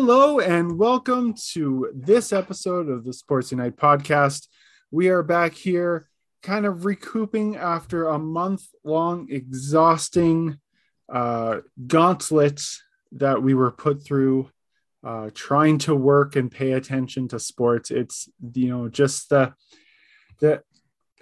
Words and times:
Hello 0.00 0.38
and 0.38 0.78
welcome 0.78 1.34
to 1.50 1.90
this 1.92 2.32
episode 2.32 2.88
of 2.88 3.04
the 3.04 3.12
Sports 3.12 3.50
Unite 3.50 3.74
podcast. 3.74 4.46
We 4.92 5.08
are 5.08 5.24
back 5.24 5.54
here 5.54 6.08
kind 6.40 6.66
of 6.66 6.84
recouping 6.84 7.56
after 7.56 8.06
a 8.06 8.16
month 8.16 8.62
long 8.84 9.26
exhausting 9.28 10.60
uh, 11.12 11.62
gauntlet 11.88 12.62
that 13.10 13.42
we 13.42 13.54
were 13.54 13.72
put 13.72 14.04
through 14.04 14.48
uh, 15.04 15.30
trying 15.34 15.78
to 15.78 15.96
work 15.96 16.36
and 16.36 16.48
pay 16.48 16.74
attention 16.74 17.26
to 17.28 17.40
sports. 17.40 17.90
It's, 17.90 18.28
you 18.54 18.68
know, 18.68 18.88
just 18.88 19.30
the, 19.30 19.52
the 20.38 20.62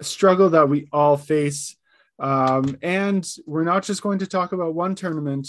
struggle 0.03 0.51
that 0.51 0.69
we 0.69 0.87
all 0.93 1.17
face. 1.17 1.75
Um, 2.19 2.77
and 2.83 3.27
we're 3.47 3.63
not 3.63 3.83
just 3.83 4.03
going 4.03 4.19
to 4.19 4.27
talk 4.27 4.51
about 4.51 4.75
one 4.75 4.93
tournament 4.93 5.47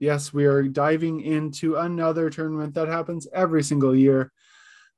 yes, 0.00 0.32
we 0.32 0.46
are 0.46 0.62
diving 0.62 1.20
into 1.20 1.76
another 1.76 2.30
tournament 2.30 2.74
that 2.74 2.88
happens 2.88 3.28
every 3.32 3.62
single 3.62 3.94
year. 3.94 4.32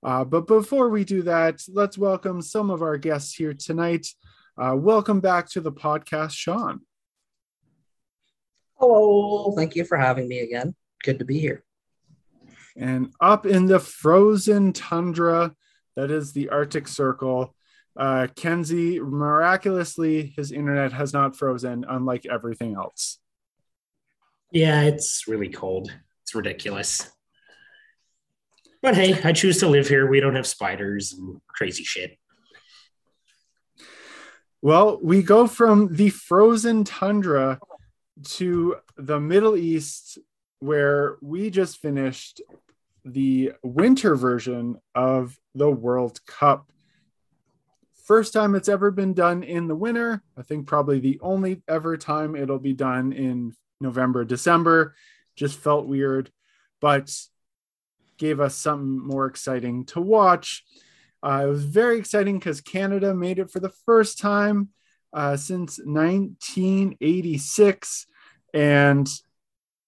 Uh, 0.03 0.25
but 0.25 0.47
before 0.47 0.89
we 0.89 1.05
do 1.05 1.23
that, 1.23 1.61
let's 1.69 1.99
welcome 1.99 2.41
some 2.41 2.71
of 2.71 2.83
our 2.83 2.97
guests 2.97 3.35
here 3.35 3.53
tonight. 3.53 4.07
Uh, 4.57 4.75
welcome 4.77 5.21
back 5.21 5.49
to 5.51 5.61
the 5.61 5.73
podcast, 5.73 6.33
Sean. 6.33 6.81
Hello. 8.77 9.53
Thank 9.57 9.77
you 9.77 9.85
for 9.85 9.99
having 9.99 10.29
me 10.29 10.41
again. 10.41 10.75
Good 11.03 11.19
to 11.19 11.25
be 11.25 11.39
here. 11.39 11.65
And 12.77 13.13
up 13.21 13.45
in 13.45 13.67
the 13.67 13.81
frozen 13.81 14.73
tundra, 14.73 15.55
that 15.95 16.11
is 16.11 16.33
the 16.33 16.49
Arctic 16.49 16.89
Circle, 16.89 17.55
uh, 17.97 18.29
Kenzie, 18.35 18.99
miraculously, 18.99 20.33
his 20.37 20.53
internet 20.53 20.93
has 20.93 21.13
not 21.13 21.37
frozen, 21.37 21.85
unlike 21.87 22.25
everything 22.25 22.75
else. 22.75 23.19
Yeah, 24.53 24.83
it's 24.83 25.27
really 25.27 25.49
cold. 25.49 25.91
It's 26.23 26.35
ridiculous. 26.35 27.11
But 28.83 28.95
hey, 28.95 29.19
I 29.25 29.33
choose 29.33 29.59
to 29.59 29.69
live 29.69 29.89
here. 29.89 30.07
We 30.07 30.21
don't 30.21 30.35
have 30.35 30.47
spiders 30.47 31.15
and 31.15 31.41
crazy 31.47 31.85
shit. 31.85 32.19
Well, 34.61 35.01
we 35.03 35.23
go 35.23 35.47
from 35.47 35.97
the 35.97 36.11
frozen 36.11 36.85
tundra 36.85 37.61
to 38.25 38.77
the 38.97 39.19
Middle 39.19 39.57
East, 39.57 40.19
where 40.59 41.17
we 41.23 41.49
just 41.49 41.79
finished 41.79 42.43
the 43.07 43.53
winter 43.63 44.15
version 44.17 44.77
of 44.95 45.39
the 45.55 45.71
World 45.71 46.25
Cup. 46.27 46.71
First 48.05 48.35
time 48.35 48.55
it's 48.55 48.69
ever 48.69 48.91
been 48.91 49.15
done 49.15 49.43
in 49.43 49.67
the 49.67 49.75
winter. 49.75 50.23
I 50.37 50.43
think 50.43 50.67
probably 50.67 51.01
the 51.01 51.19
only 51.23 51.63
ever 51.69 51.97
time 51.97 52.37
it'll 52.37 52.59
be 52.59 52.75
done 52.75 53.13
in 53.13 53.55
November, 53.83 54.25
December. 54.25 54.95
Just 55.37 55.59
felt 55.59 55.87
weird, 55.87 56.31
but 56.81 57.15
gave 58.19 58.41
us 58.41 58.55
something 58.55 59.05
more 59.05 59.27
exciting 59.27 59.85
to 59.87 60.01
watch. 60.01 60.65
Uh, 61.23 61.43
it 61.45 61.49
was 61.49 61.65
very 61.65 61.99
exciting 61.99 62.39
because 62.39 62.61
Canada 62.61 63.15
made 63.15 63.39
it 63.39 63.51
for 63.51 63.61
the 63.61 63.73
first 63.87 64.19
time 64.19 64.69
uh, 65.13 65.37
since 65.37 65.79
1986. 65.79 68.07
And 68.55 69.09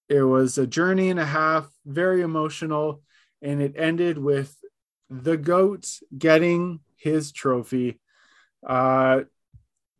it 0.09 0.23
was 0.23 0.57
a 0.59 0.67
journey 0.67 1.11
and 1.11 1.21
a 1.21 1.25
half, 1.25 1.71
very 1.85 2.23
emotional. 2.23 3.03
And 3.43 3.63
it 3.63 3.75
ended 3.77 4.19
with 4.19 4.57
the 5.11 5.37
GOAT 5.37 5.87
getting 6.17 6.81
his 6.97 7.33
trophy. 7.33 8.01
Uh, 8.67 9.25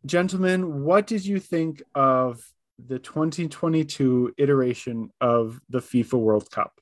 gentlemen, 0.05 0.83
what 0.83 1.07
did 1.07 1.25
you 1.25 1.39
think 1.39 1.81
of 1.93 2.43
the 2.77 2.99
2022 2.99 4.33
iteration 4.37 5.11
of 5.21 5.59
the 5.69 5.79
FIFA 5.79 6.19
World 6.19 6.51
Cup? 6.51 6.79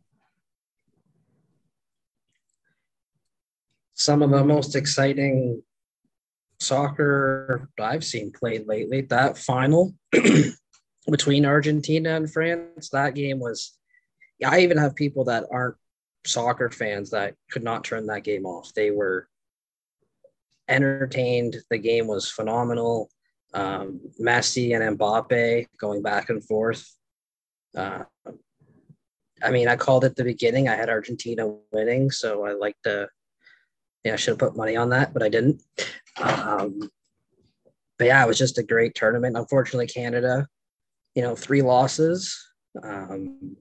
Some 3.94 4.22
of 4.22 4.32
the 4.32 4.44
most 4.44 4.76
exciting 4.76 5.62
soccer 6.60 7.70
I've 7.80 8.04
seen 8.04 8.32
played 8.32 8.68
lately. 8.68 9.02
That 9.02 9.38
final 9.38 9.94
between 11.12 11.46
Argentina 11.46 12.16
and 12.16 12.32
France, 12.32 12.90
that 12.90 13.16
game 13.16 13.40
was. 13.40 13.78
I 14.44 14.60
even 14.62 14.78
have 14.78 14.96
people 14.96 15.26
that 15.26 15.46
aren't 15.52 15.76
soccer 16.26 16.70
fans 16.70 17.12
that 17.12 17.36
could 17.52 17.64
not 17.64 17.84
turn 17.84 18.08
that 18.08 18.24
game 18.24 18.46
off. 18.46 18.74
They 18.74 18.92
were 18.92 19.28
entertained. 20.68 21.58
The 21.70 21.78
game 21.78 22.08
was 22.08 22.30
phenomenal 22.30 23.10
um, 23.54 24.00
Messi 24.20 24.76
and 24.76 24.98
Mbappe 24.98 25.68
going 25.78 26.02
back 26.02 26.30
and 26.30 26.44
forth. 26.44 26.86
Uh, 27.76 28.04
I 29.42 29.52
mean, 29.52 29.68
I 29.68 29.76
called 29.76 30.06
it 30.06 30.16
the 30.16 30.24
beginning. 30.24 30.68
I 30.68 30.76
had 30.76 30.90
Argentina 30.90 31.54
winning, 31.72 32.12
so 32.12 32.46
I 32.46 32.54
like 32.54 32.76
to. 32.84 33.10
Yeah, 34.04 34.14
I 34.14 34.16
should 34.18 34.32
have 34.32 34.40
put 34.40 34.58
money 34.58 34.76
on 34.76 34.90
that, 34.90 35.14
but 35.14 35.24
I 35.24 35.30
didn't. 35.30 35.62
Um, 36.22 36.90
but 37.98 38.08
yeah, 38.08 38.24
it 38.24 38.28
was 38.28 38.38
just 38.38 38.58
a 38.58 38.64
great 38.64 38.96
tournament. 38.96 39.38
Unfortunately, 39.38 39.88
Canada, 39.88 40.48
you 41.16 41.22
know, 41.22 41.36
three 41.36 41.62
losses. 41.62 42.38
Um, 42.82 43.56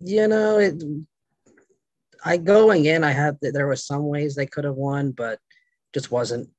you 0.00 0.28
know, 0.28 0.58
it. 0.58 0.82
I 2.22 2.36
going 2.36 2.84
in, 2.84 3.02
I 3.02 3.12
had 3.12 3.38
there 3.40 3.66
was 3.66 3.86
some 3.86 4.06
ways 4.06 4.34
they 4.34 4.46
could 4.46 4.64
have 4.64 4.74
won, 4.74 5.12
but 5.12 5.38
just 5.94 6.10
wasn't 6.10 6.50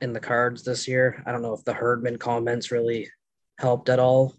in 0.00 0.12
the 0.12 0.20
cards 0.20 0.64
this 0.64 0.88
year. 0.88 1.22
I 1.26 1.32
don't 1.32 1.42
know 1.42 1.54
if 1.54 1.64
the 1.64 1.74
Herdman 1.74 2.18
comments 2.18 2.70
really 2.70 3.08
helped 3.58 3.88
at 3.88 3.98
all. 3.98 4.34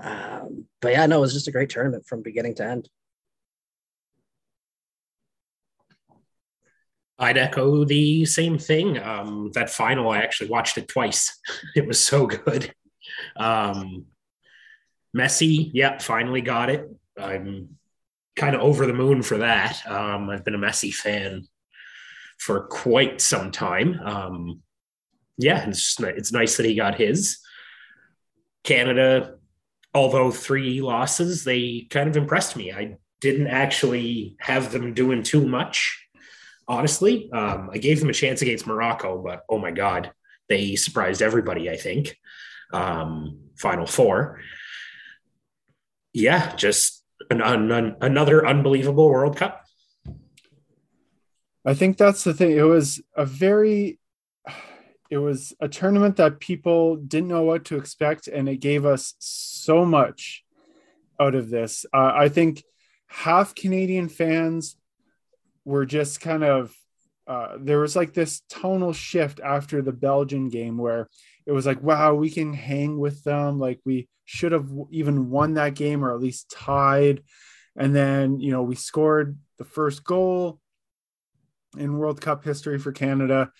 Um, 0.00 0.66
but 0.80 0.92
yeah, 0.92 1.06
no, 1.06 1.18
it 1.18 1.20
was 1.20 1.34
just 1.34 1.48
a 1.48 1.52
great 1.52 1.70
tournament 1.70 2.06
from 2.06 2.22
beginning 2.22 2.54
to 2.56 2.64
end. 2.64 2.88
I'd 7.18 7.38
echo 7.38 7.84
the 7.84 8.24
same 8.24 8.58
thing. 8.58 8.98
Um, 8.98 9.50
that 9.54 9.70
final, 9.70 10.10
I 10.10 10.18
actually 10.18 10.50
watched 10.50 10.78
it 10.78 10.88
twice. 10.88 11.38
it 11.76 11.86
was 11.86 12.00
so 12.00 12.26
good. 12.26 12.74
Um, 13.36 14.06
Messi, 15.16 15.70
yeah, 15.72 15.98
finally 15.98 16.40
got 16.40 16.70
it. 16.70 16.88
I'm 17.16 17.76
kind 18.34 18.56
of 18.56 18.62
over 18.62 18.84
the 18.86 18.92
moon 18.92 19.22
for 19.22 19.38
that. 19.38 19.80
Um, 19.86 20.28
I've 20.28 20.44
been 20.44 20.56
a 20.56 20.58
Messi 20.58 20.92
fan 20.92 21.46
for 22.38 22.66
quite 22.66 23.20
some 23.20 23.50
time. 23.50 24.00
Um, 24.04 24.62
yeah, 25.38 25.68
it's 25.68 25.98
it's 26.00 26.32
nice 26.32 26.56
that 26.56 26.66
he 26.66 26.74
got 26.74 26.96
his. 26.96 27.38
Canada, 28.62 29.34
although 29.92 30.30
three 30.30 30.80
losses, 30.80 31.44
they 31.44 31.86
kind 31.90 32.08
of 32.08 32.16
impressed 32.16 32.56
me. 32.56 32.72
I 32.72 32.96
didn't 33.20 33.48
actually 33.48 34.36
have 34.40 34.72
them 34.72 34.94
doing 34.94 35.22
too 35.22 35.46
much, 35.46 36.06
honestly. 36.68 37.30
Um, 37.32 37.70
I 37.72 37.78
gave 37.78 38.00
them 38.00 38.10
a 38.10 38.14
chance 38.14 38.42
against 38.42 38.66
Morocco, 38.66 39.22
but 39.22 39.42
oh 39.48 39.58
my 39.58 39.70
god, 39.70 40.12
they 40.48 40.76
surprised 40.76 41.22
everybody. 41.22 41.70
I 41.70 41.76
think 41.76 42.16
um, 42.72 43.40
Final 43.58 43.86
Four. 43.86 44.40
Yeah, 46.12 46.54
just 46.56 47.02
an, 47.30 47.40
an, 47.40 47.96
another 48.00 48.46
unbelievable 48.46 49.08
World 49.08 49.36
Cup. 49.36 49.63
I 51.64 51.74
think 51.74 51.96
that's 51.96 52.24
the 52.24 52.34
thing. 52.34 52.52
It 52.52 52.62
was 52.62 53.00
a 53.16 53.24
very 53.24 53.98
it 55.10 55.18
was 55.18 55.54
a 55.60 55.68
tournament 55.68 56.16
that 56.16 56.40
people 56.40 56.96
didn't 56.96 57.28
know 57.28 57.44
what 57.44 57.66
to 57.66 57.76
expect 57.76 58.26
and 58.26 58.48
it 58.48 58.56
gave 58.56 58.84
us 58.84 59.14
so 59.18 59.84
much 59.84 60.44
out 61.20 61.34
of 61.34 61.50
this. 61.50 61.86
Uh, 61.92 62.12
I 62.14 62.28
think 62.28 62.64
half 63.06 63.54
Canadian 63.54 64.08
fans 64.08 64.76
were 65.64 65.86
just 65.86 66.20
kind 66.20 66.42
of 66.42 66.74
uh, 67.26 67.56
there 67.58 67.78
was 67.78 67.96
like 67.96 68.12
this 68.12 68.42
tonal 68.50 68.92
shift 68.92 69.40
after 69.40 69.80
the 69.80 69.92
Belgian 69.92 70.48
game 70.50 70.76
where 70.76 71.08
it 71.46 71.52
was 71.52 71.64
like, 71.64 71.82
wow, 71.82 72.14
we 72.14 72.30
can 72.30 72.52
hang 72.52 72.98
with 72.98 73.24
them. 73.24 73.58
Like 73.58 73.80
we 73.84 74.08
should 74.26 74.52
have 74.52 74.68
even 74.90 75.30
won 75.30 75.54
that 75.54 75.74
game 75.74 76.04
or 76.04 76.12
at 76.12 76.20
least 76.20 76.50
tied. 76.50 77.22
And 77.76 77.94
then, 77.94 78.40
you 78.40 78.50
know, 78.52 78.62
we 78.62 78.74
scored 78.74 79.38
the 79.58 79.64
first 79.64 80.04
goal 80.04 80.60
in 81.76 81.98
World 81.98 82.20
Cup 82.20 82.44
history 82.44 82.78
for 82.78 82.92
Canada. 82.92 83.50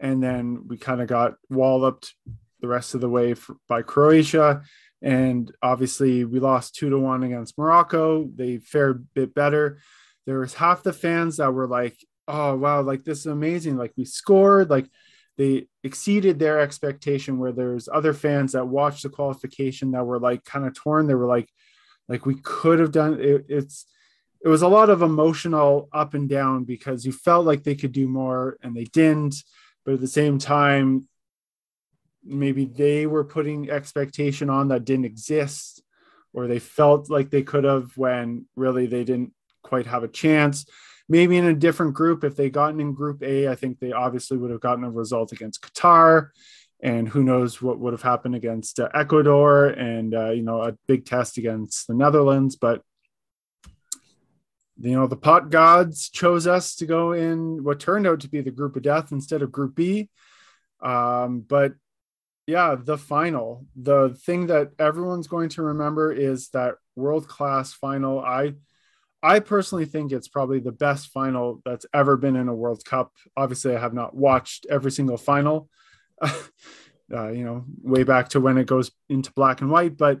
And 0.00 0.22
then 0.22 0.66
we 0.66 0.76
kind 0.76 1.00
of 1.00 1.08
got 1.08 1.34
walloped 1.48 2.14
the 2.60 2.68
rest 2.68 2.94
of 2.94 3.00
the 3.00 3.08
way 3.08 3.34
for, 3.34 3.56
by 3.68 3.82
Croatia. 3.82 4.62
And 5.00 5.52
obviously, 5.62 6.24
we 6.24 6.38
lost 6.38 6.74
two 6.74 6.90
to 6.90 6.98
one 6.98 7.22
against 7.22 7.58
Morocco. 7.58 8.28
They 8.34 8.58
fared 8.58 8.96
a 8.96 9.20
bit 9.20 9.34
better. 9.34 9.78
There 10.26 10.38
was 10.38 10.54
half 10.54 10.82
the 10.82 10.92
fans 10.92 11.38
that 11.38 11.52
were 11.52 11.66
like, 11.66 11.96
oh, 12.28 12.56
wow, 12.56 12.82
like 12.82 13.04
this 13.04 13.18
is 13.20 13.26
amazing. 13.26 13.76
Like 13.76 13.92
we 13.96 14.04
scored, 14.04 14.70
like 14.70 14.88
they 15.36 15.66
exceeded 15.82 16.38
their 16.38 16.60
expectation. 16.60 17.38
Where 17.38 17.52
there's 17.52 17.88
other 17.92 18.14
fans 18.14 18.52
that 18.52 18.68
watched 18.68 19.02
the 19.02 19.08
qualification 19.08 19.90
that 19.92 20.04
were 20.04 20.20
like 20.20 20.44
kind 20.44 20.66
of 20.66 20.74
torn. 20.74 21.08
They 21.08 21.14
were 21.14 21.26
like, 21.26 21.48
like 22.08 22.24
we 22.24 22.36
could 22.36 22.78
have 22.78 22.92
done 22.92 23.18
it. 23.20 23.46
It's 23.48 23.86
it 24.44 24.48
was 24.48 24.62
a 24.62 24.68
lot 24.68 24.90
of 24.90 25.02
emotional 25.02 25.88
up 25.92 26.14
and 26.14 26.28
down 26.28 26.64
because 26.64 27.06
you 27.06 27.12
felt 27.12 27.46
like 27.46 27.62
they 27.62 27.76
could 27.76 27.92
do 27.92 28.08
more 28.08 28.58
and 28.62 28.74
they 28.74 28.84
didn't 28.84 29.36
but 29.84 29.94
at 29.94 30.00
the 30.00 30.06
same 30.06 30.38
time 30.38 31.06
maybe 32.24 32.64
they 32.64 33.06
were 33.06 33.24
putting 33.24 33.70
expectation 33.70 34.48
on 34.48 34.68
that 34.68 34.84
didn't 34.84 35.04
exist 35.04 35.82
or 36.32 36.46
they 36.46 36.58
felt 36.58 37.10
like 37.10 37.30
they 37.30 37.42
could 37.42 37.64
have 37.64 37.96
when 37.96 38.46
really 38.56 38.86
they 38.86 39.04
didn't 39.04 39.32
quite 39.62 39.86
have 39.86 40.02
a 40.02 40.08
chance. 40.08 40.66
Maybe 41.08 41.36
in 41.36 41.46
a 41.46 41.54
different 41.54 41.94
group, 41.94 42.24
if 42.24 42.36
they 42.36 42.48
gotten 42.48 42.80
in 42.80 42.94
Group 42.94 43.22
A, 43.22 43.48
I 43.48 43.54
think 43.54 43.78
they 43.78 43.92
obviously 43.92 44.38
would 44.38 44.50
have 44.50 44.60
gotten 44.60 44.84
a 44.84 44.90
result 44.90 45.32
against 45.32 45.62
Qatar, 45.62 46.28
and 46.80 47.08
who 47.08 47.22
knows 47.22 47.60
what 47.60 47.78
would 47.78 47.92
have 47.92 48.02
happened 48.02 48.34
against 48.34 48.80
uh, 48.80 48.88
Ecuador, 48.94 49.66
and 49.66 50.14
uh, 50.14 50.30
you 50.30 50.42
know 50.42 50.62
a 50.62 50.72
big 50.86 51.04
test 51.04 51.38
against 51.38 51.86
the 51.86 51.94
Netherlands. 51.94 52.56
But 52.56 52.82
you 54.82 54.98
know 54.98 55.06
the 55.06 55.16
pot 55.16 55.50
gods 55.50 56.08
chose 56.08 56.46
us 56.46 56.74
to 56.76 56.86
go 56.86 57.12
in 57.12 57.62
what 57.62 57.78
turned 57.78 58.06
out 58.06 58.20
to 58.20 58.28
be 58.28 58.40
the 58.40 58.50
group 58.50 58.74
of 58.74 58.82
death 58.82 59.12
instead 59.12 59.40
of 59.40 59.52
Group 59.52 59.76
B. 59.76 60.10
Um, 60.80 61.40
but 61.40 61.74
yeah, 62.48 62.74
the 62.76 62.98
final, 62.98 63.64
the 63.76 64.10
thing 64.26 64.48
that 64.48 64.72
everyone's 64.80 65.28
going 65.28 65.50
to 65.50 65.62
remember 65.62 66.12
is 66.12 66.48
that 66.48 66.74
world 66.96 67.28
class 67.28 67.72
final. 67.72 68.18
I 68.18 68.54
I 69.22 69.38
personally 69.38 69.84
think 69.84 70.10
it's 70.10 70.26
probably 70.26 70.58
the 70.58 70.72
best 70.72 71.10
final 71.10 71.62
that's 71.64 71.86
ever 71.94 72.16
been 72.16 72.34
in 72.34 72.48
a 72.48 72.54
World 72.54 72.84
Cup. 72.84 73.12
Obviously, 73.36 73.76
I 73.76 73.80
have 73.80 73.94
not 73.94 74.16
watched 74.16 74.66
every 74.68 74.90
single 74.90 75.16
final, 75.16 75.68
uh, 76.20 76.32
you 77.08 77.44
know, 77.44 77.64
way 77.82 78.02
back 78.02 78.30
to 78.30 78.40
when 78.40 78.58
it 78.58 78.66
goes 78.66 78.90
into 79.08 79.32
black 79.32 79.60
and 79.60 79.70
white, 79.70 79.96
but 79.96 80.20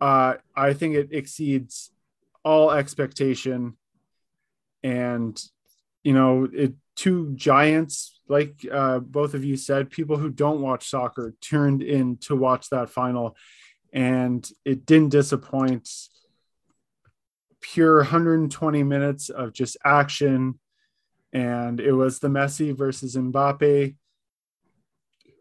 uh, 0.00 0.34
I 0.56 0.72
think 0.72 0.96
it 0.96 1.10
exceeds 1.12 1.92
all 2.44 2.72
expectation. 2.72 3.76
And, 4.82 5.40
you 6.02 6.12
know, 6.12 6.48
it 6.52 6.74
two 6.96 7.32
giants, 7.34 8.20
like 8.28 8.66
uh, 8.70 8.98
both 8.98 9.34
of 9.34 9.44
you 9.44 9.56
said, 9.56 9.90
people 9.90 10.16
who 10.16 10.30
don't 10.30 10.60
watch 10.60 10.88
soccer 10.88 11.34
turned 11.40 11.82
in 11.82 12.16
to 12.18 12.36
watch 12.36 12.68
that 12.70 12.90
final, 12.90 13.36
and 13.92 14.48
it 14.64 14.86
didn't 14.86 15.10
disappoint 15.10 15.88
pure 17.60 17.98
120 17.98 18.82
minutes 18.82 19.30
of 19.30 19.52
just 19.52 19.76
action. 19.84 20.58
And 21.32 21.80
it 21.80 21.92
was 21.92 22.18
the 22.18 22.28
Messi 22.28 22.76
versus 22.76 23.16
Mbappe 23.16 23.94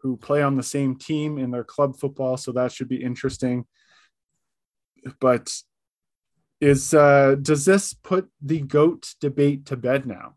who 0.02 0.18
play 0.18 0.42
on 0.42 0.56
the 0.56 0.64
same 0.64 0.96
team 0.96 1.38
in 1.38 1.52
their 1.52 1.64
club 1.64 1.96
football. 1.96 2.38
So 2.38 2.52
that 2.54 2.72
should 2.72 2.90
be 2.90 3.04
interesting. 3.04 3.66
But 5.20 5.52
is 6.62 6.94
uh, 6.94 7.36
does 7.42 7.66
this 7.66 7.94
put 7.94 8.30
the 8.42 8.62
GOAT 8.62 9.16
debate 9.20 9.66
to 9.66 9.76
bed 9.76 10.06
now? 10.06 10.36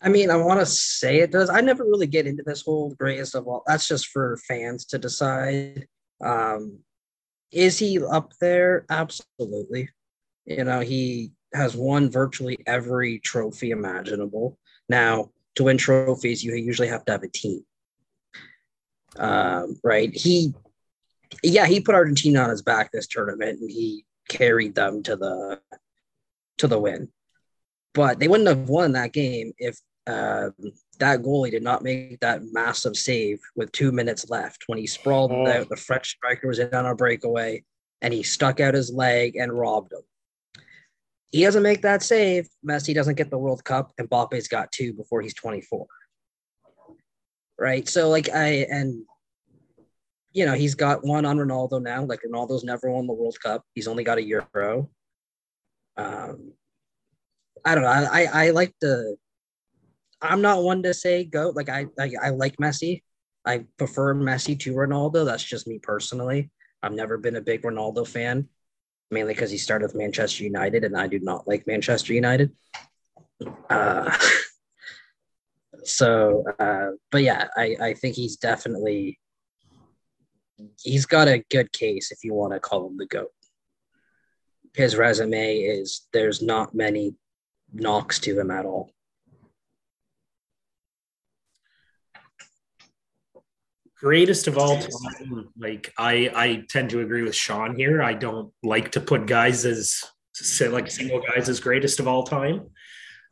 I 0.00 0.08
mean, 0.08 0.30
I 0.30 0.36
want 0.36 0.60
to 0.60 0.66
say 0.66 1.18
it 1.18 1.32
does. 1.32 1.50
I 1.50 1.60
never 1.60 1.84
really 1.84 2.06
get 2.06 2.26
into 2.26 2.42
this 2.44 2.62
whole 2.62 2.94
greatest 2.94 3.34
of 3.34 3.46
all. 3.46 3.62
That's 3.66 3.86
just 3.86 4.06
for 4.08 4.38
fans 4.48 4.84
to 4.86 4.98
decide. 4.98 5.86
Um, 6.24 6.78
is 7.50 7.78
he 7.78 8.02
up 8.02 8.32
there? 8.40 8.86
Absolutely. 8.88 9.88
You 10.46 10.64
know, 10.64 10.80
he 10.80 11.32
has 11.52 11.76
won 11.76 12.10
virtually 12.10 12.58
every 12.66 13.18
trophy 13.18 13.72
imaginable. 13.72 14.56
Now, 14.88 15.30
to 15.56 15.64
win 15.64 15.78
trophies, 15.78 16.44
you 16.44 16.54
usually 16.54 16.88
have 16.88 17.04
to 17.06 17.12
have 17.12 17.24
a 17.24 17.28
team. 17.28 17.64
Um, 19.16 19.76
right? 19.82 20.14
He, 20.14 20.54
yeah, 21.42 21.66
he 21.66 21.80
put 21.80 21.94
Argentina 21.94 22.40
on 22.40 22.50
his 22.50 22.62
back 22.62 22.90
this 22.90 23.06
tournament, 23.06 23.60
and 23.60 23.70
he 23.70 24.04
carried 24.28 24.74
them 24.74 25.02
to 25.04 25.16
the 25.16 25.60
to 26.58 26.66
the 26.66 26.78
win. 26.78 27.08
But 27.94 28.18
they 28.18 28.28
wouldn't 28.28 28.48
have 28.48 28.68
won 28.68 28.92
that 28.92 29.12
game 29.12 29.52
if 29.58 29.78
um, 30.06 30.54
that 30.98 31.20
goalie 31.20 31.50
did 31.50 31.62
not 31.62 31.82
make 31.82 32.20
that 32.20 32.42
massive 32.52 32.96
save 32.96 33.40
with 33.56 33.72
two 33.72 33.92
minutes 33.92 34.30
left 34.30 34.64
when 34.66 34.78
he 34.78 34.86
sprawled 34.86 35.32
oh. 35.32 35.46
out. 35.46 35.68
The 35.68 35.76
French 35.76 36.10
striker 36.10 36.48
was 36.48 36.58
in 36.58 36.72
on 36.74 36.86
a 36.86 36.94
breakaway 36.94 37.62
and 38.00 38.14
he 38.14 38.22
stuck 38.22 38.60
out 38.60 38.74
his 38.74 38.92
leg 38.92 39.36
and 39.36 39.52
robbed 39.52 39.92
him. 39.92 40.02
He 41.30 41.42
doesn't 41.42 41.62
make 41.62 41.82
that 41.82 42.02
save. 42.02 42.48
Messi 42.66 42.94
doesn't 42.94 43.16
get 43.16 43.30
the 43.30 43.38
World 43.38 43.62
Cup, 43.62 43.92
and 43.98 44.08
Mbappe's 44.08 44.48
got 44.48 44.72
two 44.72 44.94
before 44.94 45.20
he's 45.20 45.34
24. 45.34 45.86
Right. 47.58 47.86
So, 47.86 48.08
like, 48.08 48.30
I, 48.30 48.66
and, 48.70 49.04
you 50.38 50.46
know, 50.46 50.54
he's 50.54 50.74
got 50.74 51.04
one 51.04 51.24
on 51.24 51.36
Ronaldo 51.36 51.82
now. 51.82 52.04
Like, 52.04 52.20
Ronaldo's 52.22 52.64
never 52.64 52.90
won 52.90 53.06
the 53.06 53.12
World 53.12 53.36
Cup, 53.42 53.64
he's 53.74 53.88
only 53.88 54.04
got 54.04 54.18
a 54.18 54.22
Euro. 54.22 54.88
Um, 55.96 56.52
I 57.64 57.74
don't 57.74 57.84
know. 57.84 57.90
I, 57.90 58.22
I, 58.22 58.46
I 58.46 58.50
like 58.50 58.72
to 58.80 59.16
I'm 60.20 60.40
not 60.40 60.62
one 60.62 60.82
to 60.82 60.94
say 60.94 61.24
go. 61.24 61.52
Like 61.54 61.68
I, 61.68 61.86
I, 61.98 62.12
I 62.22 62.30
like 62.30 62.56
Messi. 62.56 63.02
I 63.44 63.64
prefer 63.76 64.14
Messi 64.14 64.58
to 64.60 64.74
Ronaldo. 64.74 65.24
That's 65.24 65.44
just 65.44 65.66
me 65.66 65.78
personally. 65.78 66.50
I've 66.82 66.92
never 66.92 67.18
been 67.18 67.36
a 67.36 67.40
big 67.40 67.62
Ronaldo 67.62 68.06
fan, 68.06 68.48
mainly 69.10 69.34
because 69.34 69.50
he 69.50 69.58
started 69.58 69.86
with 69.86 69.94
Manchester 69.94 70.44
United, 70.44 70.84
and 70.84 70.96
I 70.96 71.06
do 71.06 71.18
not 71.20 71.46
like 71.46 71.66
Manchester 71.66 72.12
United. 72.12 72.52
Uh, 73.70 74.16
so, 75.84 76.44
uh, 76.58 76.90
but 77.10 77.22
yeah, 77.22 77.48
I, 77.56 77.76
I 77.80 77.94
think 77.94 78.16
he's 78.16 78.36
definitely 78.36 79.18
he's 80.82 81.06
got 81.06 81.28
a 81.28 81.44
good 81.50 81.72
case 81.72 82.10
if 82.10 82.24
you 82.24 82.34
want 82.34 82.52
to 82.52 82.60
call 82.60 82.86
him 82.86 82.96
the 82.96 83.06
goat. 83.06 83.30
His 84.74 84.96
resume 84.96 85.58
is 85.58 86.06
there's 86.12 86.42
not 86.42 86.74
many 86.74 87.14
knocks 87.72 88.18
to 88.20 88.38
him 88.38 88.50
at 88.50 88.64
all. 88.64 88.90
greatest 94.00 94.46
of 94.46 94.56
all 94.56 94.78
time 94.78 95.48
like 95.58 95.92
i 95.98 96.30
i 96.34 96.64
tend 96.68 96.88
to 96.88 97.00
agree 97.00 97.22
with 97.22 97.34
sean 97.34 97.74
here 97.74 98.00
i 98.00 98.14
don't 98.14 98.52
like 98.62 98.92
to 98.92 99.00
put 99.00 99.26
guys 99.26 99.64
as 99.64 100.04
like 100.70 100.88
single 100.88 101.20
guys 101.20 101.48
as 101.48 101.58
greatest 101.58 101.98
of 101.98 102.06
all 102.06 102.22
time 102.22 102.68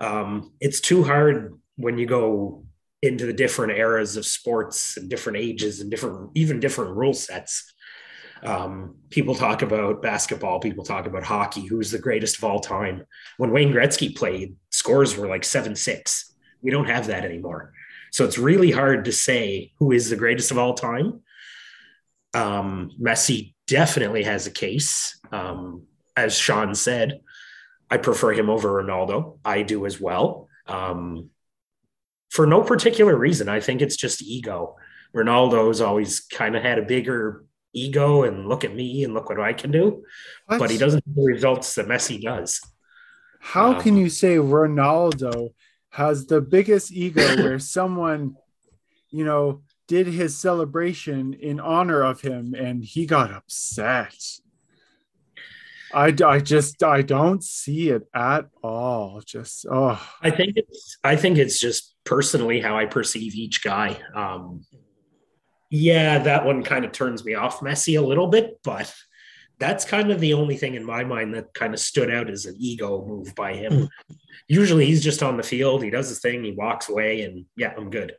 um 0.00 0.53
it's 0.61 0.81
too 0.81 1.05
hard 1.05 1.55
when 1.77 1.99
you 1.99 2.07
go 2.07 2.66
into 3.07 3.27
the 3.27 3.33
different 3.33 3.73
eras 3.73 4.17
of 4.17 4.27
sports 4.27 4.97
and 4.97 5.09
different 5.09 5.39
ages 5.39 5.81
and 5.81 5.91
different 5.91 6.31
even 6.35 6.61
different 6.61 6.95
rule 6.95 7.15
sets 7.15 7.73
um, 8.43 8.97
people 9.09 9.35
talk 9.35 9.63
about 9.63 10.03
basketball 10.03 10.61
people 10.61 10.85
talk 10.85 11.07
about 11.07 11.23
hockey 11.23 11.65
who's 11.65 11.91
the 11.91 11.99
greatest 11.99 12.37
of 12.37 12.45
all 12.45 12.61
time 12.61 13.03
when 13.39 13.51
wayne 13.51 13.73
gretzky 13.73 14.15
played 14.15 14.55
scores 14.71 15.17
were 15.17 15.27
like 15.27 15.45
seven 15.45 15.75
six 15.75 16.35
we 16.61 16.71
don't 16.71 16.87
have 16.87 17.07
that 17.07 17.25
anymore 17.25 17.73
so 18.17 18.25
it's 18.25 18.39
really 18.39 18.71
hard 18.71 19.05
to 19.05 19.13
say 19.13 19.73
who 19.79 19.93
is 19.93 20.09
the 20.09 20.17
greatest 20.17 20.51
of 20.51 20.57
all 20.57 20.73
time. 20.73 21.21
Um, 22.33 22.91
Messi 22.99 23.53
definitely 23.67 24.25
has 24.25 24.47
a 24.47 24.51
case. 24.51 25.21
Um, 25.31 25.83
as 26.17 26.35
Sean 26.35 26.75
said, 26.75 27.21
I 27.91 27.99
prefer 27.99 28.33
him 28.33 28.49
over 28.49 28.83
Ronaldo. 28.83 29.39
I 29.45 29.63
do 29.63 29.85
as 29.85 30.01
well. 30.01 30.49
Um, 30.67 31.29
for 32.37 32.47
no 32.47 32.62
particular 32.62 33.16
reason. 33.16 33.49
I 33.49 33.61
think 33.61 33.81
it's 33.81 33.97
just 33.97 34.23
ego. 34.23 34.76
Ronaldo's 35.14 35.81
always 35.81 36.21
kind 36.21 36.55
of 36.55 36.62
had 36.62 36.78
a 36.78 36.83
bigger 36.83 37.47
ego 37.73 38.25
and 38.25 38.47
look 38.47 38.62
at 38.62 38.75
me 38.75 39.05
and 39.05 39.14
look 39.14 39.31
what 39.31 39.40
I 39.40 39.55
can 39.55 39.71
do, 39.71 40.05
but 40.47 40.71
he 40.71 40.76
doesn't 40.76 41.02
have 41.07 41.14
the 41.16 41.25
results 41.25 41.75
that 41.75 41.87
Messi 41.87 42.21
does. 42.21 42.61
How 43.40 43.73
um, 43.73 43.81
can 43.81 43.97
you 43.97 44.11
say 44.11 44.37
Ronaldo 44.37 45.55
has 45.90 46.26
the 46.26 46.43
biggest 46.43 46.93
ego 46.93 47.23
where 47.43 47.59
someone, 47.59 48.37
you 49.09 49.25
know, 49.25 49.62
did 49.88 50.07
his 50.07 50.37
celebration 50.37 51.33
in 51.33 51.59
honor 51.59 52.02
of 52.02 52.21
him 52.21 52.55
and 52.55 52.85
he 52.85 53.07
got 53.07 53.33
upset. 53.33 54.14
I, 55.95 56.14
I 56.25 56.40
just 56.40 56.83
I 56.83 57.00
don't 57.00 57.43
see 57.43 57.88
it 57.88 58.02
at 58.14 58.47
all. 58.62 59.23
Just 59.25 59.64
oh, 59.71 59.99
I 60.21 60.31
think 60.31 60.55
it's 60.57 60.99
I 61.02 61.16
think 61.16 61.38
it's 61.38 61.59
just 61.59 61.96
personally 62.07 62.61
how 62.61 62.79
I 62.79 62.87
perceive 62.87 63.35
each 63.35 63.63
guy. 63.63 64.01
Um, 64.15 64.65
yeah, 65.71 66.21
that 66.21 66.47
one 66.47 66.63
kind 66.63 66.85
of 66.85 66.93
turns 66.93 67.25
me 67.25 67.35
off 67.35 67.61
Messi 67.61 67.99
a 67.99 68.07
little 68.07 68.29
bit, 68.29 68.61
but 68.65 68.95
that's 69.59 69.85
kind 69.85 70.11
of 70.11 70.21
the 70.21 70.35
only 70.35 70.57
thing 70.57 70.75
in 70.75 70.85
my 70.85 71.05
mind 71.05 71.35
that 71.35 71.53
kind 71.53 71.75
of 71.75 71.81
stood 71.81 72.11
out 72.11 72.31
as 72.31 72.47
an 72.47 72.57
ego 72.59 73.05
move 73.07 73.35
by 73.35 73.55
him. 73.55 73.73
Hmm. 73.73 74.15
Usually 74.49 74.87
he's 74.87 75.03
just 75.03 75.23
on 75.23 75.37
the 75.37 75.43
field, 75.43 75.83
he 75.83 75.91
does 75.91 76.09
his 76.09 76.21
thing, 76.21 76.45
he 76.45 76.53
walks 76.53 76.89
away, 76.89 77.23
and 77.23 77.45
yeah, 77.57 77.75
I'm 77.77 77.91
good. 77.91 78.15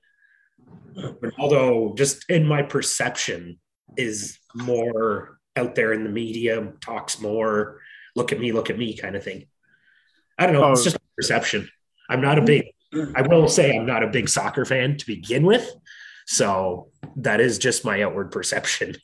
Although, 1.39 1.93
just 1.95 2.29
in 2.29 2.45
my 2.45 2.63
perception, 2.63 3.59
is 3.97 4.37
more 4.53 5.39
out 5.55 5.75
there 5.75 5.93
in 5.93 6.03
the 6.03 6.09
media, 6.09 6.73
talks 6.81 7.19
more, 7.19 7.79
look 8.15 8.31
at 8.31 8.39
me, 8.39 8.51
look 8.51 8.69
at 8.69 8.77
me 8.77 8.95
kind 8.95 9.15
of 9.15 9.23
thing. 9.23 9.47
I 10.37 10.45
don't 10.45 10.53
know. 10.53 10.63
Oh. 10.63 10.71
It's 10.71 10.83
just 10.83 10.97
perception. 11.15 11.69
I'm 12.09 12.21
not 12.21 12.37
a 12.37 12.41
big, 12.41 12.65
I 12.93 13.21
will 13.21 13.47
say 13.47 13.75
I'm 13.75 13.85
not 13.85 14.03
a 14.03 14.07
big 14.07 14.29
soccer 14.29 14.65
fan 14.65 14.97
to 14.97 15.05
begin 15.05 15.45
with. 15.45 15.69
So 16.25 16.89
that 17.17 17.39
is 17.39 17.57
just 17.57 17.85
my 17.85 18.01
outward 18.03 18.31
perception. 18.31 18.95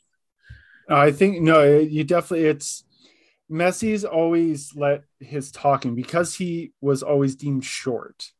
I 0.88 1.12
think 1.12 1.40
no, 1.40 1.78
you 1.78 2.04
definitely 2.04 2.46
it's 2.46 2.84
Messi's 3.50 4.04
always 4.04 4.74
let 4.74 5.04
his 5.20 5.50
talking 5.50 5.94
because 5.94 6.34
he 6.34 6.72
was 6.80 7.02
always 7.02 7.36
deemed 7.36 7.64
short. 7.64 8.30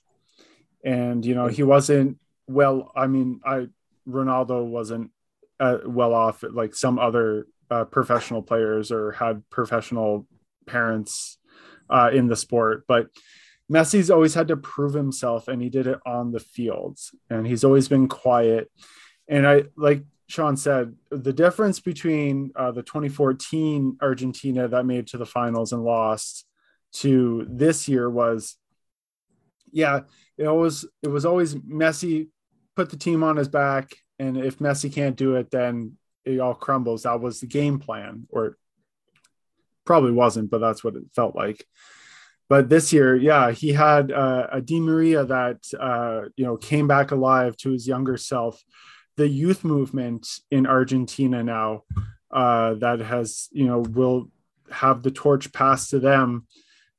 And 0.85 1.25
you 1.25 1.35
know, 1.35 1.47
he 1.47 1.63
wasn't 1.63 2.19
well, 2.47 2.93
I 2.95 3.07
mean, 3.07 3.41
I 3.45 3.69
Ronaldo 4.07 4.65
wasn't 4.67 5.11
uh, 5.61 5.79
well 5.87 6.13
off 6.13 6.45
like 6.49 6.75
some 6.75 6.99
other 6.99 7.47
uh, 7.71 7.85
professional 7.85 8.43
players 8.43 8.93
or 8.93 9.13
had 9.13 9.49
professional 9.51 10.27
parents 10.67 11.39
uh, 11.89 12.11
in 12.13 12.27
the 12.27 12.37
sport. 12.37 12.85
But 12.87 13.07
Messi's 13.73 14.11
always 14.11 14.35
had 14.35 14.49
to 14.49 14.57
prove 14.57 14.95
himself, 14.95 15.49
and 15.49 15.63
he 15.63 15.71
did 15.71 15.87
it 15.87 15.99
on 16.05 16.33
the 16.33 16.41
fields. 16.41 17.15
And 17.31 17.47
he's 17.47 17.65
always 17.65 17.89
been 17.89 18.09
quiet. 18.09 18.71
And 19.29 19.47
I 19.47 19.65
like 19.77 20.05
Sean 20.29 20.57
said, 20.57 20.95
the 21.11 21.33
difference 21.33 21.81
between 21.81 22.53
uh, 22.57 22.73
the 22.73 22.83
2014 22.83 23.99
Argentina 24.03 24.69
that 24.69 24.87
made 24.87 25.07
to 25.09 25.19
the 25.19 25.27
finals 25.27 25.73
and 25.73 25.83
lost 25.83 26.47
to 26.95 27.47
this 27.49 27.89
year 27.89 28.09
was, 28.09 28.57
yeah, 29.73 30.01
it 30.37 30.49
was 30.49 30.87
it 31.03 31.09
was 31.09 31.25
always 31.25 31.55
Messi 31.55 32.29
put 32.77 32.91
the 32.91 32.97
team 32.97 33.23
on 33.23 33.37
his 33.37 33.49
back, 33.49 33.95
and 34.19 34.37
if 34.37 34.59
Messi 34.59 34.93
can't 34.93 35.17
do 35.17 35.37
it, 35.37 35.51
then 35.51 35.97
it 36.25 36.39
all 36.39 36.55
crumbles. 36.55 37.05
That 37.05 37.21
was 37.21 37.41
the 37.41 37.47
game 37.47 37.79
plan, 37.79 38.27
or 38.29 38.57
probably 39.85 40.13
wasn't, 40.13 40.51
but 40.51 40.59
that's 40.59 40.83
what 40.83 40.97
it 40.97 41.05
felt 41.15 41.35
like. 41.35 41.67
But 42.49 42.69
this 42.69 42.93
year, 42.93 43.17
yeah, 43.17 43.53
he 43.53 43.73
had 43.73 44.13
uh, 44.13 44.49
a 44.53 44.61
Di 44.61 44.81
Maria 44.81 45.25
that 45.25 45.59
uh, 45.79 46.29
you 46.37 46.45
know 46.45 46.57
came 46.57 46.87
back 46.87 47.11
alive 47.11 47.57
to 47.59 47.71
his 47.71 47.89
younger 47.89 48.17
self. 48.17 48.63
The 49.17 49.29
youth 49.29 49.65
movement 49.65 50.29
in 50.51 50.67
Argentina 50.67 51.43
now 51.43 51.85
uh, 52.31 52.75
that 52.75 53.01
has 53.01 53.49
you 53.53 53.67
know 53.67 53.81
will 53.81 54.31
have 54.71 55.03
the 55.03 55.11
torch 55.11 55.53
passed 55.53 55.91
to 55.91 56.01
them 56.01 56.47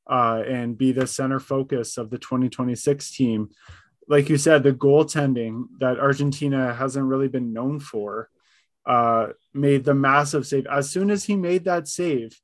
uh, 0.08 0.44
and 0.48 0.78
be 0.78 0.92
the 0.92 1.08
center 1.08 1.40
focus 1.40 1.98
of 1.98 2.10
the 2.10 2.18
2026 2.18 3.16
team. 3.16 3.50
Like 4.08 4.30
you 4.30 4.38
said, 4.38 4.64
the 4.64 4.72
goaltending 4.72 5.66
that 5.80 6.00
Argentina 6.00 6.74
hasn't 6.74 7.06
really 7.06 7.28
been 7.28 7.54
known 7.54 7.80
for 7.80 8.30
uh, 8.86 9.30
made 9.54 9.84
the 9.84 9.96
massive 9.96 10.46
save. 10.46 10.68
As 10.68 10.90
soon 10.90 11.10
as 11.10 11.24
he 11.24 11.36
made 11.36 11.66
that 11.66 11.88
save, 11.88 12.40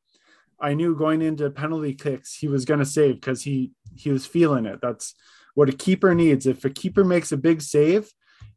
I 0.62 0.74
knew 0.75 0.96
going 0.96 1.22
into 1.22 1.50
penalty 1.50 1.94
kicks 1.94 2.38
he 2.38 2.48
was 2.48 2.65
going 2.65 2.80
to 2.80 2.86
save 2.86 3.15
because 3.15 3.44
he 3.44 3.72
he 3.96 4.12
was 4.12 4.25
feeling 4.25 4.65
it. 4.65 4.80
That's 4.82 5.15
what 5.56 5.70
a 5.70 5.74
keeper 5.74 6.13
needs. 6.15 6.46
If 6.46 6.63
a 6.63 6.70
keeper 6.70 7.03
makes 7.03 7.32
a 7.32 7.38
big 7.38 7.62
save, 7.62 8.12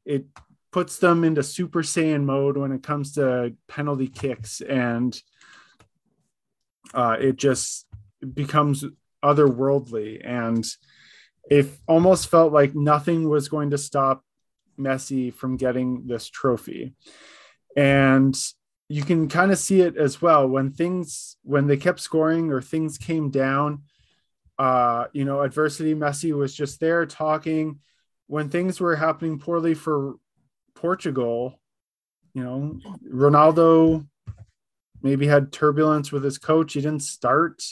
it 0.05 0.27
puts 0.71 0.99
them 0.99 1.25
into 1.25 1.43
Super 1.43 1.83
Saiyan 1.83 2.25
mode 2.25 2.57
when 2.57 2.73
it 2.73 2.83
comes 2.83 3.13
to 3.15 3.55
penalty 3.69 4.09
kicks, 4.09 4.61
and 4.61 5.19
uh, 6.93 7.17
it 7.19 7.37
just 7.37 7.87
becomes 8.35 8.85
otherworldly. 9.25 10.21
And 10.25 10.65
it 11.51 11.69
almost 11.87 12.29
felt 12.29 12.53
like 12.53 12.75
nothing 12.75 13.29
was 13.29 13.49
going 13.49 13.71
to 13.71 13.79
stop 13.79 14.25
Messi 14.79 15.33
from 15.33 15.57
getting 15.57 16.07
this 16.07 16.29
trophy. 16.29 16.95
And 17.77 18.37
you 18.89 19.03
can 19.03 19.29
kind 19.29 19.51
of 19.51 19.59
see 19.59 19.81
it 19.81 19.97
as 19.97 20.21
well. 20.21 20.47
When 20.47 20.71
things 20.73 21.37
when 21.43 21.67
they 21.67 21.77
kept 21.77 22.01
scoring 22.01 22.53
or 22.53 22.61
things 22.61 22.99
came 22.99 23.31
down 23.31 23.83
uh 24.57 25.07
you 25.13 25.25
know 25.25 25.43
adversity 25.43 25.95
messi 25.95 26.33
was 26.33 26.55
just 26.55 26.81
there 26.81 27.07
talking. 27.07 27.81
When 28.27 28.49
things 28.49 28.81
were 28.81 28.97
happening 28.97 29.39
poorly 29.39 29.75
for 29.75 30.15
portugal 30.75 31.61
you 32.35 32.43
know 32.43 32.77
ronaldo 33.09 34.05
maybe 35.03 35.27
had 35.27 35.53
turbulence 35.53 36.11
with 36.11 36.25
his 36.25 36.37
coach. 36.37 36.73
He 36.73 36.81
didn't 36.81 37.03
start 37.03 37.65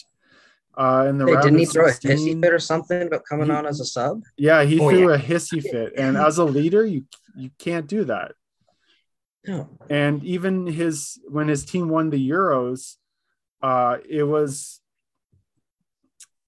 uh 0.77 1.07
in 1.09 1.19
the 1.19 1.27
hey, 1.27 1.35
didn't 1.43 1.59
he 1.59 1.67
throw 1.67 1.87
a 1.87 1.91
hissy 1.91 2.41
fit 2.41 2.53
or 2.53 2.59
something 2.59 3.03
about 3.03 3.25
coming 3.29 3.47
he, 3.47 3.53
on 3.53 3.67
as 3.67 3.81
a 3.81 3.85
sub? 3.85 4.23
Yeah 4.37 4.65
he 4.65 4.81
oh, 4.81 4.89
threw 4.89 5.11
yeah. 5.11 5.17
a 5.17 5.19
hissy 5.19 5.63
fit. 5.71 5.93
And 5.97 6.17
as 6.17 6.39
a 6.39 6.45
leader 6.45 6.87
you 6.87 7.05
you 7.37 7.51
can't 7.59 7.87
do 7.87 8.05
that 8.05 8.33
And 9.91 10.23
even 10.25 10.67
his 10.67 11.19
when 11.29 11.49
his 11.49 11.65
team 11.65 11.89
won 11.89 12.11
the 12.11 12.31
Euros, 12.31 12.97
uh, 13.63 13.99
it 14.09 14.23
was 14.23 14.81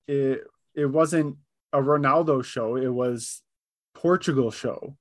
it 0.06 0.44
it 0.74 0.86
wasn't 0.86 1.36
a 1.72 1.78
Ronaldo 1.78 2.44
show. 2.44 2.76
It 2.76 2.92
was 2.92 3.42
Portugal 3.94 4.50
show. 4.50 4.96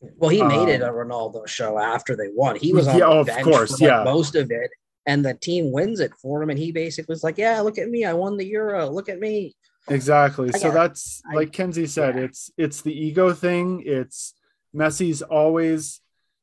Well, 0.00 0.30
he 0.30 0.42
made 0.42 0.62
um, 0.62 0.68
it 0.68 0.80
a 0.80 0.90
Ronaldo 0.90 1.46
show 1.48 1.78
after 1.78 2.16
they 2.16 2.28
won. 2.32 2.56
He 2.56 2.72
was 2.72 2.86
on 2.86 2.98
yeah, 2.98 3.08
the 3.08 3.24
bench 3.24 3.38
of 3.40 3.44
course, 3.44 3.78
for 3.78 3.84
like 3.84 3.90
yeah, 3.90 4.04
most 4.04 4.36
of 4.36 4.50
it, 4.50 4.70
and 5.06 5.24
the 5.24 5.34
team 5.34 5.72
wins 5.72 6.00
it 6.00 6.14
for 6.14 6.42
him. 6.42 6.50
And 6.50 6.58
he 6.58 6.70
basically 6.72 7.12
was 7.12 7.24
like, 7.24 7.36
"Yeah, 7.36 7.60
look 7.60 7.78
at 7.78 7.88
me, 7.88 8.04
I 8.04 8.12
won 8.12 8.36
the 8.36 8.46
Euro. 8.46 8.88
Look 8.88 9.08
at 9.08 9.18
me." 9.18 9.54
Exactly. 9.88 10.50
I 10.54 10.58
so 10.58 10.70
that's 10.70 11.20
like 11.34 11.52
Kenzie 11.52 11.86
said. 11.86 12.16
Yeah. 12.16 12.22
It's 12.22 12.50
it's 12.56 12.82
the 12.82 12.92
ego 12.92 13.32
thing. 13.32 13.82
It's 13.84 14.34
Messi's 14.74 15.22
always 15.22 16.00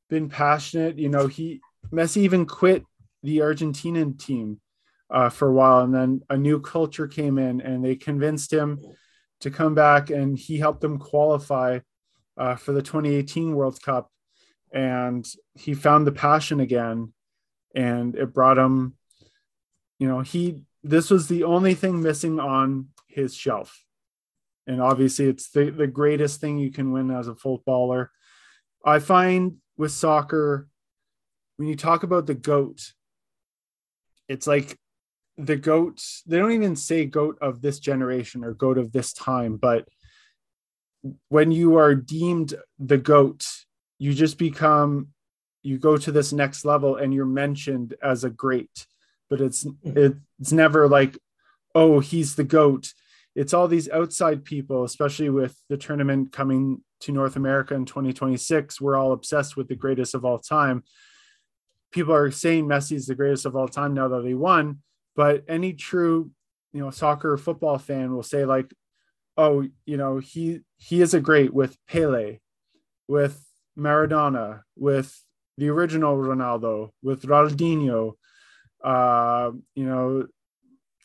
been 0.09 0.29
passionate. 0.29 0.97
You 0.97 1.09
know, 1.09 1.27
he 1.27 1.61
Messi 1.91 2.17
even 2.17 2.45
quit 2.45 2.83
the 3.23 3.39
Argentinian 3.39 4.19
team 4.19 4.59
uh, 5.09 5.29
for 5.29 5.47
a 5.47 5.53
while, 5.53 5.81
and 5.81 5.93
then 5.93 6.21
a 6.29 6.37
new 6.37 6.59
culture 6.59 7.07
came 7.07 7.37
in, 7.37 7.61
and 7.61 7.83
they 7.83 7.95
convinced 7.95 8.51
him 8.51 8.79
to 9.41 9.51
come 9.51 9.75
back, 9.75 10.09
and 10.09 10.37
he 10.37 10.57
helped 10.57 10.81
them 10.81 10.97
qualify 10.97 11.79
uh, 12.37 12.55
for 12.55 12.71
the 12.71 12.81
2018 12.81 13.55
World 13.55 13.81
Cup, 13.81 14.11
and 14.71 15.25
he 15.53 15.73
found 15.73 16.05
the 16.05 16.11
passion 16.11 16.59
again, 16.59 17.13
and 17.75 18.15
it 18.15 18.33
brought 18.33 18.57
him. 18.57 18.95
You 19.99 20.07
know, 20.09 20.19
he 20.19 20.63
this 20.83 21.09
was 21.09 21.27
the 21.27 21.43
only 21.43 21.73
thing 21.73 22.01
missing 22.01 22.39
on 22.39 22.89
his 23.07 23.35
shelf. 23.35 23.83
And 24.67 24.81
obviously, 24.81 25.25
it's 25.25 25.49
the, 25.49 25.69
the 25.69 25.87
greatest 25.87 26.41
thing 26.41 26.59
you 26.59 26.71
can 26.71 26.91
win 26.91 27.11
as 27.11 27.27
a 27.27 27.35
footballer. 27.35 28.11
I 28.83 28.99
find 28.99 29.57
with 29.77 29.91
soccer, 29.91 30.67
when 31.57 31.67
you 31.67 31.75
talk 31.75 32.03
about 32.03 32.25
the 32.25 32.35
goat, 32.35 32.93
it's 34.27 34.47
like 34.47 34.77
the 35.37 35.55
goat, 35.55 36.01
they 36.25 36.37
don't 36.37 36.53
even 36.53 36.75
say 36.75 37.05
goat 37.05 37.37
of 37.41 37.61
this 37.61 37.79
generation 37.79 38.43
or 38.43 38.53
goat 38.53 38.77
of 38.77 38.91
this 38.91 39.13
time, 39.13 39.57
but 39.57 39.87
when 41.29 41.51
you 41.51 41.77
are 41.77 41.93
deemed 41.93 42.55
the 42.79 42.97
goat, 42.97 43.45
you 43.99 44.13
just 44.13 44.37
become 44.37 45.09
you 45.61 45.77
go 45.79 45.97
to 45.97 46.11
this 46.11 46.31
next 46.31 46.63
level 46.63 46.95
and 46.95 47.13
you're 47.13 47.25
mentioned 47.25 47.95
as 48.03 48.23
a 48.23 48.29
great 48.29 48.85
but 49.29 49.41
it's 49.41 49.63
mm-hmm. 49.63 50.17
it's 50.39 50.51
never 50.51 50.87
like 50.87 51.17
oh 51.73 51.99
he's 51.99 52.35
the 52.35 52.43
goat. 52.43 52.93
It's 53.35 53.53
all 53.53 53.67
these 53.67 53.89
outside 53.89 54.45
people 54.45 54.83
especially 54.83 55.29
with 55.29 55.57
the 55.69 55.77
tournament 55.77 56.31
coming 56.31 56.81
to 57.01 57.11
North 57.11 57.35
America 57.35 57.73
in 57.73 57.85
2026, 57.85 58.79
we're 58.81 58.95
all 58.95 59.11
obsessed 59.11 59.57
with 59.57 59.67
the 59.67 59.75
greatest 59.75 60.15
of 60.15 60.25
all 60.25 60.39
time. 60.39 60.83
People 61.91 62.13
are 62.13 62.31
saying 62.31 62.65
Messi 62.65 62.93
is 62.93 63.05
the 63.05 63.15
greatest 63.15 63.45
of 63.45 63.55
all 63.55 63.67
time 63.67 63.93
now 63.93 64.07
that 64.07 64.25
he 64.25 64.33
won, 64.33 64.79
but 65.15 65.43
any 65.47 65.73
true, 65.73 66.31
you 66.73 66.81
know, 66.81 66.89
soccer 66.89 67.33
or 67.33 67.37
football 67.37 67.77
fan 67.77 68.13
will 68.13 68.23
say 68.23 68.45
like, 68.45 68.73
"Oh, 69.37 69.67
you 69.85 69.97
know, 69.97 70.17
he 70.17 70.61
he 70.77 71.01
is 71.01 71.13
a 71.13 71.21
great 71.21 71.53
with 71.53 71.77
Pele, 71.87 72.39
with 73.07 73.45
Maradona, 73.77 74.61
with 74.75 75.23
the 75.57 75.69
original 75.69 76.17
Ronaldo, 76.17 76.91
with 77.01 77.23
Ronaldinho, 77.23 78.13
uh, 78.83 79.51
you 79.73 79.85
know, 79.85 80.27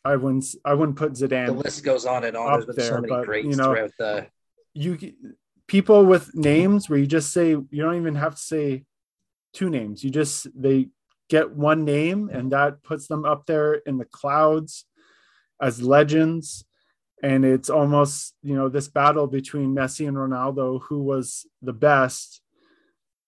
I 0.05 0.17
wouldn't 0.17 0.45
I 0.65 0.75
wouldn't 0.75 0.99
put 0.99 1.13
Zidane. 1.13 1.47
The 1.47 1.53
list 1.53 1.85
goes 1.85 2.07
on 2.07 2.25
and 2.25 2.37
on. 2.37 2.53
There's 2.53 2.67
been 2.67 2.77
there, 2.77 2.89
so 2.89 3.01
many 3.01 3.09
but, 3.09 3.25
greats 3.27 3.49
you 3.49 3.57
know, 3.57 3.75
throughout 3.75 3.91
the 3.99 4.27
you 4.75 4.99
people 5.71 6.05
with 6.05 6.35
names 6.35 6.91
where 6.91 6.99
you 6.99 7.07
just 7.07 7.33
say 7.33 7.51
you 7.51 7.69
don't 7.71 7.95
even 7.95 8.17
have 8.17 8.35
to 8.35 8.43
say 8.43 8.85
two 9.53 9.71
names. 9.71 10.03
You 10.03 10.11
just 10.11 10.49
they 10.61 10.89
get 11.29 11.53
one 11.53 11.85
name 11.85 12.29
and 12.29 12.51
that 12.51 12.83
puts 12.83 13.07
them 13.07 13.25
up 13.25 13.47
there 13.47 13.75
in 13.75 13.97
the 13.97 14.05
clouds 14.05 14.85
as 15.63 15.81
legends. 15.81 16.65
And 17.23 17.45
it's 17.45 17.71
almost 17.71 18.35
you 18.43 18.57
know 18.57 18.69
this 18.69 18.89
battle 18.89 19.29
between 19.29 19.73
Messi 19.73 20.09
and 20.09 20.17
Ronaldo 20.17 20.81
who 20.89 21.05
was 21.05 21.47
the 21.63 21.73
best 21.73 22.43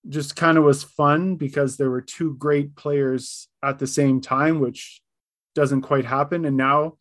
just 0.09 0.35
kind 0.35 0.57
of 0.57 0.65
was 0.65 0.83
fun 0.83 1.37
because 1.37 1.77
there 1.77 1.89
were 1.89 2.01
two 2.01 2.35
great 2.35 2.75
players 2.75 3.47
at 3.63 3.79
the 3.79 3.87
same 3.87 4.19
time 4.19 4.59
which 4.59 5.01
doesn't 5.55 5.83
quite 5.83 6.03
happen. 6.03 6.43
And 6.43 6.57
now 6.57 6.97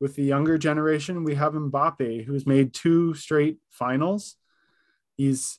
with 0.00 0.16
the 0.16 0.24
younger 0.24 0.58
generation 0.58 1.24
we 1.24 1.34
have 1.36 1.54
Mbappe 1.54 2.26
who's 2.26 2.46
made 2.46 2.74
two 2.74 3.14
straight 3.14 3.56
finals 3.70 4.36
He's, 5.16 5.58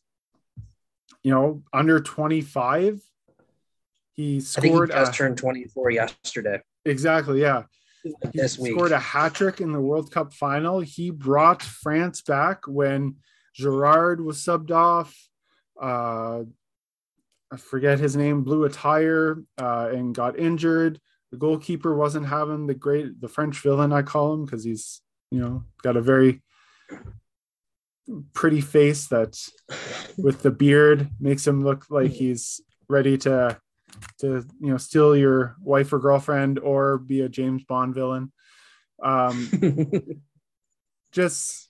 you 1.23 1.31
know, 1.31 1.63
under 1.71 1.99
25. 1.99 3.01
He 4.13 4.41
scored. 4.41 4.89
he 4.89 4.95
just 4.95 5.13
a, 5.13 5.15
turned 5.15 5.37
24 5.37 5.91
yesterday. 5.91 6.61
Exactly. 6.85 7.41
Yeah. 7.41 7.63
This 8.33 8.55
he 8.55 8.63
week. 8.63 8.73
scored 8.73 8.91
a 8.91 8.99
hat 8.99 9.33
trick 9.33 9.61
in 9.61 9.71
the 9.71 9.79
World 9.79 10.11
Cup 10.11 10.33
final. 10.33 10.81
He 10.81 11.09
brought 11.09 11.63
France 11.63 12.21
back 12.21 12.67
when 12.67 13.15
Gerard 13.55 14.21
was 14.21 14.37
subbed 14.37 14.71
off. 14.71 15.15
Uh, 15.81 16.43
I 17.51 17.57
forget 17.57 17.99
his 17.99 18.15
name, 18.15 18.43
blew 18.43 18.65
a 18.65 18.69
tire 18.69 19.43
uh, 19.57 19.89
and 19.93 20.13
got 20.13 20.39
injured. 20.39 20.99
The 21.31 21.37
goalkeeper 21.37 21.95
wasn't 21.95 22.27
having 22.27 22.67
the 22.67 22.73
great, 22.73 23.21
the 23.21 23.27
French 23.27 23.59
villain, 23.61 23.93
I 23.93 24.01
call 24.01 24.33
him, 24.33 24.45
because 24.45 24.63
he's, 24.63 25.01
you 25.31 25.39
know, 25.39 25.63
got 25.81 25.97
a 25.97 26.01
very 26.01 26.41
pretty 28.33 28.61
face 28.61 29.07
that 29.07 29.37
with 30.17 30.41
the 30.41 30.51
beard 30.51 31.09
makes 31.19 31.47
him 31.47 31.63
look 31.63 31.85
like 31.89 32.11
he's 32.11 32.61
ready 32.89 33.17
to 33.17 33.57
to 34.19 34.45
you 34.59 34.71
know 34.71 34.77
steal 34.77 35.15
your 35.15 35.55
wife 35.61 35.93
or 35.93 35.99
girlfriend 35.99 36.59
or 36.59 36.97
be 36.97 37.21
a 37.21 37.29
James 37.29 37.63
Bond 37.63 37.95
villain. 37.95 38.31
Um, 39.01 39.49
just 41.11 41.69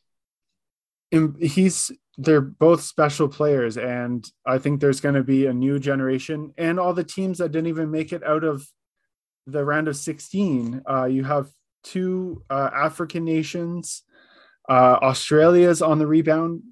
he's 1.39 1.91
they're 2.17 2.41
both 2.41 2.81
special 2.81 3.27
players, 3.27 3.77
and 3.77 4.25
I 4.45 4.57
think 4.57 4.79
there's 4.79 5.01
going 5.01 5.15
to 5.15 5.23
be 5.23 5.45
a 5.45 5.53
new 5.53 5.79
generation, 5.79 6.53
and 6.57 6.79
all 6.79 6.93
the 6.93 7.03
teams 7.03 7.39
that 7.39 7.51
didn't 7.51 7.67
even 7.67 7.91
make 7.91 8.13
it 8.13 8.23
out 8.23 8.43
of 8.43 8.65
the 9.45 9.65
round 9.65 9.87
of 9.87 9.95
16. 9.95 10.81
Uh, 10.89 11.05
you 11.05 11.23
have 11.23 11.49
two 11.83 12.43
uh, 12.49 12.69
African 12.73 13.25
nations. 13.25 14.03
Uh, 14.67 14.98
Australia's 15.01 15.82
on 15.82 16.00
the 16.00 16.08
rebound. 16.08 16.63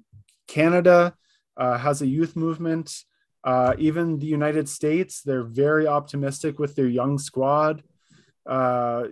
Canada 0.48 1.14
uh, 1.56 1.78
has 1.78 2.02
a 2.02 2.06
youth 2.06 2.36
movement. 2.36 3.04
Uh, 3.44 3.74
even 3.78 4.18
the 4.18 4.26
United 4.26 4.68
States, 4.68 5.22
they're 5.22 5.42
very 5.42 5.86
optimistic 5.86 6.58
with 6.58 6.74
their 6.76 6.86
young 6.86 7.18
squad. 7.18 7.82
Uh, 8.46 9.04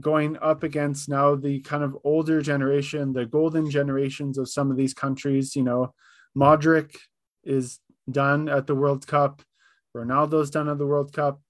going 0.00 0.36
up 0.42 0.62
against 0.62 1.08
now 1.08 1.34
the 1.34 1.60
kind 1.60 1.82
of 1.82 1.96
older 2.04 2.42
generation, 2.42 3.12
the 3.12 3.26
golden 3.26 3.70
generations 3.70 4.38
of 4.38 4.48
some 4.48 4.70
of 4.70 4.76
these 4.76 4.94
countries. 4.94 5.54
You 5.56 5.62
know, 5.62 5.94
Modric 6.36 6.96
is 7.44 7.80
done 8.10 8.48
at 8.48 8.66
the 8.66 8.74
World 8.74 9.06
Cup. 9.06 9.42
Ronaldo's 9.96 10.50
done 10.50 10.68
at 10.68 10.78
the 10.78 10.86
World 10.86 11.12
Cup. 11.12 11.40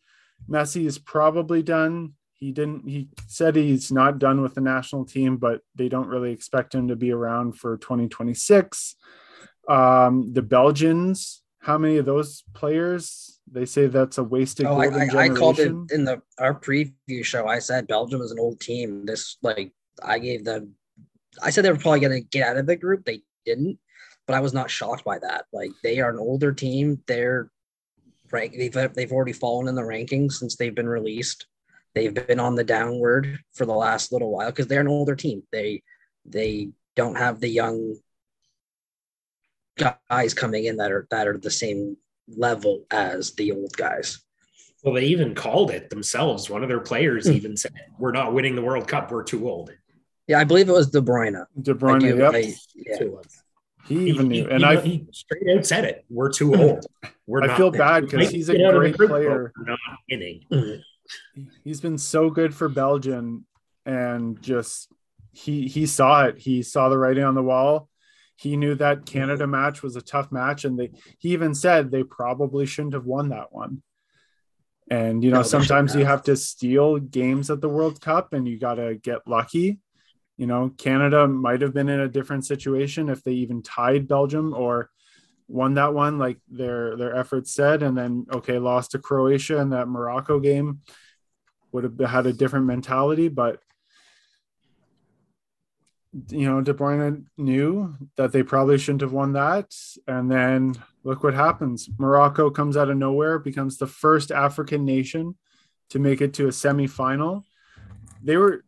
Messi 0.48 0.84
is 0.86 0.98
probably 0.98 1.62
done. 1.62 2.14
He 2.38 2.52
didn't. 2.52 2.88
He 2.88 3.08
said 3.26 3.56
he's 3.56 3.92
not 3.92 4.18
done 4.18 4.42
with 4.42 4.54
the 4.54 4.60
national 4.60 5.04
team, 5.04 5.36
but 5.36 5.60
they 5.74 5.88
don't 5.88 6.08
really 6.08 6.32
expect 6.32 6.74
him 6.74 6.88
to 6.88 6.96
be 6.96 7.12
around 7.12 7.58
for 7.58 7.76
2026. 7.76 8.96
Um, 9.68 10.32
the 10.32 10.42
Belgians. 10.42 11.42
How 11.60 11.78
many 11.78 11.96
of 11.96 12.04
those 12.04 12.44
players? 12.52 13.40
They 13.50 13.64
say 13.64 13.86
that's 13.86 14.18
a 14.18 14.24
wasted. 14.24 14.66
Oh, 14.66 14.78
I, 14.78 14.86
I, 14.88 15.24
I, 15.24 15.28
called 15.30 15.58
it 15.58 15.72
in 15.90 16.04
the 16.04 16.20
our 16.38 16.54
preview 16.54 17.24
show. 17.24 17.46
I 17.46 17.58
said 17.58 17.86
Belgium 17.86 18.20
is 18.20 18.32
an 18.32 18.38
old 18.38 18.60
team. 18.60 19.06
This 19.06 19.38
like 19.40 19.72
I 20.02 20.18
gave 20.18 20.44
them. 20.44 20.74
I 21.42 21.50
said 21.50 21.64
they 21.64 21.70
were 21.70 21.78
probably 21.78 22.00
going 22.00 22.22
to 22.22 22.28
get 22.28 22.46
out 22.46 22.58
of 22.58 22.66
the 22.66 22.76
group. 22.76 23.04
They 23.04 23.22
didn't, 23.46 23.78
but 24.26 24.34
I 24.34 24.40
was 24.40 24.52
not 24.52 24.70
shocked 24.70 25.04
by 25.04 25.18
that. 25.20 25.46
Like 25.52 25.70
they 25.82 26.00
are 26.00 26.10
an 26.10 26.18
older 26.18 26.52
team. 26.52 27.02
They're 27.06 27.50
rank. 28.30 28.54
They've 28.58 28.92
they've 28.92 29.12
already 29.12 29.32
fallen 29.32 29.68
in 29.68 29.74
the 29.74 29.82
rankings 29.82 30.32
since 30.32 30.56
they've 30.56 30.74
been 30.74 30.88
released. 30.88 31.46
They've 31.94 32.14
been 32.14 32.40
on 32.40 32.54
the 32.54 32.64
downward 32.64 33.38
for 33.52 33.66
the 33.66 33.74
last 33.74 34.12
little 34.12 34.30
while 34.30 34.50
because 34.50 34.66
they're 34.66 34.80
an 34.80 34.88
older 34.88 35.14
team. 35.14 35.42
They 35.52 35.82
they 36.24 36.70
don't 36.96 37.16
have 37.16 37.40
the 37.40 37.48
young 37.48 37.96
guys 39.76 40.34
coming 40.34 40.64
in 40.64 40.76
that 40.78 40.90
are 40.90 41.06
that 41.10 41.28
are 41.28 41.38
the 41.38 41.50
same 41.50 41.96
level 42.28 42.84
as 42.90 43.32
the 43.34 43.52
old 43.52 43.76
guys. 43.76 44.20
Well, 44.82 44.94
they 44.94 45.04
even 45.06 45.34
called 45.34 45.70
it 45.70 45.88
themselves. 45.88 46.50
One 46.50 46.62
of 46.62 46.68
their 46.68 46.80
players 46.80 47.26
mm. 47.26 47.34
even 47.34 47.56
said, 47.56 47.72
"We're 47.98 48.12
not 48.12 48.34
winning 48.34 48.54
the 48.54 48.62
World 48.62 48.88
Cup. 48.88 49.10
We're 49.10 49.22
too 49.22 49.48
old." 49.48 49.70
Yeah, 50.26 50.40
I 50.40 50.44
believe 50.44 50.68
it 50.68 50.72
was 50.72 50.90
De 50.90 51.00
Bruyne. 51.00 51.44
De 51.60 51.74
Bruyne, 51.74 52.00
do, 52.00 52.16
yep. 52.16 52.34
I, 52.34 52.54
yeah. 52.74 52.98
He 53.86 54.08
even 54.08 54.28
knew, 54.28 54.48
and 54.48 54.60
he, 54.60 54.64
I 54.64 54.80
he 54.80 55.06
straight 55.12 55.56
out 55.56 55.66
said 55.66 55.84
it. 55.84 56.04
We're 56.08 56.32
too 56.32 56.54
old. 56.54 56.86
We're 57.26 57.42
I 57.42 57.48
not, 57.48 57.56
feel 57.56 57.70
bad 57.70 58.04
because 58.04 58.30
he's 58.30 58.48
a 58.48 58.56
great 58.56 58.96
player. 58.96 59.52
not 59.58 59.78
winning. 60.10 60.44
He's 61.64 61.80
been 61.80 61.98
so 61.98 62.30
good 62.30 62.54
for 62.54 62.68
Belgium, 62.68 63.46
and 63.84 64.40
just 64.42 64.92
he 65.32 65.66
he 65.68 65.86
saw 65.86 66.24
it. 66.24 66.38
He 66.38 66.62
saw 66.62 66.88
the 66.88 66.98
writing 66.98 67.24
on 67.24 67.34
the 67.34 67.42
wall. 67.42 67.88
He 68.36 68.56
knew 68.56 68.74
that 68.76 69.06
Canada 69.06 69.46
match 69.46 69.82
was 69.82 69.96
a 69.96 70.02
tough 70.02 70.32
match, 70.32 70.64
and 70.64 70.78
they 70.78 70.90
he 71.18 71.30
even 71.30 71.54
said 71.54 71.90
they 71.90 72.02
probably 72.02 72.66
shouldn't 72.66 72.94
have 72.94 73.06
won 73.06 73.30
that 73.30 73.52
one. 73.52 73.82
And 74.90 75.24
you 75.24 75.30
know, 75.30 75.38
no, 75.38 75.42
sometimes 75.42 75.94
you 75.94 76.04
have 76.04 76.22
to 76.24 76.36
steal 76.36 76.98
games 76.98 77.50
at 77.50 77.60
the 77.60 77.68
World 77.68 78.00
Cup, 78.00 78.32
and 78.32 78.46
you 78.46 78.58
got 78.58 78.74
to 78.74 78.96
get 78.96 79.26
lucky 79.26 79.80
you 80.36 80.46
know, 80.46 80.70
Canada 80.76 81.28
might 81.28 81.60
have 81.60 81.72
been 81.72 81.88
in 81.88 82.00
a 82.00 82.08
different 82.08 82.44
situation 82.44 83.08
if 83.08 83.22
they 83.22 83.32
even 83.32 83.62
tied 83.62 84.08
Belgium 84.08 84.52
or 84.52 84.90
won 85.46 85.74
that 85.74 85.94
one, 85.94 86.18
like 86.18 86.38
their 86.48 86.96
their 86.96 87.14
efforts 87.14 87.54
said, 87.54 87.82
and 87.82 87.96
then 87.96 88.26
okay, 88.32 88.58
lost 88.58 88.92
to 88.92 88.98
Croatia 88.98 89.58
in 89.58 89.70
that 89.70 89.88
Morocco 89.88 90.40
game, 90.40 90.80
would 91.74 91.82
have 91.82 91.98
had 91.98 92.26
a 92.26 92.32
different 92.32 92.66
mentality. 92.66 93.28
But 93.28 93.60
you 96.28 96.48
know, 96.48 96.60
De 96.60 96.72
Bruyne 96.72 97.24
knew 97.36 97.92
that 98.16 98.30
they 98.30 98.44
probably 98.44 98.78
shouldn't 98.78 99.00
have 99.00 99.12
won 99.12 99.32
that, 99.32 99.74
and 100.06 100.30
then 100.30 100.76
look 101.02 101.24
what 101.24 101.34
happens. 101.34 101.90
Morocco 101.98 102.48
comes 102.50 102.76
out 102.76 102.88
of 102.88 102.96
nowhere, 102.96 103.40
becomes 103.40 103.76
the 103.76 103.88
first 103.88 104.30
African 104.30 104.84
nation 104.84 105.34
to 105.90 105.98
make 105.98 106.20
it 106.20 106.32
to 106.34 106.46
a 106.46 106.50
semifinal. 106.50 107.42
They 108.22 108.36
were 108.36 108.64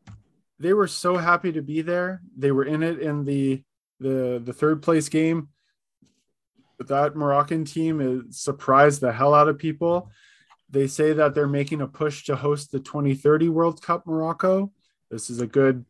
they 0.59 0.73
were 0.73 0.89
so 0.89 1.17
happy 1.17 1.53
to 1.53 1.63
be 1.63 1.83
there. 1.83 2.21
They 2.37 2.51
were 2.51 2.65
in 2.65 2.83
it 2.83 2.99
in 2.99 3.25
the 3.25 3.63
the 4.01 4.43
the 4.45 4.53
third 4.53 4.83
place 4.83 5.09
game. 5.09 5.49
But 6.79 6.89
that 6.89 7.17
Moroccan 7.17 7.65
team 7.65 8.01
is 8.01 8.39
surprised 8.39 9.01
the 9.01 9.13
hell 9.13 9.33
out 9.33 9.49
of 9.49 9.59
people. 9.59 10.11
They 10.69 10.87
say 10.87 11.13
that 11.13 11.35
they're 11.35 11.47
making 11.47 11.81
a 11.81 11.87
push 11.87 12.25
to 12.25 12.37
host 12.37 12.73
the 12.73 12.81
2030 12.81 13.49
World 13.49 13.83
Cup 13.83 14.07
Morocco. 14.07 14.73
This 15.11 15.31
is 15.31 15.41
a 15.41 15.47
good 15.47 15.85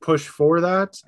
push 0.00 0.26
for 0.26 0.60
that. 0.60 1.00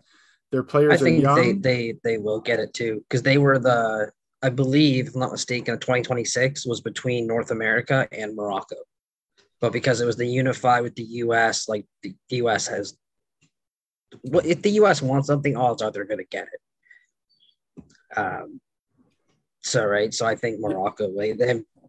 Their 0.52 0.62
players 0.62 1.00
I 1.00 1.04
think 1.04 1.18
are 1.18 1.22
young. 1.22 1.60
They, 1.60 1.92
they 1.92 1.94
they 2.04 2.18
will 2.18 2.40
get 2.40 2.60
it 2.60 2.72
too 2.74 3.04
because 3.08 3.22
they 3.22 3.38
were 3.38 3.58
the 3.58 4.10
I 4.42 4.48
believe, 4.48 5.08
if 5.08 5.14
I'm 5.14 5.20
not 5.20 5.32
mistaken, 5.32 5.78
2026 5.78 6.66
was 6.66 6.80
between 6.80 7.26
North 7.26 7.50
America 7.50 8.08
and 8.10 8.34
Morocco 8.34 8.76
but 9.60 9.72
because 9.72 10.00
it 10.00 10.06
was 10.06 10.16
the 10.16 10.26
unify 10.26 10.80
with 10.80 10.94
the 10.94 11.04
US, 11.04 11.68
like 11.68 11.84
the 12.02 12.14
US 12.30 12.66
has, 12.66 12.96
well, 14.22 14.42
if 14.44 14.62
the 14.62 14.70
US 14.70 15.02
wants 15.02 15.28
something, 15.28 15.56
odds 15.56 15.82
are 15.82 15.90
they're 15.90 16.04
going 16.04 16.18
to 16.18 16.24
get 16.24 16.48
it. 16.52 18.18
Um, 18.18 18.60
so 19.62 19.84
right, 19.84 20.12
so 20.12 20.26
I 20.26 20.34
think 20.34 20.58
Morocco, 20.58 21.14
they 21.14 21.34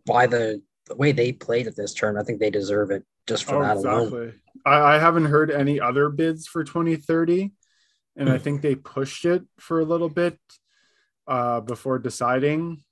by 0.05 0.27
the, 0.27 0.61
the 0.91 0.97
way 0.97 1.11
they 1.11 1.31
played 1.31 1.67
at 1.67 1.75
this 1.75 1.93
turn, 1.93 2.17
I 2.17 2.23
think 2.23 2.39
they 2.39 2.49
deserve 2.49 2.91
it 2.91 3.03
just 3.27 3.45
for 3.45 3.55
oh, 3.55 3.61
that 3.61 3.77
exactly. 3.77 4.07
alone. 4.07 4.33
I, 4.65 4.95
I 4.95 4.99
haven't 4.99 5.25
heard 5.25 5.49
any 5.49 5.79
other 5.79 6.09
bids 6.09 6.47
for 6.47 6.63
2030, 6.63 7.51
and 8.17 8.29
I 8.29 8.37
think 8.37 8.61
they 8.61 8.75
pushed 8.75 9.25
it 9.25 9.43
for 9.57 9.79
a 9.79 9.85
little 9.85 10.09
bit 10.09 10.37
uh, 11.27 11.61
before 11.61 11.97
deciding 11.97 12.83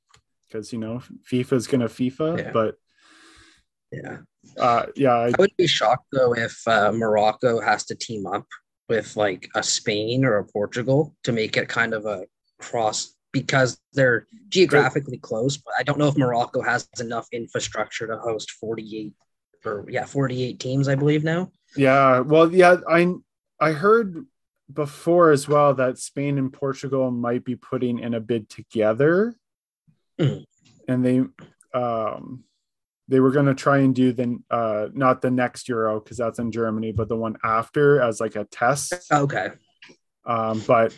because 0.48 0.72
you 0.72 0.80
know 0.80 1.02
FIFA 1.32 1.54
is 1.54 1.68
going 1.68 1.82
to 1.82 1.88
FIFA, 1.88 2.38
yeah. 2.38 2.52
but 2.52 2.76
yeah, 3.92 4.18
uh, 4.58 4.86
yeah, 4.96 5.14
I, 5.14 5.28
I, 5.28 5.34
would 5.38 5.52
be 5.58 5.68
shocked 5.68 6.08
though 6.14 6.34
if 6.34 6.58
uh, 6.68 6.92
Morocco 6.94 7.60
has 7.60 7.84
to 7.86 7.96
team 7.96 8.26
up 8.26 8.48
with 8.88 9.16
like 9.18 9.50
a 9.56 9.62
Spain 9.62 10.24
or 10.24 10.38
a 10.38 10.46
Portugal 10.46 11.16
to 11.24 11.34
make 11.34 11.58
it 11.58 11.68
kind 11.68 11.94
of 11.94 12.06
a 12.06 12.26
cross 12.60 13.14
because 13.32 13.80
they're 13.94 14.28
geographically 14.50 15.18
close. 15.18 15.58
But 15.58 15.74
I 15.80 15.84
don't 15.84 16.00
know 16.00 16.08
if 16.08 16.18
Morocco 16.18 16.62
has 16.62 16.88
enough 17.00 17.28
infrastructure 17.32 18.08
to 18.08 18.18
host 18.18 18.52
48 18.52 19.14
or 19.66 19.86
yeah, 19.90 20.06
48 20.06 20.60
teams, 20.60 20.88
I 20.88 20.96
believe 20.96 21.24
now. 21.24 21.52
Yeah, 21.76 22.20
well, 22.22 22.54
yeah, 22.54 22.78
I 22.88 23.14
I 23.60 23.72
heard 23.74 24.26
before 24.72 25.32
as 25.32 25.48
well 25.48 25.74
that 25.76 25.98
Spain 25.98 26.38
and 26.38 26.54
Portugal 26.54 27.12
might 27.12 27.44
be 27.44 27.56
putting 27.56 28.00
in 28.00 28.14
a 28.14 28.20
bid 28.20 28.50
together, 28.50 29.36
mm. 30.20 30.46
and 30.88 31.06
they 31.06 31.22
um 31.78 32.44
they 33.08 33.20
were 33.20 33.32
going 33.32 33.48
to 33.48 33.56
try 33.56 33.80
and 33.80 33.96
do 33.96 34.14
the 34.14 34.40
uh 34.50 34.88
not 34.94 35.22
the 35.22 35.32
next 35.32 35.68
euro 35.68 36.00
because 36.00 36.18
that's 36.18 36.40
in 36.40 36.52
germany 36.52 36.92
but 36.92 37.08
the 37.08 37.16
one 37.16 37.38
after 37.44 38.02
as 38.02 38.20
like 38.20 38.36
a 38.36 38.46
test 38.46 38.94
okay 39.12 39.50
um 40.26 40.62
but 40.66 40.96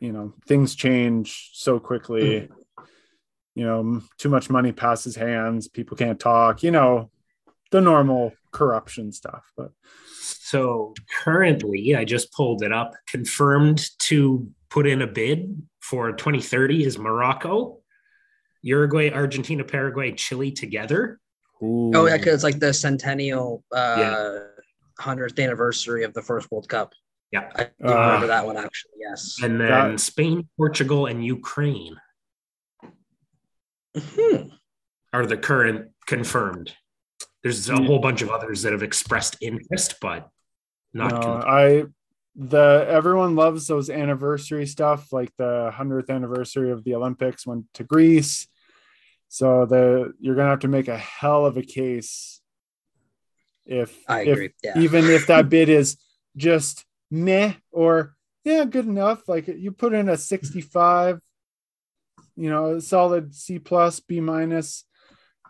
you 0.00 0.12
know 0.12 0.32
things 0.46 0.74
change 0.74 1.50
so 1.52 1.78
quickly 1.78 2.48
you 3.54 3.64
know 3.64 4.00
too 4.18 4.28
much 4.28 4.50
money 4.50 4.72
passes 4.72 5.16
hands 5.16 5.68
people 5.68 5.96
can't 5.96 6.20
talk 6.20 6.62
you 6.62 6.70
know 6.70 7.10
the 7.70 7.80
normal 7.80 8.32
corruption 8.52 9.12
stuff 9.12 9.50
but 9.56 9.70
so 10.20 10.92
currently 11.22 11.96
i 11.96 12.04
just 12.04 12.32
pulled 12.32 12.62
it 12.62 12.72
up 12.72 12.92
confirmed 13.06 13.84
to 13.98 14.48
put 14.70 14.86
in 14.86 15.02
a 15.02 15.06
bid 15.06 15.62
for 15.80 16.12
2030 16.12 16.84
is 16.84 16.98
morocco 16.98 17.82
Uruguay, 18.62 19.10
Argentina, 19.10 19.64
Paraguay, 19.64 20.12
Chile 20.12 20.52
together. 20.52 21.20
Ooh. 21.62 21.92
Oh 21.94 22.06
yeah, 22.06 22.16
because 22.16 22.34
it's 22.34 22.44
like 22.44 22.60
the 22.60 22.72
centennial 22.72 23.64
uh 23.72 24.38
hundredth 24.98 25.38
anniversary 25.38 26.04
of 26.04 26.14
the 26.14 26.22
first 26.22 26.50
World 26.50 26.68
Cup. 26.68 26.92
Yeah, 27.32 27.50
I 27.56 27.62
uh, 27.62 28.00
remember 28.00 28.26
that 28.28 28.46
one 28.46 28.56
actually. 28.56 28.92
Yes, 29.00 29.38
and 29.42 29.60
then 29.60 29.92
that... 29.92 30.00
Spain, 30.00 30.48
Portugal, 30.56 31.06
and 31.06 31.24
Ukraine 31.24 31.96
hmm 33.96 34.48
are 35.12 35.26
the 35.26 35.36
current 35.36 35.90
confirmed. 36.06 36.74
There's 37.42 37.68
a 37.68 37.76
whole 37.76 37.98
bunch 37.98 38.22
of 38.22 38.30
others 38.30 38.62
that 38.62 38.72
have 38.72 38.82
expressed 38.82 39.36
interest, 39.40 39.96
but 40.00 40.30
not. 40.94 41.12
No, 41.12 41.42
I 41.46 41.84
the 42.34 42.86
everyone 42.88 43.34
loves 43.34 43.66
those 43.66 43.90
anniversary 43.90 44.66
stuff, 44.66 45.12
like 45.12 45.30
the 45.36 45.70
hundredth 45.74 46.08
anniversary 46.08 46.70
of 46.70 46.84
the 46.84 46.94
Olympics 46.94 47.46
went 47.46 47.66
to 47.74 47.84
Greece 47.84 48.46
So 49.28 49.64
the 49.64 50.12
you're 50.20 50.34
gonna 50.34 50.50
have 50.50 50.60
to 50.60 50.68
make 50.68 50.88
a 50.88 50.96
hell 50.98 51.46
of 51.46 51.56
a 51.56 51.62
case 51.62 52.42
if 53.64 53.98
I 54.06 54.22
if- 54.22 54.52
yeah. 54.62 54.78
even 54.78 55.06
if 55.06 55.26
that 55.26 55.48
bid 55.54 55.70
is 55.70 55.96
just 56.36 56.84
meh 57.12 57.52
or 57.70 58.14
yeah, 58.44 58.64
good 58.64 58.86
enough. 58.86 59.28
Like 59.28 59.46
you 59.46 59.70
put 59.70 59.92
in 59.92 60.08
a 60.08 60.16
65, 60.16 61.20
you 62.36 62.50
know, 62.50 62.74
a 62.74 62.80
solid 62.80 63.34
C 63.34 63.60
plus, 63.60 64.00
B 64.00 64.20
minus, 64.20 64.84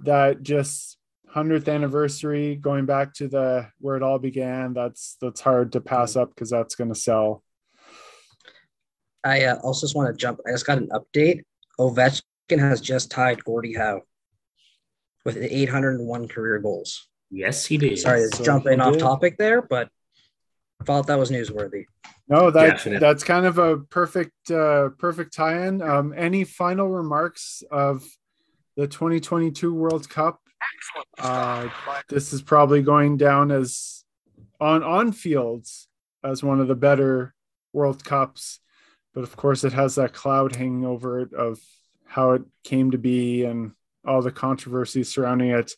that 0.02 0.42
just 0.42 0.98
hundredth 1.28 1.68
anniversary 1.68 2.56
going 2.56 2.84
back 2.84 3.14
to 3.14 3.28
the 3.28 3.68
where 3.78 3.96
it 3.96 4.02
all 4.02 4.18
began. 4.18 4.74
That's 4.74 5.16
that's 5.20 5.40
hard 5.40 5.72
to 5.72 5.80
pass 5.80 6.16
up 6.16 6.30
because 6.34 6.50
that's 6.50 6.74
gonna 6.74 6.94
sell. 6.94 7.42
I 9.24 9.44
uh, 9.44 9.56
also 9.62 9.86
just 9.86 9.96
want 9.96 10.08
to 10.08 10.16
jump. 10.16 10.40
I 10.46 10.50
just 10.50 10.66
got 10.66 10.78
an 10.78 10.90
update. 10.90 11.44
Ovechkin 11.78 12.58
has 12.58 12.80
just 12.80 13.10
tied 13.10 13.42
Gordie 13.44 13.74
Howe 13.74 14.02
with 15.24 15.36
801 15.36 16.28
career 16.28 16.58
goals. 16.58 17.08
Yes, 17.30 17.64
he 17.64 17.78
did. 17.78 17.98
Sorry, 17.98 18.22
it's 18.22 18.36
so 18.36 18.44
jumping 18.44 18.80
he 18.80 18.80
off 18.80 18.94
did. 18.94 19.00
topic 19.00 19.38
there, 19.38 19.62
but 19.62 19.86
I 19.86 19.88
thought 20.82 21.06
that 21.06 21.18
was 21.18 21.30
newsworthy. 21.30 21.84
No, 22.28 22.50
that 22.50 22.66
Definitely. 22.66 23.00
that's 23.00 23.24
kind 23.24 23.46
of 23.46 23.58
a 23.58 23.78
perfect 23.78 24.50
uh 24.50 24.90
perfect 24.98 25.34
tie-in. 25.34 25.82
Um 25.82 26.14
any 26.16 26.44
final 26.44 26.88
remarks 26.88 27.62
of 27.70 28.04
the 28.76 28.86
2022 28.86 29.74
World 29.74 30.08
Cup? 30.08 30.40
Uh 31.18 31.68
this 32.08 32.32
is 32.32 32.42
probably 32.42 32.82
going 32.82 33.16
down 33.16 33.50
as 33.50 34.04
on 34.60 34.82
on 34.82 35.12
fields 35.12 35.88
as 36.24 36.42
one 36.42 36.60
of 36.60 36.68
the 36.68 36.74
better 36.74 37.34
World 37.72 38.04
Cups, 38.04 38.60
but 39.14 39.22
of 39.22 39.36
course 39.36 39.64
it 39.64 39.72
has 39.72 39.96
that 39.96 40.12
cloud 40.12 40.54
hanging 40.54 40.84
over 40.84 41.20
it 41.20 41.32
of 41.32 41.58
how 42.06 42.32
it 42.32 42.42
came 42.62 42.90
to 42.90 42.98
be 42.98 43.44
and 43.44 43.72
all 44.06 44.20
the 44.22 44.30
controversies 44.30 45.12
surrounding 45.12 45.50
it, 45.50 45.72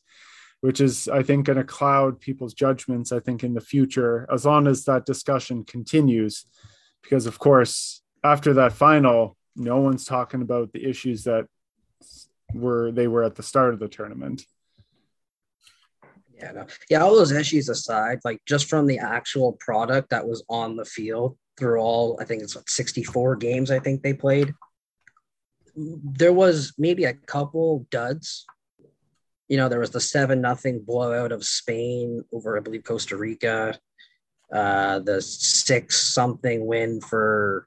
which 0.64 0.80
is 0.80 1.08
I 1.08 1.22
think 1.22 1.44
going 1.44 1.58
to 1.58 1.64
cloud 1.64 2.20
people's 2.20 2.54
judgments. 2.54 3.12
I 3.12 3.20
think 3.20 3.44
in 3.44 3.52
the 3.52 3.60
future, 3.60 4.26
as 4.32 4.46
long 4.46 4.66
as 4.66 4.86
that 4.86 5.04
discussion 5.04 5.62
continues, 5.62 6.46
because 7.02 7.26
of 7.26 7.38
course 7.38 8.00
after 8.24 8.54
that 8.54 8.72
final, 8.72 9.36
no 9.54 9.80
one's 9.80 10.06
talking 10.06 10.40
about 10.40 10.72
the 10.72 10.88
issues 10.88 11.24
that 11.24 11.48
were 12.54 12.90
they 12.92 13.08
were 13.08 13.24
at 13.24 13.34
the 13.34 13.42
start 13.42 13.74
of 13.74 13.78
the 13.78 13.88
tournament. 13.88 14.46
Yeah, 16.34 16.52
no. 16.52 16.66
yeah. 16.88 17.02
All 17.02 17.14
those 17.14 17.32
issues 17.32 17.68
aside, 17.68 18.20
like 18.24 18.40
just 18.46 18.70
from 18.70 18.86
the 18.86 19.00
actual 19.00 19.58
product 19.60 20.08
that 20.08 20.26
was 20.26 20.42
on 20.48 20.76
the 20.76 20.86
field 20.86 21.36
through 21.58 21.78
all, 21.78 22.16
I 22.22 22.24
think 22.24 22.42
it's 22.42 22.56
what, 22.56 22.70
64 22.70 23.36
games. 23.36 23.70
I 23.70 23.80
think 23.80 24.02
they 24.02 24.14
played. 24.14 24.54
There 25.76 26.32
was 26.32 26.72
maybe 26.78 27.04
a 27.04 27.12
couple 27.12 27.86
duds. 27.90 28.46
You 29.48 29.56
know, 29.58 29.68
there 29.68 29.80
was 29.80 29.90
the 29.90 30.00
seven 30.00 30.40
nothing 30.40 30.80
blowout 30.80 31.32
of 31.32 31.44
Spain 31.44 32.24
over, 32.32 32.56
I 32.56 32.60
believe, 32.60 32.84
Costa 32.84 33.16
Rica. 33.16 33.78
Uh, 34.52 35.00
the 35.00 35.20
six 35.20 36.14
something 36.14 36.64
win 36.66 37.00
for 37.00 37.66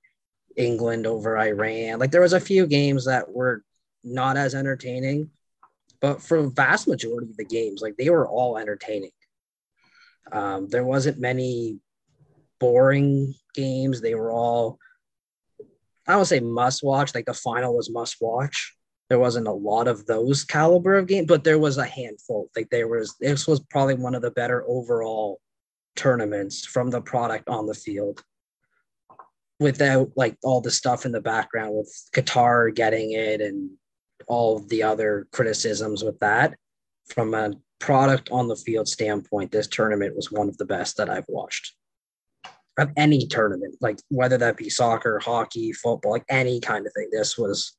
England 0.56 1.06
over 1.06 1.38
Iran. 1.38 2.00
Like 2.00 2.12
there 2.12 2.22
was 2.22 2.34
a 2.34 2.40
few 2.40 2.66
games 2.66 3.06
that 3.06 3.30
were 3.32 3.63
not 4.04 4.38
as 4.38 4.56
entertaining 4.56 5.30
but 6.02 6.22
for 6.22 6.42
the 6.44 6.50
vast 6.50 6.88
majority 6.88 7.30
of 7.30 7.38
the 7.38 7.46
games, 7.46 7.82
like 7.82 7.98
they 7.98 8.10
were 8.10 8.28
all 8.28 8.58
entertaining. 8.58 9.12
Um, 10.32 10.68
there 10.70 10.84
wasn't 10.84 11.20
many 11.20 11.80
boring 12.60 13.34
games. 13.54 14.02
They 14.02 14.16
were 14.16 14.32
all, 14.32 14.78
I 16.08 16.13
don't 16.13 16.26
say 16.26 16.40
must 16.40 16.84
watch. 16.84 17.16
Like 17.16 17.26
the 17.26 17.34
final 17.34 17.76
was 17.76 17.90
must 17.90 18.18
watch. 18.22 18.76
There 19.10 19.20
wasn't 19.20 19.48
a 19.48 19.54
lot 19.54 19.88
of 19.88 20.06
those 20.06 20.43
caliber 20.43 20.96
of 20.96 21.08
games, 21.08 21.28
but 21.28 21.43
there 21.43 21.60
was 21.60 21.78
a 21.78 21.86
handful. 21.86 22.50
Like 22.56 22.70
there 22.70 22.88
was, 22.88 23.15
this 23.20 23.48
was 23.48 23.60
probably 23.60 23.96
one 23.96 24.15
of 24.15 24.22
the 24.22 24.32
better 24.32 24.63
overall 24.67 25.39
tournaments 25.96 26.65
from 26.65 26.89
the 26.89 27.02
product 27.02 27.48
on 27.48 27.65
the 27.65 27.74
field. 27.74 28.24
Without 29.60 30.12
like 30.15 30.38
all 30.43 30.62
the 30.62 30.70
stuff 30.70 31.06
in 31.06 31.12
the 31.12 31.22
background 31.22 31.76
with 31.76 31.91
Qatar 32.13 32.76
getting 32.76 33.13
it 33.13 33.41
and 33.41 33.72
all 34.28 34.60
the 34.60 34.84
other 34.84 35.28
criticisms 35.32 36.04
with 36.04 36.20
that. 36.20 36.56
From 37.08 37.34
a 37.34 37.54
product 37.80 38.30
on 38.32 38.48
the 38.48 38.56
field 38.56 38.88
standpoint, 38.88 39.52
this 39.52 39.67
tournament 39.67 40.15
was 40.15 40.32
one 40.32 40.50
of 40.50 40.58
the 40.58 40.65
best 40.65 40.98
that 40.98 41.10
I've 41.10 41.26
watched 41.28 41.74
of 42.78 42.91
any 42.96 43.26
tournament, 43.28 43.76
like 43.82 44.00
whether 44.10 44.38
that 44.38 44.58
be 44.58 44.70
soccer, 44.70 45.20
hockey, 45.20 45.72
football, 45.74 46.12
like 46.12 46.26
any 46.30 46.60
kind 46.60 46.86
of 46.86 46.93
thing. 46.93 47.10
This 47.12 47.38
was 47.38 47.77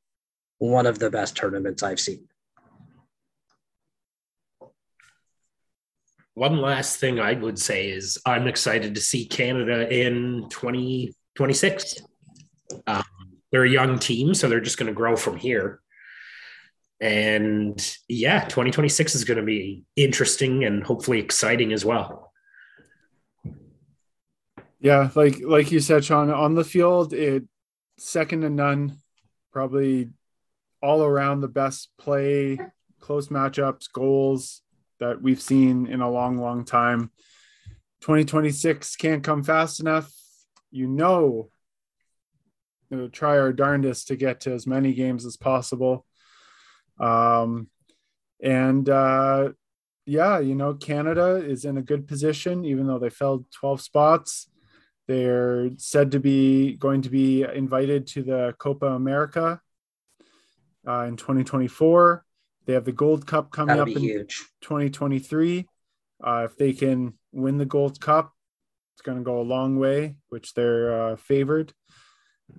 one 0.59 0.87
of 0.87 0.99
the 0.99 1.11
best 1.11 1.37
tournaments 1.37 1.83
I've 1.83 2.01
seen. 2.01 2.29
One 6.35 6.61
last 6.61 7.01
thing 7.01 7.19
I 7.19 7.33
would 7.33 7.59
say 7.59 7.91
is 7.91 8.19
I'm 8.25 8.47
excited 8.47 8.95
to 8.95 9.01
see 9.01 9.27
Canada 9.27 9.93
in 9.93 10.49
2026. 10.51 12.03
Um, 12.87 13.03
they're 13.51 13.65
a 13.65 13.69
young 13.69 13.99
team, 13.99 14.35
so 14.35 14.49
they're 14.49 14.61
just 14.61 14.79
going 14.79 14.87
to 14.87 14.93
grow 14.93 15.17
from 15.17 15.37
here. 15.37 15.81
And 17.01 17.97
yeah, 18.09 18.45
2026 18.45 19.15
is 19.15 19.25
going 19.25 19.39
to 19.39 19.45
be 19.45 19.85
interesting 19.97 20.65
and 20.65 20.85
hopefully 20.85 21.21
exciting 21.21 21.73
as 21.73 21.85
well. 21.85 22.33
Yeah, 24.81 25.11
like 25.17 25.41
like 25.45 25.73
you 25.73 25.81
said, 25.81 26.05
Sean, 26.05 26.31
on 26.31 26.55
the 26.55 26.65
field, 26.65 27.13
it 27.13 27.45
second 27.99 28.43
to 28.43 28.51
none, 28.51 28.99
probably 29.53 30.11
all 30.83 31.03
around 31.03 31.41
the 31.41 31.49
best 31.49 31.91
play, 31.99 32.59
close 33.01 33.29
matchups, 33.29 33.93
goals 33.93 34.63
that 35.01 35.23
we've 35.23 35.41
seen 35.41 35.87
in 35.87 36.01
a 36.01 36.11
long, 36.11 36.39
long 36.39 36.65
time. 36.65 37.11
2026 38.01 38.97
can't 38.97 39.25
come 39.25 39.43
fast 39.43 39.81
enough. 39.81 40.13
You 40.71 40.87
know, 40.87 41.51
we'll 42.91 43.09
try 43.09 43.39
our 43.39 43.53
darndest 43.53 44.09
to 44.09 44.17
get 44.17 44.41
to 44.43 44.53
as 44.53 44.67
many 44.67 44.93
games 44.93 45.25
as 45.27 45.37
possible. 45.37 46.05
Um, 47.01 47.69
and 48.43 48.89
uh, 48.89 49.51
yeah, 50.07 50.39
you 50.39 50.55
know, 50.55 50.75
Canada 50.75 51.37
is 51.37 51.65
in 51.65 51.77
a 51.77 51.83
good 51.83 52.07
position, 52.07 52.65
even 52.65 52.87
though 52.87 52.99
they 52.99 53.11
fell 53.11 53.45
12 53.53 53.81
spots. 53.81 54.49
They're 55.07 55.71
said 55.79 56.13
to 56.13 56.21
be 56.21 56.75
going 56.75 57.03
to 57.03 57.11
be 57.11 57.43
invited 57.43 58.07
to 58.09 58.23
the 58.23 58.55
Copa 58.59 58.87
America 58.87 59.61
uh, 60.89 61.05
in 61.05 61.17
2024. 61.17 62.25
They 62.67 62.73
have 62.73 62.85
the 62.85 62.93
Gold 62.93 63.27
Cup 63.27 63.51
coming 63.51 63.77
That'll 63.77 63.91
up 63.91 63.97
in 63.97 64.03
huge. 64.03 64.45
2023. 64.63 65.67
Uh, 66.25 66.43
if 66.45 66.57
they 66.57 66.73
can 66.73 67.15
win 67.33 67.59
the 67.59 67.67
Gold 67.67 68.01
Cup, 68.01 68.33
it's 68.95 69.03
going 69.03 69.19
to 69.19 69.25
go 69.25 69.41
a 69.41 69.43
long 69.43 69.79
way, 69.79 70.17
which 70.29 70.55
they're 70.55 71.11
uh, 71.11 71.17
favored. 71.17 71.73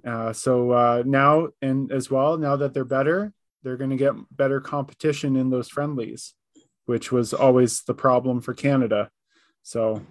Uh, 0.06 0.32
so 0.32 0.72
uh, 0.72 1.04
now, 1.06 1.50
and 1.62 1.92
as 1.92 2.10
well, 2.10 2.38
now 2.38 2.56
that 2.56 2.74
they're 2.74 2.86
better, 2.86 3.34
they're 3.64 3.78
going 3.78 3.90
to 3.90 3.98
get 3.98 4.14
better 4.32 4.62
competition 4.62 5.36
in 5.36 5.50
those 5.50 5.68
friendlies, 5.68 6.34
which 6.86 7.12
was 7.12 7.34
always 7.34 7.82
the 7.84 7.94
problem 7.94 8.40
for 8.40 8.54
Canada. 8.54 9.10
So 9.64 10.02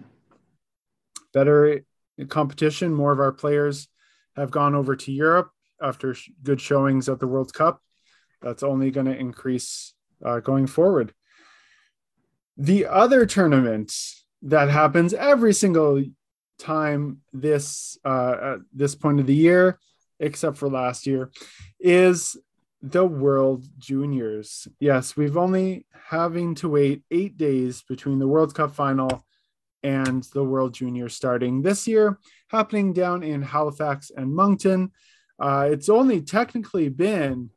better 1.32 1.80
competition. 2.28 2.92
More 2.92 3.12
of 3.12 3.20
our 3.20 3.32
players 3.32 3.88
have 4.36 4.50
gone 4.50 4.74
over 4.74 4.96
to 4.96 5.12
Europe 5.12 5.50
after 5.80 6.14
good 6.42 6.60
showings 6.60 7.08
at 7.08 7.20
the 7.20 7.26
World 7.26 7.54
Cup. 7.54 7.80
That's 8.40 8.62
only 8.62 8.90
going 8.90 9.06
to 9.06 9.16
increase 9.16 9.94
uh, 10.24 10.40
going 10.40 10.66
forward. 10.66 11.12
The 12.56 12.86
other 12.86 13.26
tournament 13.26 13.92
that 14.42 14.68
happens 14.68 15.14
every 15.14 15.52
single 15.52 16.02
time 16.58 17.18
this 17.32 17.98
uh, 18.04 18.36
at 18.54 18.58
this 18.72 18.94
point 18.94 19.20
of 19.20 19.26
the 19.26 19.34
year, 19.34 19.78
except 20.18 20.56
for 20.56 20.68
last 20.68 21.06
year, 21.06 21.30
is 21.78 22.36
the 22.82 23.04
World 23.04 23.64
Juniors. 23.78 24.68
Yes, 24.80 25.16
we've 25.16 25.36
only 25.36 25.86
having 26.08 26.54
to 26.56 26.68
wait 26.68 27.02
eight 27.10 27.36
days 27.36 27.82
between 27.88 28.18
the 28.18 28.28
World 28.28 28.54
Cup 28.54 28.74
final 28.74 29.24
and 29.82 30.24
the 30.34 30.44
World 30.44 30.74
Juniors 30.74 31.14
starting 31.14 31.62
this 31.62 31.86
year, 31.86 32.18
happening 32.48 32.92
down 32.92 33.22
in 33.22 33.42
Halifax 33.42 34.10
and 34.16 34.34
Moncton. 34.34 34.92
Uh, 35.38 35.68
it's 35.70 35.88
only 35.88 36.20
technically 36.20 36.88
been 36.88 37.50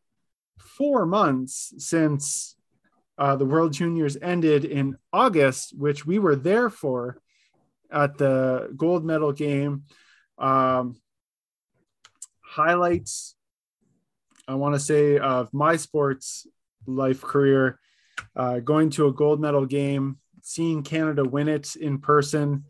four 0.82 1.06
months 1.06 1.76
since 1.78 2.56
uh, 3.20 3.36
the 3.36 3.46
World 3.46 3.72
Juniors 3.72 4.18
ended 4.20 4.66
in 4.66 4.98
August, 5.14 5.78
which 5.78 6.08
we 6.08 6.18
were 6.18 6.36
there 6.36 6.72
for 6.72 7.22
at 7.92 8.18
the 8.18 8.74
gold 8.76 9.06
medal 9.06 9.32
game. 9.32 9.84
Um, 10.40 11.00
highlights, 12.44 13.36
I 14.48 14.56
want 14.56 14.74
to 14.74 14.80
say, 14.80 15.20
of 15.20 15.54
my 15.54 15.76
sports 15.76 16.48
life 16.88 17.22
career 17.22 17.80
uh, 18.36 18.58
going 18.58 18.90
to 18.92 19.06
a 19.06 19.14
gold 19.14 19.40
medal 19.40 19.68
game, 19.68 20.18
seeing 20.42 20.82
Canada 20.82 21.24
win 21.24 21.48
it 21.48 21.76
in 21.76 22.00
person. 22.00 22.66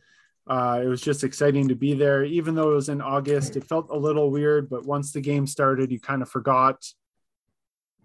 Uh, 0.45 0.81
it 0.83 0.87
was 0.87 0.99
just 0.99 1.23
exciting 1.23 1.69
to 1.69 1.75
be 1.75 1.93
there. 1.93 2.25
Even 2.25 2.55
though 2.55 2.71
it 2.71 2.75
was 2.75 2.89
in 2.89 2.99
August, 2.99 3.55
it 3.55 3.63
felt 3.63 3.87
a 3.89 3.97
little 3.97 4.29
weird, 4.31 4.69
but 4.69 4.85
once 4.85 5.13
the 5.13 5.21
game 5.21 5.47
started, 5.47 5.93
you 5.93 5.99
kind 6.01 6.21
of 6.21 6.27
forgot 6.27 6.85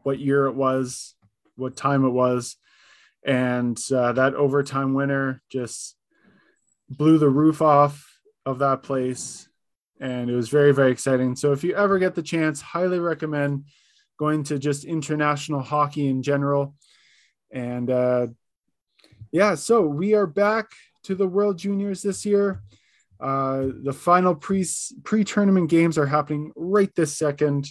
what 0.06 0.20
year 0.20 0.46
it 0.46 0.54
was. 0.54 1.16
what 1.56 1.76
time 1.76 2.04
it 2.04 2.10
was, 2.10 2.56
and 3.24 3.76
uh, 3.92 4.12
that 4.12 4.34
overtime 4.34 4.94
winner 4.94 5.42
just 5.50 5.96
blew 6.88 7.18
the 7.18 7.28
roof 7.28 7.60
off 7.60 8.06
of 8.44 8.60
that 8.60 8.84
place, 8.84 9.48
and 9.98 10.30
it 10.30 10.36
was 10.36 10.48
very 10.48 10.72
very 10.72 10.92
exciting. 10.92 11.34
So 11.34 11.52
if 11.52 11.64
you 11.64 11.74
ever 11.74 11.98
get 11.98 12.14
the 12.14 12.22
chance, 12.22 12.60
highly 12.60 13.00
recommend 13.00 13.64
going 14.16 14.44
to 14.44 14.60
just 14.60 14.84
international 14.84 15.60
hockey 15.60 16.06
in 16.06 16.22
general, 16.22 16.76
and 17.50 17.90
uh, 17.90 18.28
yeah, 19.32 19.56
so 19.56 19.82
we 19.82 20.14
are 20.14 20.28
back 20.28 20.66
to 21.02 21.16
the 21.16 21.26
World 21.26 21.58
Juniors 21.58 22.00
this 22.02 22.24
year. 22.24 22.62
Uh, 23.18 23.68
the 23.82 23.92
final 23.92 24.36
pre 24.36 24.64
pre 25.02 25.24
tournament 25.24 25.68
games 25.68 25.98
are 25.98 26.06
happening 26.06 26.52
right 26.54 26.94
this 26.94 27.18
second. 27.18 27.66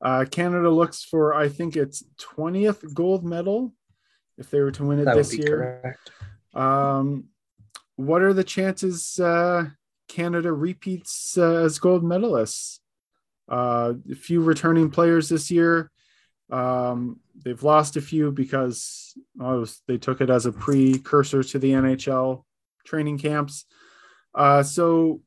Uh, 0.00 0.24
Canada 0.30 0.70
looks 0.70 1.02
for, 1.02 1.34
I 1.34 1.48
think 1.48 1.76
it's 1.76 2.04
20th 2.20 2.92
gold 2.94 3.24
medal 3.24 3.72
if 4.38 4.50
they 4.50 4.60
were 4.60 4.72
to 4.72 4.84
win 4.84 5.00
it 5.00 5.04
That 5.04 5.16
would 5.16 5.24
this 5.24 5.36
be 5.36 5.42
year. 5.42 5.80
correct. 5.82 6.10
Um, 6.54 7.24
what 7.96 8.22
are 8.22 8.32
the 8.32 8.44
chances 8.44 9.18
uh, 9.18 9.66
Canada 10.08 10.52
repeats 10.52 11.36
uh, 11.38 11.64
as 11.64 11.78
gold 11.78 12.02
medalists? 12.02 12.80
Uh, 13.48 13.94
a 14.10 14.14
few 14.14 14.42
returning 14.42 14.90
players 14.90 15.28
this 15.28 15.50
year. 15.50 15.90
Um, 16.50 17.20
they've 17.44 17.62
lost 17.62 17.96
a 17.96 18.00
few 18.00 18.32
because 18.32 19.14
oh, 19.40 19.66
they 19.86 19.98
took 19.98 20.20
it 20.20 20.30
as 20.30 20.46
a 20.46 20.52
precursor 20.52 21.42
to 21.42 21.58
the 21.58 21.72
NHL 21.72 22.44
training 22.84 23.18
camps. 23.18 23.64
Uh, 24.34 24.62
so, 24.62 25.22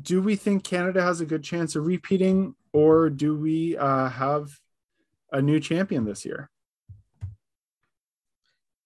do 0.00 0.22
we 0.22 0.36
think 0.36 0.64
Canada 0.64 1.02
has 1.02 1.20
a 1.20 1.26
good 1.26 1.42
chance 1.42 1.74
of 1.76 1.86
repeating, 1.86 2.54
or 2.72 3.10
do 3.10 3.34
we 3.36 3.76
uh, 3.76 4.08
have 4.08 4.58
a 5.32 5.42
new 5.42 5.60
champion 5.60 6.04
this 6.04 6.24
year? 6.24 6.50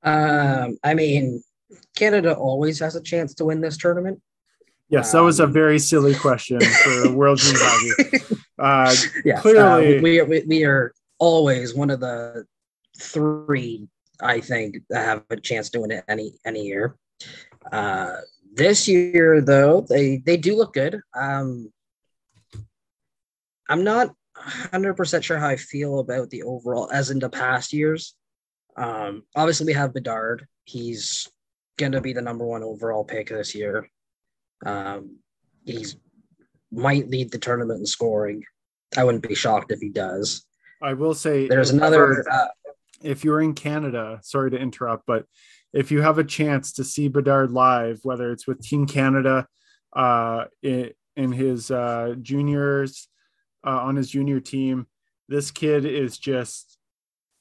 Um, 0.03 0.79
I 0.83 0.94
mean, 0.94 1.42
Canada 1.96 2.35
always 2.35 2.81
has 2.81 2.96
a 2.96 3.01
chance 3.03 3.35
to 3.35 3.44
win 3.44 3.61
this 3.61 3.77
tournament. 3.77 4.20
Yes, 4.88 5.12
that 5.12 5.22
was 5.22 5.40
a 5.40 5.44
Um, 5.44 5.53
very 5.53 5.79
silly 5.79 6.14
question 6.14 6.61
for 6.85 7.12
World 7.12 7.38
Junior 7.38 7.59
Hockey. 7.62 8.37
Uh, 8.59 8.94
Yes, 9.25 9.40
Clearly- 9.40 9.98
uh, 9.98 10.03
we, 10.03 10.20
are, 10.20 10.25
we, 10.25 10.40
we 10.46 10.64
are 10.64 10.92
always 11.18 11.75
one 11.75 11.90
of 11.90 12.01
the 12.01 12.44
three, 12.98 13.88
I 14.20 14.40
think, 14.40 14.79
that 14.90 15.05
have 15.05 15.22
a 15.31 15.37
chance 15.37 15.70
to 15.70 15.81
win 15.81 15.92
it 15.92 16.05
any 16.09 16.35
any 16.44 16.62
year. 16.66 16.96
Uh, 17.70 18.16
this 18.52 18.86
year, 18.86 19.40
though, 19.40 19.86
they 19.88 20.18
they 20.18 20.36
do 20.36 20.56
look 20.56 20.74
good. 20.74 21.00
Um, 21.14 21.72
I'm 23.68 23.84
not 23.84 24.14
100% 24.36 25.22
sure 25.22 25.38
how 25.38 25.48
I 25.48 25.56
feel 25.56 26.00
about 26.00 26.30
the 26.30 26.42
overall, 26.42 26.90
as 26.92 27.10
in 27.10 27.18
the 27.18 27.30
past 27.30 27.72
years. 27.72 28.14
Um, 28.76 29.24
obviously, 29.34 29.66
we 29.66 29.72
have 29.72 29.94
Bedard. 29.94 30.46
He's 30.64 31.28
going 31.78 31.92
to 31.92 32.00
be 32.00 32.12
the 32.12 32.22
number 32.22 32.44
one 32.44 32.62
overall 32.62 33.04
pick 33.04 33.28
this 33.28 33.54
year. 33.54 33.88
Um, 34.64 35.18
he's 35.64 35.96
might 36.70 37.08
lead 37.08 37.30
the 37.30 37.38
tournament 37.38 37.80
in 37.80 37.86
scoring. 37.86 38.44
I 38.96 39.04
wouldn't 39.04 39.26
be 39.26 39.34
shocked 39.34 39.72
if 39.72 39.80
he 39.80 39.88
does. 39.88 40.44
I 40.82 40.94
will 40.94 41.14
say 41.14 41.48
There's 41.48 41.70
another. 41.70 42.24
Uh, 42.30 42.48
if 43.02 43.24
you're 43.24 43.40
in 43.40 43.54
Canada, 43.54 44.20
sorry 44.22 44.50
to 44.50 44.58
interrupt, 44.58 45.06
but 45.06 45.26
if 45.72 45.90
you 45.90 46.02
have 46.02 46.18
a 46.18 46.24
chance 46.24 46.72
to 46.74 46.85
see 46.85 47.08
Bedard 47.08 47.50
live, 47.50 48.00
whether 48.02 48.30
it's 48.30 48.46
with 48.46 48.62
Team 48.62 48.87
Canada 48.87 49.46
uh, 49.94 50.44
in, 50.62 50.90
in 51.16 51.32
his 51.32 51.70
uh, 51.70 52.14
juniors, 52.20 53.08
uh, 53.64 53.78
on 53.78 53.96
his 53.96 54.11
junior 54.11 54.40
team, 54.40 54.87
this 55.28 55.50
kid 55.50 55.85
is 55.85 56.18
just 56.18 56.78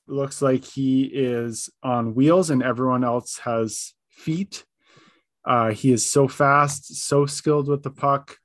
looks 0.08 0.42
like 0.42 0.64
he 0.64 1.04
is 1.04 1.70
on 1.84 2.14
wheels 2.14 2.50
and 2.50 2.62
everyone 2.62 3.04
else 3.04 3.40
has 3.40 3.94
feet. 4.10 4.66
Uh, 5.44 5.72
he 5.72 5.92
is 5.92 6.10
so 6.10 6.28
fast, 6.28 6.96
so 6.96 7.26
skilled 7.26 7.68
with 7.68 7.82
the 7.82 7.90
puck. 7.90 8.38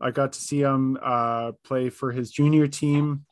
I 0.00 0.10
got 0.10 0.32
to 0.32 0.40
see 0.40 0.60
him 0.60 0.96
uh, 1.02 1.52
play 1.64 1.90
for 1.90 2.12
his 2.12 2.30
junior 2.30 2.66
team 2.66 3.26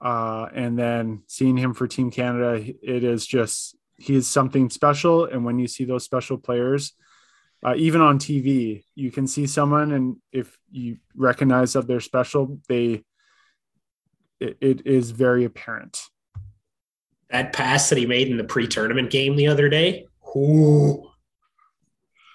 uh, 0.00 0.48
and 0.54 0.78
then 0.78 1.22
seeing 1.26 1.56
him 1.56 1.74
for 1.74 1.86
Team 1.86 2.10
Canada, 2.10 2.54
it 2.82 3.04
is 3.04 3.26
just 3.26 3.76
he 4.00 4.14
is 4.14 4.26
something 4.26 4.70
special. 4.70 5.26
And 5.26 5.44
when 5.44 5.58
you 5.58 5.68
see 5.68 5.84
those 5.84 6.04
special 6.04 6.38
players, 6.38 6.92
uh, 7.64 7.74
even 7.76 8.00
on 8.00 8.18
TV, 8.18 8.84
you 8.94 9.10
can 9.10 9.26
see 9.26 9.46
someone, 9.46 9.92
and 9.92 10.16
if 10.32 10.56
you 10.70 10.96
recognize 11.14 11.74
that 11.74 11.86
they're 11.86 12.00
special, 12.00 12.58
they 12.68 13.04
it, 14.40 14.56
it 14.62 14.86
is 14.86 15.10
very 15.10 15.44
apparent. 15.44 16.00
That 17.28 17.52
pass 17.52 17.90
that 17.90 17.98
he 17.98 18.06
made 18.06 18.28
in 18.28 18.38
the 18.38 18.44
pre-tournament 18.44 19.10
game 19.10 19.36
the 19.36 19.46
other 19.46 19.68
day. 19.68 20.06
Ooh. 20.34 21.10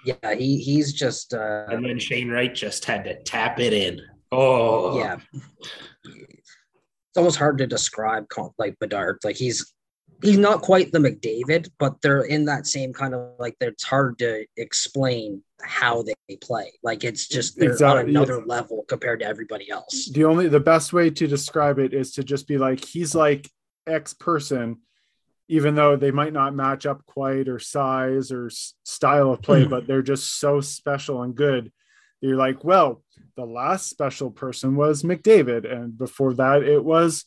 yeah, 0.06 0.36
he 0.36 0.60
he's 0.60 0.94
just. 0.94 1.34
Uh, 1.34 1.66
And 1.70 1.84
then 1.84 1.98
Shane 1.98 2.30
Wright 2.30 2.54
just 2.54 2.86
had 2.86 3.04
to 3.06 3.22
tap 3.24 3.60
it 3.60 3.74
in. 3.74 4.02
Oh, 4.32 5.00
yeah. 5.00 5.18
It's 6.04 7.18
almost 7.18 7.38
hard 7.38 7.58
to 7.58 7.68
describe 7.68 8.26
like 8.60 8.78
Bedard. 8.80 9.20
Like 9.24 9.38
he's 9.38 9.74
he's 10.26 10.38
not 10.38 10.62
quite 10.62 10.92
the 10.92 11.00
McDavid, 11.00 11.70
but 11.80 12.02
they're 12.02 12.24
in 12.24 12.46
that 12.46 12.68
same 12.68 12.92
kind 12.94 13.14
of 13.14 13.32
like 13.40 13.56
it's 13.62 13.84
hard 13.84 14.18
to 14.20 14.46
explain 14.58 15.42
how 15.62 16.04
they 16.04 16.36
play. 16.42 16.72
Like 16.84 17.04
it's 17.04 17.28
just 17.28 17.58
they're 17.58 17.72
Exactly, 17.72 18.00
on 18.02 18.06
yeah. 18.10 18.18
another 18.20 18.46
level 18.46 18.84
compared 18.88 19.20
to 19.22 19.26
everybody 19.26 19.70
else. 19.70 20.10
The 20.12 20.26
only 20.26 20.48
the 20.48 20.60
best 20.60 20.94
way 20.94 21.10
to 21.10 21.28
describe 21.28 21.80
it 21.80 21.94
is 21.94 22.12
to 22.14 22.24
just 22.24 22.48
be 22.48 22.58
like 22.58 22.84
he's 22.84 23.16
like 23.16 23.50
X 23.88 24.14
person, 24.14 24.78
even 25.48 25.76
though 25.76 25.96
they 25.96 26.12
might 26.12 26.34
not 26.34 26.56
match 26.56 26.86
up 26.86 27.06
quite 27.06 27.48
or 27.48 27.60
size 27.60 28.32
or 28.32 28.48
s- 28.48 28.74
style 28.84 29.32
of 29.32 29.42
play, 29.42 29.66
Mhm. 29.66 29.70
but 29.70 29.88
they're 29.88 30.02
just 30.02 30.40
so 30.40 30.60
special 30.62 31.22
and 31.24 31.36
good. 31.36 31.72
You're 32.22 32.36
like, 32.38 32.64
well, 32.64 33.04
the 33.36 33.46
last 33.46 33.90
special 33.90 34.32
person 34.32 34.76
was 34.76 35.04
McDavid, 35.04 35.72
and 35.72 35.98
before 35.98 36.34
that 36.36 36.64
it 36.64 36.84
was 36.84 37.26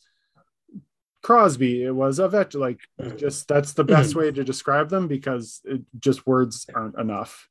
Crosby. 1.21 1.83
It 1.83 1.91
was 1.95 2.19
Ovechkin. 2.19 2.59
Like, 2.59 2.79
Mhm. 2.99 3.17
just 3.17 3.47
that's 3.47 3.73
the 3.73 3.83
best 3.83 4.15
way 4.15 4.31
to 4.31 4.43
describe 4.43 4.89
them 4.89 5.07
because 5.07 5.61
it, 5.65 5.81
just 5.99 6.25
words 6.27 6.65
aren't 6.73 6.97
enough. 6.97 7.47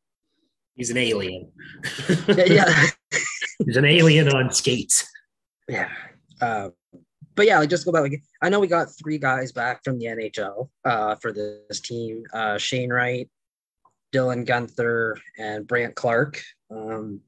he's 0.77 0.91
an 0.91 0.97
alien. 0.97 1.51
yeah, 2.29 2.45
yeah. 2.47 2.87
he's 3.67 3.77
an 3.77 3.85
alien 3.85 4.29
on 4.29 4.53
skates. 4.53 5.05
Yeah. 5.69 5.91
Uh, 6.41 6.69
but 7.35 7.47
yeah, 7.47 7.59
like 7.59 7.69
just 7.69 7.85
go 7.85 7.93
back. 7.93 8.03
Like 8.03 8.23
I 8.43 8.49
know 8.49 8.61
we 8.61 8.69
got 8.69 8.89
three 8.97 9.19
guys 9.19 9.51
back 9.53 9.83
from 9.85 9.99
the 9.99 10.07
NHL 10.07 10.71
uh, 10.85 11.15
for 11.17 11.33
this 11.33 11.81
team: 11.81 12.23
uh, 12.33 12.59
Shane 12.59 12.91
Wright, 12.91 13.29
Dylan 14.15 14.47
Guenther, 14.47 15.19
and 15.39 15.67
Brandt 15.67 15.95
Clarke. 15.95 16.41
Um, 16.71 17.21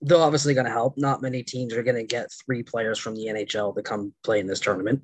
they're 0.00 0.18
obviously 0.18 0.54
going 0.54 0.66
to 0.66 0.72
help. 0.72 0.96
Not 0.98 1.22
many 1.22 1.42
teams 1.44 1.74
are 1.74 1.82
going 1.84 1.96
to 1.96 2.02
get 2.04 2.28
three 2.44 2.62
players 2.62 2.98
from 2.98 3.14
the 3.14 3.26
NHL 3.26 3.74
to 3.76 3.82
come 3.82 4.12
play 4.24 4.40
in 4.40 4.46
this 4.48 4.58
tournament. 4.60 5.02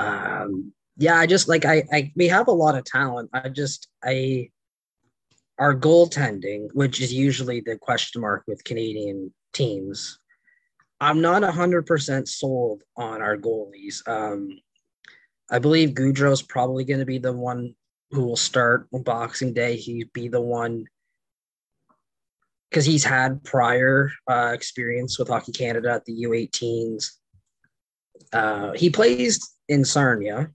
Um, 0.00 0.72
yeah, 0.96 1.16
I 1.16 1.26
just 1.26 1.48
like 1.48 1.64
I, 1.64 1.84
I 1.92 2.12
we 2.16 2.28
have 2.28 2.48
a 2.48 2.52
lot 2.52 2.76
of 2.76 2.84
talent. 2.84 3.30
I 3.32 3.48
just 3.48 3.88
I 4.04 4.50
our 5.58 5.74
goaltending, 5.74 6.68
which 6.72 7.00
is 7.00 7.12
usually 7.12 7.60
the 7.60 7.76
question 7.76 8.22
mark 8.22 8.44
with 8.46 8.64
Canadian 8.64 9.32
teams. 9.52 10.18
I'm 11.02 11.20
not 11.20 11.42
100% 11.42 12.28
sold 12.28 12.82
on 12.96 13.22
our 13.22 13.36
goalies. 13.36 14.06
Um, 14.06 14.58
I 15.50 15.58
believe 15.58 15.90
Gaudreau's 15.90 16.42
probably 16.42 16.84
going 16.84 17.00
to 17.00 17.06
be 17.06 17.18
the 17.18 17.32
one 17.32 17.74
who 18.10 18.24
will 18.24 18.36
start 18.36 18.86
on 18.92 19.02
Boxing 19.02 19.52
Day. 19.52 19.76
He'd 19.76 20.12
be 20.12 20.28
the 20.28 20.40
one 20.40 20.86
because 22.70 22.84
he's 22.84 23.04
had 23.04 23.42
prior 23.44 24.10
uh, 24.30 24.52
experience 24.54 25.18
with 25.18 25.28
Hockey 25.28 25.52
Canada 25.52 25.90
at 25.90 26.04
the 26.04 26.24
U18s. 26.24 27.10
Uh, 28.32 28.72
he 28.72 28.90
plays 28.90 29.54
in 29.68 29.84
Sarnia. 29.84 30.50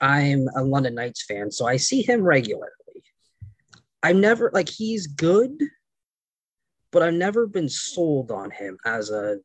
I'm 0.00 0.48
a 0.56 0.62
London 0.62 0.94
Knights 0.94 1.24
fan, 1.24 1.50
so 1.50 1.66
I 1.66 1.76
see 1.76 2.02
him 2.02 2.22
regularly. 2.22 2.70
I'm 4.02 4.20
never 4.20 4.50
like 4.52 4.68
he's 4.68 5.06
good, 5.06 5.52
but 6.90 7.02
I've 7.02 7.14
never 7.14 7.46
been 7.46 7.68
sold 7.68 8.32
on 8.32 8.50
him 8.50 8.78
as 8.84 9.10
a 9.10 9.36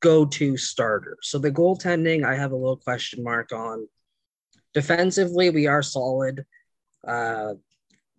go-to 0.00 0.56
starter. 0.56 1.16
So 1.22 1.38
the 1.38 1.50
goaltending, 1.50 2.24
I 2.24 2.34
have 2.34 2.52
a 2.52 2.56
little 2.56 2.76
question 2.76 3.22
mark 3.22 3.52
on. 3.52 3.86
Defensively, 4.74 5.50
we 5.50 5.66
are 5.66 5.82
solid. 5.82 6.44
Uh, 7.06 7.54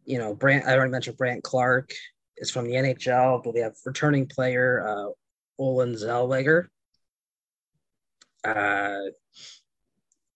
you 0.06 0.18
know, 0.18 0.36
Brandt. 0.36 0.66
I 0.66 0.76
already 0.76 0.92
mentioned 0.92 1.18
Brandt 1.18 1.44
Clarke 1.44 1.94
is 2.38 2.52
from 2.52 2.66
the 2.66 2.74
NHL, 2.74 3.44
but 3.44 3.54
we 3.54 3.62
have 3.62 3.74
returning 3.86 4.28
player 4.28 4.86
uh, 4.88 5.10
Olen 5.58 5.94
Zellweger. 5.94 6.68
Uh, 8.44 9.00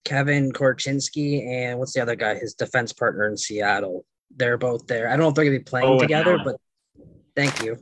Kevin 0.05 0.51
Korchinski 0.51 1.45
and 1.47 1.79
what's 1.79 1.93
the 1.93 2.01
other 2.01 2.15
guy? 2.15 2.35
His 2.35 2.53
defense 2.53 2.93
partner 2.93 3.27
in 3.27 3.35
Seattle. 3.35 4.05
They're 4.35 4.57
both 4.57 4.87
there. 4.87 5.07
I 5.07 5.11
don't 5.11 5.19
know 5.19 5.29
if 5.29 5.35
they're 5.35 5.45
gonna 5.45 5.57
be 5.59 5.63
playing 5.63 5.87
Owen 5.87 5.99
together, 5.99 6.39
but 6.43 6.55
thank 7.35 7.61
you. 7.63 7.77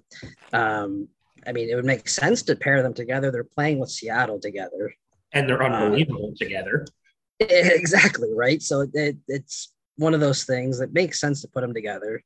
Um, 0.52 1.08
I 1.46 1.52
mean, 1.52 1.70
it 1.70 1.76
would 1.76 1.86
make 1.86 2.10
sense 2.10 2.42
to 2.44 2.56
pair 2.56 2.82
them 2.82 2.94
together. 2.94 3.30
They're 3.32 3.44
playing 3.44 3.80
with 3.80 3.92
Seattle 3.92 4.40
together. 4.40 4.94
and 5.34 5.48
they're 5.48 5.64
unbelievable 5.64 6.32
uh, 6.34 6.44
together. 6.44 6.86
Exactly 7.42 8.30
right. 8.34 8.62
So 8.62 8.88
it, 8.94 9.18
it's 9.28 9.74
one 9.98 10.14
of 10.14 10.22
those 10.22 10.46
things 10.46 10.80
that 10.80 10.94
makes 10.94 11.20
sense 11.20 11.42
to 11.42 11.50
put 11.50 11.62
them 11.62 11.74
together. 11.74 12.24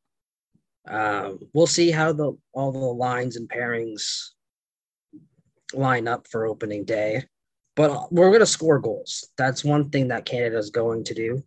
Um, 0.88 1.40
we'll 1.54 1.66
see 1.66 1.90
how 1.90 2.14
the 2.14 2.38
all 2.54 2.72
the 2.72 2.78
lines 2.78 3.36
and 3.36 3.50
pairings 3.50 4.30
line 5.74 6.08
up 6.08 6.28
for 6.28 6.46
opening 6.46 6.86
day, 6.86 7.24
but 7.80 8.12
we're 8.12 8.28
going 8.28 8.42
to 8.42 8.46
score 8.46 8.78
goals. 8.78 9.30
That's 9.38 9.63
one 9.63 9.89
thing 9.89 10.10
that 10.10 10.26
Canada 10.26 10.58
is 10.58 10.70
going 10.70 11.06
to 11.06 11.13
do. 11.13 11.42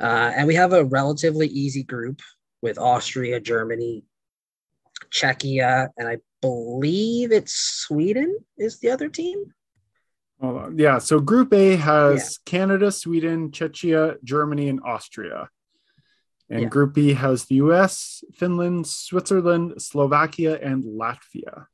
Uh, 0.00 0.32
and 0.34 0.46
we 0.46 0.54
have 0.54 0.72
a 0.72 0.86
relatively 0.86 1.48
easy 1.48 1.82
group 1.82 2.22
with 2.62 2.78
Austria, 2.78 3.40
Germany, 3.40 4.02
Czechia, 5.10 5.88
and 5.98 6.08
I 6.08 6.16
believe 6.40 7.30
it's 7.30 7.52
Sweden 7.52 8.38
is 8.56 8.80
the 8.80 8.88
other 8.88 9.10
team. 9.10 9.52
Uh, 10.42 10.70
yeah, 10.70 10.96
so 10.96 11.20
Group 11.20 11.52
A 11.52 11.76
has 11.76 12.38
yeah. 12.46 12.50
Canada, 12.50 12.90
Sweden, 12.90 13.50
Czechia, 13.50 14.16
Germany, 14.24 14.70
and 14.70 14.80
Austria. 14.82 15.50
And 16.48 16.62
yeah. 16.62 16.68
Group 16.68 16.94
B 16.94 17.12
has 17.12 17.44
the 17.44 17.56
US, 17.56 18.24
Finland, 18.32 18.86
Switzerland, 18.86 19.74
Slovakia, 19.76 20.58
and 20.58 20.84
Latvia. 20.84 21.66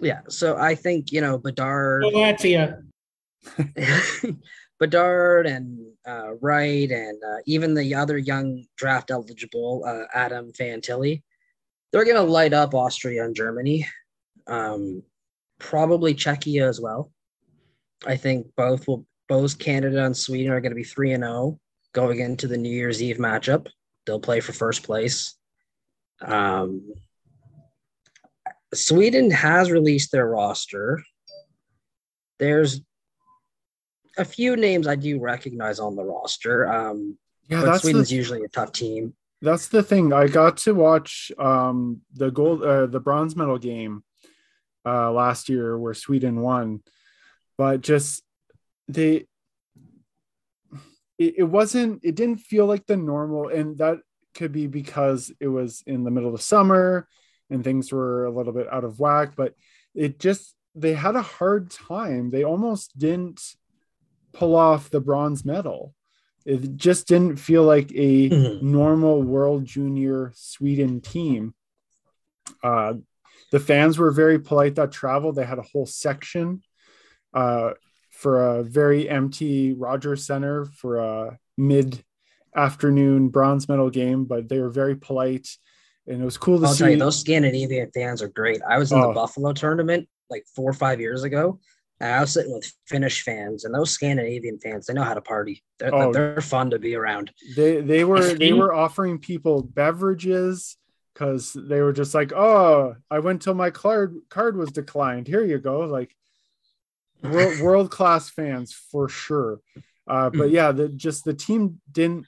Yeah, 0.00 0.20
so 0.28 0.56
I 0.56 0.74
think, 0.74 1.12
you 1.12 1.20
know, 1.20 1.38
Bedard. 1.38 2.04
Latvia. 2.04 2.82
Bedard 4.80 5.46
and 5.46 5.92
uh, 6.06 6.34
Wright 6.40 6.90
and 6.90 7.22
uh, 7.22 7.36
even 7.46 7.74
the 7.74 7.94
other 7.94 8.16
young 8.16 8.64
draft 8.76 9.10
eligible 9.10 9.84
uh, 9.86 10.06
Adam 10.14 10.52
Fantilli, 10.52 11.22
they're 11.92 12.04
going 12.04 12.16
to 12.16 12.22
light 12.22 12.54
up 12.54 12.74
Austria 12.74 13.24
and 13.24 13.36
Germany, 13.36 13.86
um, 14.46 15.02
probably 15.58 16.14
Czechia 16.14 16.66
as 16.66 16.80
well. 16.80 17.12
I 18.06 18.16
think 18.16 18.46
both 18.56 18.88
will 18.88 19.06
both 19.28 19.58
Canada 19.58 20.04
and 20.04 20.16
Sweden 20.16 20.50
are 20.50 20.60
going 20.60 20.72
to 20.72 20.76
be 20.76 20.82
three 20.82 21.12
and 21.12 21.22
zero 21.22 21.34
oh 21.34 21.60
going 21.92 22.20
into 22.20 22.48
the 22.48 22.56
New 22.56 22.70
Year's 22.70 23.02
Eve 23.02 23.18
matchup. 23.18 23.66
They'll 24.06 24.18
play 24.18 24.40
for 24.40 24.52
first 24.52 24.82
place. 24.82 25.36
Um, 26.22 26.94
Sweden 28.74 29.30
has 29.30 29.70
released 29.70 30.12
their 30.12 30.26
roster. 30.26 31.02
There's 32.38 32.80
a 34.16 34.24
few 34.24 34.56
names 34.56 34.86
I 34.86 34.96
do 34.96 35.20
recognize 35.20 35.80
on 35.80 35.96
the 35.96 36.04
roster. 36.04 36.70
Um, 36.70 37.18
yeah, 37.48 37.62
but 37.62 37.78
Sweden's 37.78 38.10
the, 38.10 38.16
usually 38.16 38.44
a 38.44 38.48
tough 38.48 38.72
team. 38.72 39.14
That's 39.42 39.68
the 39.68 39.82
thing. 39.82 40.12
I 40.12 40.28
got 40.28 40.58
to 40.58 40.74
watch 40.74 41.32
um, 41.38 42.02
the 42.14 42.30
gold, 42.30 42.62
uh, 42.62 42.86
the 42.86 43.00
bronze 43.00 43.34
medal 43.34 43.58
game 43.58 44.04
uh, 44.86 45.10
last 45.10 45.48
year 45.48 45.78
where 45.78 45.94
Sweden 45.94 46.40
won, 46.40 46.82
but 47.58 47.80
just 47.80 48.22
they, 48.86 49.26
it, 51.18 51.34
it 51.38 51.44
wasn't. 51.44 52.04
It 52.04 52.14
didn't 52.14 52.38
feel 52.38 52.66
like 52.66 52.86
the 52.86 52.96
normal, 52.96 53.48
and 53.48 53.78
that 53.78 53.98
could 54.34 54.52
be 54.52 54.66
because 54.66 55.32
it 55.40 55.48
was 55.48 55.82
in 55.86 56.04
the 56.04 56.10
middle 56.10 56.34
of 56.34 56.42
summer 56.42 57.08
and 57.50 57.64
things 57.64 57.92
were 57.92 58.24
a 58.24 58.30
little 58.30 58.52
bit 58.52 58.68
out 58.72 58.84
of 58.84 58.98
whack. 59.00 59.32
But 59.36 59.54
it 59.94 60.18
just 60.18 60.54
they 60.74 60.94
had 60.94 61.16
a 61.16 61.22
hard 61.22 61.70
time. 61.70 62.30
They 62.30 62.44
almost 62.44 62.98
didn't 62.98 63.40
pull 64.32 64.54
off 64.54 64.90
the 64.90 65.00
bronze 65.00 65.44
medal. 65.44 65.94
It 66.46 66.76
just 66.76 67.06
didn't 67.06 67.36
feel 67.36 67.64
like 67.64 67.90
a 67.92 68.30
mm-hmm. 68.30 68.70
normal 68.70 69.22
World 69.22 69.64
Junior 69.64 70.32
Sweden 70.34 71.00
team. 71.00 71.54
Uh, 72.62 72.94
the 73.52 73.60
fans 73.60 73.98
were 73.98 74.10
very 74.10 74.38
polite 74.38 74.76
that 74.76 74.92
traveled. 74.92 75.36
They 75.36 75.44
had 75.44 75.58
a 75.58 75.62
whole 75.62 75.86
section 75.86 76.62
uh, 77.34 77.72
for 78.10 78.58
a 78.58 78.62
very 78.62 79.08
empty 79.08 79.72
Rogers 79.72 80.26
Center 80.26 80.64
for 80.64 80.98
a 80.98 81.38
mid 81.58 82.02
afternoon 82.54 83.28
bronze 83.28 83.68
medal 83.68 83.90
game, 83.90 84.24
but 84.24 84.48
they 84.48 84.58
were 84.58 84.70
very 84.70 84.96
polite 84.96 85.48
and 86.06 86.22
it 86.22 86.24
was 86.24 86.38
cool 86.38 86.58
to 86.60 86.66
I'll 86.66 86.72
see. 86.72 86.84
Tell 86.84 86.90
you, 86.90 86.98
those 86.98 87.18
Scandinavian 87.18 87.90
fans 87.92 88.22
are 88.22 88.28
great. 88.28 88.60
I 88.68 88.78
was 88.78 88.92
in 88.92 88.98
oh. 88.98 89.08
the 89.08 89.14
Buffalo 89.14 89.52
tournament 89.52 90.08
like 90.28 90.44
four 90.54 90.70
or 90.70 90.74
five 90.74 91.00
years 91.00 91.24
ago, 91.24 91.58
and 92.00 92.12
I 92.12 92.20
was 92.20 92.32
sitting 92.32 92.52
with 92.52 92.72
Finnish 92.86 93.22
fans, 93.22 93.64
and 93.64 93.74
those 93.74 93.90
Scandinavian 93.90 94.58
fans, 94.58 94.86
they 94.86 94.94
know 94.94 95.02
how 95.02 95.14
to 95.14 95.20
party. 95.20 95.62
They're, 95.78 95.94
oh, 95.94 96.12
they're 96.12 96.40
fun 96.40 96.70
to 96.70 96.78
be 96.78 96.94
around. 96.94 97.30
They 97.56 97.80
they 97.80 98.04
were 98.04 98.34
they 98.34 98.52
were 98.52 98.74
offering 98.74 99.18
people 99.18 99.62
beverages 99.62 100.76
because 101.12 101.52
they 101.52 101.80
were 101.80 101.92
just 101.92 102.14
like, 102.14 102.32
oh, 102.32 102.96
I 103.10 103.18
went 103.18 103.42
till 103.42 103.54
my 103.54 103.70
card 103.70 104.16
card 104.30 104.56
was 104.56 104.70
declined. 104.70 105.26
Here 105.26 105.44
you 105.44 105.58
go, 105.58 105.80
like 105.80 106.14
world 107.22 107.60
world 107.60 107.90
class 107.90 108.30
fans 108.30 108.72
for 108.72 109.08
sure. 109.08 109.60
Uh, 110.06 110.30
but 110.30 110.48
mm. 110.48 110.52
yeah, 110.52 110.72
the 110.72 110.88
just 110.88 111.24
the 111.24 111.34
team 111.34 111.80
didn't 111.92 112.26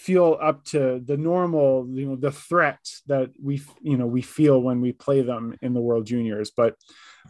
feel 0.00 0.38
up 0.40 0.64
to 0.64 1.02
the 1.04 1.16
normal, 1.16 1.86
you 1.90 2.06
know, 2.06 2.16
the 2.16 2.32
threat 2.32 2.80
that 3.06 3.30
we 3.42 3.62
you 3.82 3.96
know 3.96 4.06
we 4.06 4.22
feel 4.22 4.60
when 4.60 4.80
we 4.80 4.92
play 4.92 5.20
them 5.20 5.56
in 5.60 5.74
the 5.74 5.80
World 5.80 6.06
Juniors. 6.06 6.50
But 6.50 6.74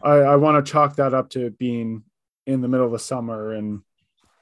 I, 0.01 0.13
I 0.13 0.35
want 0.37 0.65
to 0.65 0.71
chalk 0.71 0.95
that 0.95 1.13
up 1.13 1.29
to 1.31 1.51
being 1.51 2.03
in 2.47 2.61
the 2.61 2.67
middle 2.67 2.85
of 2.85 2.91
the 2.91 2.99
summer 2.99 3.53
and 3.53 3.81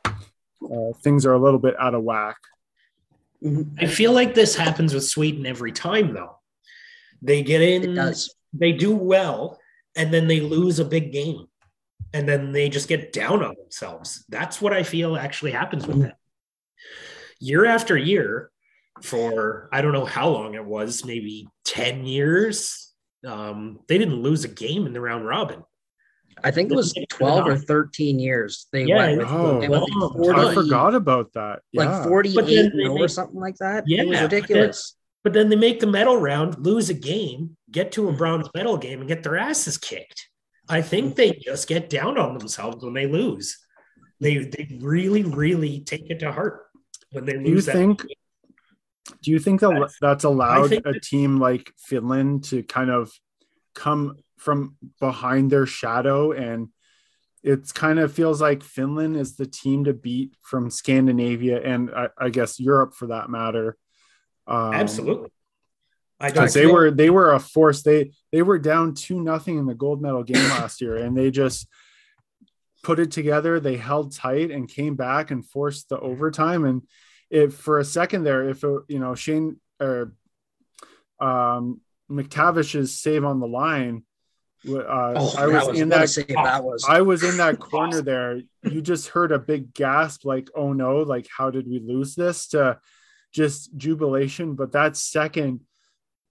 uh, 0.06 0.94
things 1.02 1.26
are 1.26 1.34
a 1.34 1.40
little 1.40 1.60
bit 1.60 1.76
out 1.80 1.96
of 1.96 2.04
whack. 2.04 2.38
I 3.80 3.88
feel 3.88 4.12
like 4.12 4.36
this 4.36 4.56
happens 4.56 4.94
with 4.94 5.06
Sweden 5.06 5.46
every 5.46 5.72
time, 5.72 6.14
though. 6.14 6.40
They 7.22 7.42
get 7.42 7.62
in, 7.62 8.14
they 8.54 8.74
do 8.74 8.96
well, 8.96 9.60
and 9.96 10.14
then 10.14 10.28
they 10.28 10.42
lose 10.42 10.80
a 10.80 10.86
big 10.86 11.12
game, 11.14 11.46
and 12.14 12.28
then 12.28 12.52
they 12.52 12.70
just 12.70 12.90
get 12.90 13.14
down 13.14 13.44
on 13.44 13.56
themselves. 13.56 14.26
That's 14.30 14.62
what 14.62 14.74
I 14.74 14.84
feel 14.84 15.16
actually 15.16 15.52
happens 15.52 15.88
with 15.88 16.02
them. 16.02 16.14
Year 17.40 17.66
after 17.66 17.98
year, 17.98 18.52
for 19.02 19.70
I 19.72 19.82
don't 19.82 19.94
know 19.94 20.06
how 20.06 20.30
long 20.30 20.56
it 20.56 20.66
was, 20.66 21.06
maybe 21.06 21.48
10 21.66 22.06
years, 22.06 22.94
um, 23.26 23.80
they 23.88 23.98
didn't 23.98 24.22
lose 24.22 24.44
a 24.44 24.50
game 24.50 24.86
in 24.86 24.94
the 24.94 25.02
round 25.02 25.26
robin. 25.26 25.64
I 26.44 26.52
think 26.52 26.72
it 26.72 26.76
was 26.76 26.94
12 27.10 27.48
or 27.48 27.58
13 27.58 28.18
years. 28.18 28.68
They 28.72 28.86
yeah, 28.86 28.98
went 28.98 29.18
with, 29.18 29.28
oh, 29.30 29.60
well, 29.68 30.14
40, 30.14 30.40
I 30.40 30.54
forgot 30.54 30.96
about 30.96 31.34
that. 31.34 31.60
Yeah. 31.72 32.00
Like 32.00 32.08
48 32.08 32.72
or 32.88 33.08
something 33.08 33.40
like 33.40 33.58
that. 33.58 33.84
Yeah, 33.88 34.04
it 34.04 34.08
was 34.08 34.22
ridiculous. 34.22 34.96
But 35.22 35.34
then, 35.34 35.50
but 35.50 35.50
then, 35.50 35.50
they 35.50 35.68
make 35.68 35.80
the 35.82 35.88
medal 35.88 36.16
round, 36.16 36.66
lose 36.66 36.90
a 36.90 36.94
game, 36.94 37.58
get 37.70 37.92
to 37.94 38.08
a 38.08 38.14
bronze 38.14 38.48
medal 38.56 38.78
game, 38.78 39.00
and 39.00 39.08
get 39.08 39.22
their 39.22 39.38
asses 39.38 39.78
kicked. 39.78 40.30
I 40.70 40.82
think 40.82 41.16
they 41.16 41.32
just 41.32 41.68
get 41.68 41.90
down 41.90 42.18
on 42.18 42.38
themselves 42.38 42.84
when 42.86 42.94
they 42.94 43.08
lose. 43.08 43.58
They 44.22 44.38
they 44.38 44.78
really, 44.80 45.24
really 45.24 45.82
take 45.82 46.10
it 46.10 46.20
to 46.20 46.32
heart 46.32 46.69
when 47.12 47.26
they 47.26 47.38
lose. 47.38 47.46
Do 47.46 47.52
you 47.52 47.62
think? 47.62 48.00
Game. 48.02 48.16
Do 49.22 49.32
you 49.32 49.40
think 49.40 49.62
that 49.62 49.92
that's 50.00 50.24
allowed 50.24 50.72
a 50.72 50.82
that, 50.82 51.02
team 51.02 51.40
like 51.40 51.74
Finland 51.78 52.44
to 52.46 52.64
kind 52.64 52.92
of 52.92 53.12
come 53.74 54.18
from 54.38 54.76
behind 55.00 55.52
their 55.52 55.66
shadow 55.66 56.32
and 56.32 56.70
it's 57.44 57.72
kind 57.72 58.00
of 58.00 58.14
feels 58.14 58.42
like 58.42 58.64
Finland 58.64 59.16
is 59.16 59.36
the 59.36 59.46
team 59.46 59.86
to 59.86 59.94
beat 59.94 60.36
from 60.42 60.70
Scandinavia 60.70 61.62
and 61.62 61.90
I, 61.92 62.10
I 62.18 62.30
guess 62.30 62.60
Europe 62.60 62.94
for 62.94 63.08
that 63.08 63.30
matter. 63.30 63.78
Um, 64.48 64.74
Absolutely. 64.74 65.32
Because 66.20 66.54
they 66.54 66.66
were 66.66 66.92
they 66.92 67.10
were 67.10 67.32
a 67.32 67.40
force. 67.40 67.82
They 67.82 68.12
they 68.34 68.42
were 68.42 68.60
down 68.60 68.94
two 68.94 69.22
nothing 69.22 69.58
in 69.58 69.66
the 69.66 69.74
gold 69.74 70.02
medal 70.02 70.24
game 70.24 70.50
last 70.50 70.82
year, 70.82 70.98
and 70.98 71.16
they 71.16 71.32
just 71.32 71.66
put 72.84 73.00
it 73.00 73.12
together. 73.12 73.60
They 73.60 73.78
held 73.78 74.14
tight 74.14 74.52
and 74.52 74.70
came 74.70 74.96
back 74.96 75.32
and 75.32 75.46
forced 75.46 75.90
the 75.90 76.00
overtime. 76.00 76.66
And 76.66 76.84
if 77.30 77.56
for 77.56 77.80
a 77.80 77.86
second 77.86 78.24
there, 78.24 78.50
if 78.50 78.64
it, 78.64 78.82
you 78.88 79.00
know 79.00 79.16
Shane 79.16 79.58
or 79.80 80.14
um, 81.20 81.82
McTavish's 82.10 83.00
save 83.00 83.26
on 83.26 83.40
the 83.40 83.48
line, 83.48 84.04
uh, 84.68 85.14
oh, 85.16 85.36
I 85.38 85.48
was, 85.48 85.68
was 85.68 85.80
in 85.80 85.90
that, 85.90 86.26
that 86.30 86.64
was. 86.64 86.86
I 86.88 87.02
was 87.02 87.24
in 87.24 87.38
that 87.38 87.60
corner 87.60 88.02
there. 88.02 88.42
You 88.64 88.82
just 88.82 89.08
heard 89.10 89.32
a 89.32 89.40
big 89.40 89.74
gasp, 89.74 90.26
like 90.26 90.50
"Oh 90.56 90.74
no!" 90.74 90.98
Like 90.98 91.28
how 91.36 91.50
did 91.50 91.68
we 91.68 91.80
lose 91.80 92.16
this? 92.16 92.48
To 92.50 92.78
just 93.34 93.76
jubilation, 93.78 94.56
but 94.56 94.74
that 94.74 94.98
second, 94.98 95.62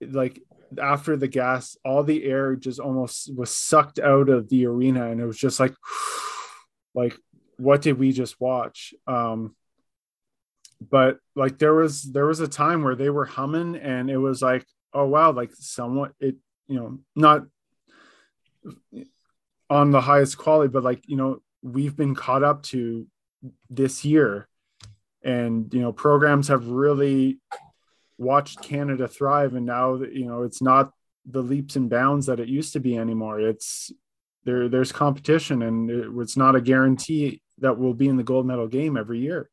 like 0.01 0.43
after 0.79 1.17
the 1.17 1.29
gas, 1.29 1.77
all 1.85 2.03
the 2.03 2.25
air 2.25 2.55
just 2.57 2.81
almost 2.81 3.35
was 3.35 3.55
sucked 3.55 3.99
out 3.99 4.29
of 4.29 4.49
the 4.51 4.67
arena, 4.67 5.11
and 5.11 5.21
it 5.21 5.27
was 5.27 5.39
just 5.39 5.59
like, 5.59 5.75
like 6.99 7.19
what 7.57 7.83
did 7.83 7.99
we 7.99 8.13
just 8.13 8.41
watch? 8.41 8.95
Um, 9.07 9.57
but 10.81 11.19
like 11.35 11.59
there 11.59 11.75
was 11.75 12.03
there 12.03 12.27
was 12.27 12.41
a 12.41 12.49
time 12.49 12.83
where 12.83 12.95
they 12.95 13.11
were 13.11 13.25
humming 13.25 13.77
and 13.77 14.09
it 14.09 14.19
was 14.19 14.41
like 14.41 14.65
oh 14.93 15.07
wow 15.07 15.33
like 15.33 15.51
somewhat 15.55 16.13
it 16.21 16.37
you 16.69 16.77
know 16.77 16.99
not 17.17 17.43
on 19.69 19.91
the 19.91 20.01
highest 20.01 20.39
quality 20.39 20.71
but 20.71 20.85
like 20.85 21.03
you 21.09 21.17
know 21.17 21.41
we've 21.63 21.97
been 21.97 22.15
caught 22.15 22.43
up 22.43 22.63
to 22.63 23.07
this 23.71 24.05
year. 24.05 24.49
And 25.23 25.73
you 25.75 25.81
know 25.81 25.93
programs 25.93 26.49
have 26.49 26.69
really 26.69 27.41
watched 28.19 28.63
canada 28.63 29.09
thrive. 29.09 29.55
And 29.55 29.67
now 29.67 29.97
you 29.97 30.27
know 30.27 30.43
it's 30.43 30.63
not 30.63 30.93
the 31.27 31.43
leaps 31.43 31.77
and 31.77 31.91
bounds 31.91 32.27
that 32.27 32.41
it 32.41 32.49
used 32.49 32.73
to 32.75 32.81
be 32.81 32.97
anymore. 32.97 33.41
It's 33.41 33.93
there 34.45 34.69
there's 34.69 34.93
competition 34.93 35.63
and 35.63 35.91
it, 35.91 36.09
it's 36.17 36.37
not 36.37 36.57
a 36.57 36.61
guarantee 36.61 37.43
that 37.59 37.79
we'll 37.79 37.95
be 37.95 38.09
in 38.09 38.17
the 38.17 38.23
gold 38.23 38.47
medal 38.47 38.69
game 38.69 38.97
every 38.97 39.19
year 39.19 39.51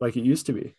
like 0.00 0.16
it 0.16 0.24
used 0.24 0.46
to 0.46 0.52
be 0.52 0.74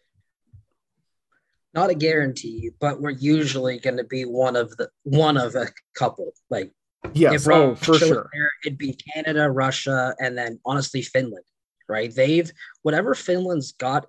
not 1.73 1.89
a 1.89 1.95
guarantee, 1.95 2.71
but 2.79 2.99
we're 2.99 3.11
usually 3.11 3.79
going 3.79 3.97
to 3.97 4.03
be 4.03 4.23
one 4.23 4.55
of 4.55 4.75
the 4.77 4.89
one 5.03 5.37
of 5.37 5.55
a 5.55 5.67
couple. 5.95 6.33
Like, 6.49 6.71
yes, 7.13 7.47
oh, 7.47 7.75
for 7.75 7.95
sure, 7.95 8.29
there, 8.33 8.51
it'd 8.65 8.77
be 8.77 8.97
Canada, 9.13 9.49
Russia, 9.49 10.15
and 10.19 10.37
then 10.37 10.59
honestly 10.65 11.01
Finland. 11.01 11.45
Right? 11.87 12.13
They've 12.13 12.51
whatever 12.81 13.15
Finland's 13.15 13.73
got 13.73 14.07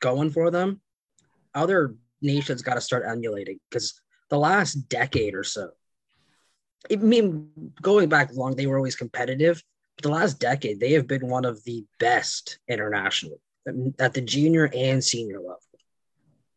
going 0.00 0.30
for 0.30 0.50
them, 0.50 0.80
other 1.54 1.94
nations 2.20 2.62
got 2.62 2.74
to 2.74 2.80
start 2.80 3.04
emulating 3.06 3.58
because 3.70 4.00
the 4.30 4.38
last 4.38 4.74
decade 4.88 5.34
or 5.34 5.44
so. 5.44 5.70
I 6.90 6.96
mean, 6.96 7.50
going 7.82 8.08
back 8.08 8.32
long, 8.34 8.54
they 8.54 8.66
were 8.66 8.76
always 8.76 8.96
competitive. 8.96 9.62
But 9.96 10.04
the 10.04 10.10
last 10.10 10.38
decade, 10.38 10.80
they 10.80 10.92
have 10.92 11.08
been 11.08 11.28
one 11.28 11.44
of 11.44 11.62
the 11.64 11.84
best 11.98 12.58
internationally 12.68 13.38
at 13.98 14.14
the 14.14 14.20
junior 14.20 14.70
and 14.74 15.02
senior 15.02 15.38
level. 15.38 15.60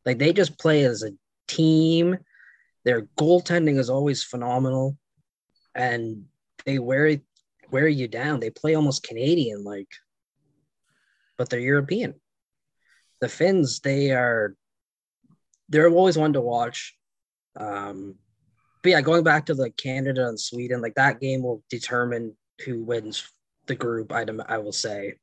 Like 0.06 0.20
they 0.20 0.34
just 0.34 0.60
play 0.60 0.84
as 0.84 1.04
a 1.04 1.12
team. 1.48 2.18
Their 2.86 3.04
goaltending 3.20 3.78
is 3.78 3.90
always 3.90 4.24
phenomenal, 4.24 4.98
and 5.76 6.26
they 6.66 6.80
wear 6.80 7.18
wear 7.70 7.88
you 7.88 8.08
down. 8.08 8.40
They 8.40 8.50
play 8.50 8.76
almost 8.76 9.04
Canadian 9.04 9.64
like, 9.64 9.90
but 11.38 11.50
they're 11.50 11.60
European. 11.60 12.16
The 13.22 13.30
Finns, 13.30 13.80
they 13.82 14.12
are 14.12 14.56
they're 15.70 15.90
always 15.90 16.18
one 16.18 16.34
to 16.34 16.42
watch. 16.42 16.96
Um, 17.56 18.16
but 18.82 18.90
yeah, 18.90 19.02
going 19.02 19.24
back 19.24 19.46
to 19.48 19.54
the 19.54 19.70
Canada 19.72 20.28
and 20.28 20.40
Sweden, 20.40 20.82
like 20.82 20.96
that 20.96 21.20
game 21.20 21.44
will 21.44 21.64
determine 21.70 22.36
who 22.66 22.84
wins 22.84 23.32
the 23.68 23.76
group. 23.76 24.12
I 24.12 24.26
I 24.48 24.58
will 24.58 24.72
say. 24.72 25.16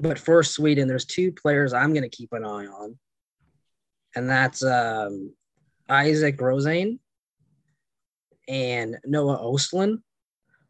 But 0.00 0.18
for 0.18 0.42
Sweden, 0.42 0.88
there's 0.88 1.04
two 1.04 1.30
players 1.32 1.72
I'm 1.72 1.92
going 1.92 2.02
to 2.02 2.08
keep 2.08 2.32
an 2.32 2.44
eye 2.44 2.66
on 2.66 2.98
and 4.14 4.28
that's 4.28 4.62
um, 4.62 5.32
Isak 5.90 6.38
Rosén 6.38 6.98
and 8.48 8.98
Noah 9.04 9.38
Ostlund. 9.38 9.98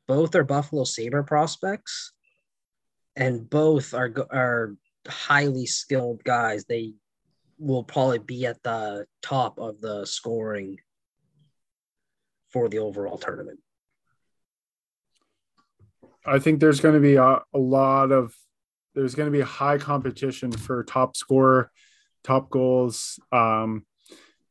Both 0.06 0.34
are 0.34 0.44
Buffalo 0.44 0.84
Sabre 0.84 1.22
prospects, 1.22 2.12
and 3.16 3.48
both 3.48 3.94
are 3.94 4.12
are 4.30 4.76
highly 5.08 5.66
skilled 5.66 6.22
guys. 6.24 6.64
They 6.64 6.94
will 7.58 7.84
probably 7.84 8.18
be 8.18 8.46
at 8.46 8.62
the 8.62 9.06
top 9.22 9.58
of 9.58 9.80
the 9.80 10.04
scoring 10.04 10.78
for 12.54 12.68
the 12.68 12.78
overall 12.78 13.18
tournament. 13.18 13.58
I 16.24 16.38
think 16.38 16.60
there's 16.60 16.78
going 16.78 16.94
to 16.94 17.00
be 17.00 17.16
a, 17.16 17.40
a 17.52 17.58
lot 17.58 18.12
of 18.12 18.32
there's 18.94 19.16
going 19.16 19.26
to 19.26 19.36
be 19.36 19.42
high 19.42 19.76
competition 19.76 20.52
for 20.52 20.84
top 20.84 21.16
scorer 21.16 21.72
top 22.22 22.48
goals. 22.50 23.18
Um, 23.32 23.84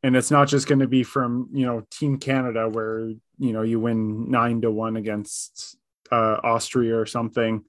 and 0.03 0.17
it's 0.17 0.29
not 0.29 0.49
just 0.49 0.67
going 0.67 0.79
to 0.79 0.87
be 0.87 1.03
from 1.03 1.47
you 1.53 1.65
know 1.65 1.87
Team 1.89 2.17
Canada 2.17 2.67
where 2.67 3.07
you 3.39 3.53
know 3.53 3.61
you 3.61 3.79
win 3.79 4.29
nine 4.29 4.59
to 4.61 4.69
one 4.69 4.97
against 4.97 5.77
uh, 6.11 6.41
Austria 6.43 6.99
or 6.99 7.05
something. 7.05 7.63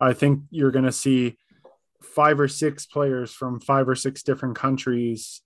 I 0.00 0.12
think 0.12 0.40
you're 0.50 0.72
going 0.72 0.86
to 0.86 0.92
see 0.92 1.38
five 2.02 2.40
or 2.40 2.48
six 2.48 2.84
players 2.84 3.32
from 3.32 3.60
five 3.60 3.88
or 3.88 3.94
six 3.94 4.24
different 4.24 4.56
countries 4.56 5.40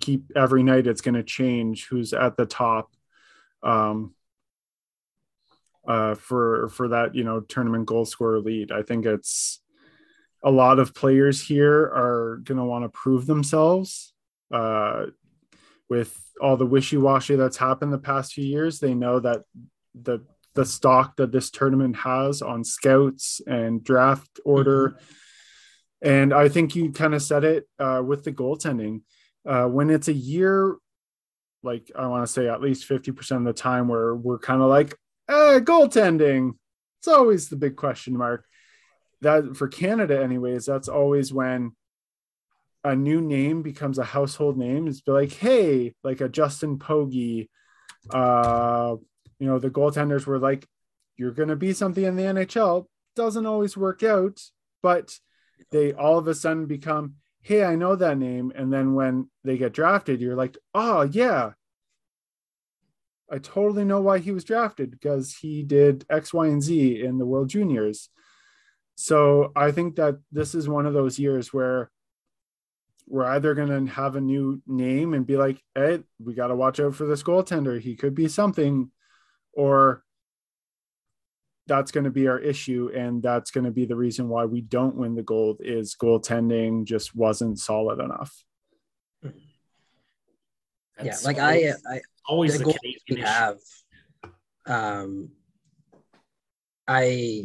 keep 0.00 0.30
every 0.36 0.62
night. 0.62 0.86
It's 0.86 1.00
going 1.00 1.14
to 1.14 1.22
change 1.22 1.86
who's 1.88 2.12
at 2.12 2.36
the 2.36 2.44
top. 2.44 2.90
Um, 3.62 4.14
uh, 5.86 6.14
for 6.14 6.68
for 6.68 6.88
that 6.88 7.14
you 7.14 7.24
know 7.24 7.40
tournament 7.40 7.86
goal 7.86 8.04
scorer 8.04 8.40
lead. 8.40 8.70
I 8.70 8.82
think 8.82 9.06
it's 9.06 9.60
a 10.44 10.50
lot 10.50 10.78
of 10.78 10.94
players 10.94 11.42
here 11.42 11.80
are 11.80 12.40
going 12.44 12.58
to 12.58 12.64
want 12.64 12.84
to 12.84 12.88
prove 12.90 13.26
themselves 13.26 14.12
uh, 14.52 15.06
with 15.88 16.16
all 16.40 16.56
the 16.56 16.66
wishy-washy 16.66 17.34
that's 17.34 17.56
happened 17.56 17.92
the 17.92 17.98
past 17.98 18.32
few 18.32 18.44
years 18.44 18.78
they 18.78 18.94
know 18.94 19.18
that 19.18 19.42
the 20.00 20.20
the 20.54 20.64
stock 20.64 21.16
that 21.16 21.32
this 21.32 21.50
tournament 21.50 21.96
has 21.96 22.42
on 22.42 22.62
scouts 22.62 23.40
and 23.46 23.82
draft 23.82 24.38
order 24.44 24.90
mm-hmm. 24.90 26.08
and 26.08 26.32
i 26.32 26.48
think 26.48 26.76
you 26.76 26.92
kind 26.92 27.14
of 27.14 27.22
said 27.22 27.42
it 27.42 27.68
uh, 27.80 28.00
with 28.04 28.22
the 28.22 28.30
goaltending 28.30 29.00
uh, 29.46 29.64
when 29.64 29.90
it's 29.90 30.06
a 30.06 30.12
year 30.12 30.76
like 31.62 31.90
i 31.96 32.06
want 32.06 32.26
to 32.26 32.32
say 32.32 32.48
at 32.48 32.60
least 32.60 32.88
50% 32.88 33.36
of 33.38 33.44
the 33.44 33.52
time 33.52 33.88
where 33.88 34.14
we're 34.14 34.38
kind 34.38 34.62
of 34.62 34.68
like 34.68 34.94
eh, 35.28 35.60
goaltending 35.60 36.52
it's 37.00 37.08
always 37.08 37.48
the 37.48 37.56
big 37.56 37.76
question 37.76 38.16
mark 38.16 38.44
that 39.20 39.56
for 39.56 39.68
Canada, 39.68 40.22
anyways, 40.22 40.66
that's 40.66 40.88
always 40.88 41.32
when 41.32 41.72
a 42.84 42.94
new 42.94 43.20
name 43.20 43.62
becomes 43.62 43.98
a 43.98 44.04
household 44.04 44.56
name. 44.56 44.86
It's 44.86 45.00
be 45.00 45.12
like, 45.12 45.32
hey, 45.32 45.94
like 46.04 46.20
a 46.20 46.28
Justin 46.28 46.78
Pogge. 46.78 47.48
Uh, 48.10 48.96
you 49.38 49.46
know, 49.46 49.58
the 49.58 49.70
goaltenders 49.70 50.26
were 50.26 50.38
like, 50.38 50.66
you're 51.16 51.32
to 51.48 51.56
be 51.56 51.72
something 51.72 52.04
in 52.04 52.16
the 52.16 52.22
NHL. 52.22 52.86
Doesn't 53.16 53.46
always 53.46 53.76
work 53.76 54.02
out, 54.02 54.40
but 54.82 55.18
they 55.72 55.92
all 55.92 56.18
of 56.18 56.28
a 56.28 56.34
sudden 56.34 56.66
become, 56.66 57.14
hey, 57.40 57.64
I 57.64 57.76
know 57.76 57.96
that 57.96 58.18
name. 58.18 58.52
And 58.54 58.72
then 58.72 58.94
when 58.94 59.30
they 59.44 59.56
get 59.56 59.72
drafted, 59.72 60.20
you're 60.20 60.36
like, 60.36 60.56
oh, 60.74 61.02
yeah. 61.02 61.52
I 63.30 63.38
totally 63.38 63.84
know 63.84 64.00
why 64.00 64.18
he 64.18 64.30
was 64.30 64.44
drafted 64.44 64.90
because 64.90 65.34
he 65.34 65.62
did 65.62 66.04
X, 66.08 66.32
Y, 66.32 66.46
and 66.46 66.62
Z 66.62 67.02
in 67.02 67.18
the 67.18 67.26
World 67.26 67.48
Juniors. 67.48 68.08
So 68.94 69.52
I 69.54 69.70
think 69.70 69.96
that 69.96 70.18
this 70.32 70.54
is 70.54 70.68
one 70.68 70.86
of 70.86 70.94
those 70.94 71.18
years 71.18 71.52
where 71.52 71.90
we're 73.06 73.24
either 73.24 73.54
going 73.54 73.86
to 73.86 73.92
have 73.92 74.16
a 74.16 74.20
new 74.20 74.60
name 74.66 75.14
and 75.14 75.26
be 75.26 75.36
like, 75.36 75.62
hey, 75.74 76.00
we 76.22 76.34
got 76.34 76.48
to 76.48 76.56
watch 76.56 76.80
out 76.80 76.94
for 76.94 77.06
this 77.06 77.22
goaltender. 77.22 77.80
He 77.80 77.96
could 77.96 78.14
be 78.14 78.28
something, 78.28 78.90
or 79.52 80.02
that's 81.68 81.92
going 81.92 82.04
to 82.04 82.10
be 82.10 82.26
our 82.26 82.38
issue. 82.38 82.90
And 82.94 83.22
that's 83.22 83.50
going 83.50 83.64
to 83.64 83.70
be 83.70 83.84
the 83.84 83.96
reason 83.96 84.28
why 84.28 84.44
we 84.46 84.62
don't 84.62 84.96
win 84.96 85.14
the 85.14 85.22
gold 85.22 85.58
is 85.60 85.94
goaltending 85.94 86.84
just 86.84 87.14
wasn't 87.14 87.58
solid 87.58 88.00
enough. 88.00 88.44
That's 90.96 91.22
yeah, 91.22 91.26
like 91.28 91.38
always, 91.38 91.74
I, 91.88 91.94
I 91.94 92.00
always 92.26 92.58
the, 92.58 92.64
the 92.64 93.14
we 93.14 93.20
have. 93.20 93.58
Um, 94.66 95.30
I 96.88 97.44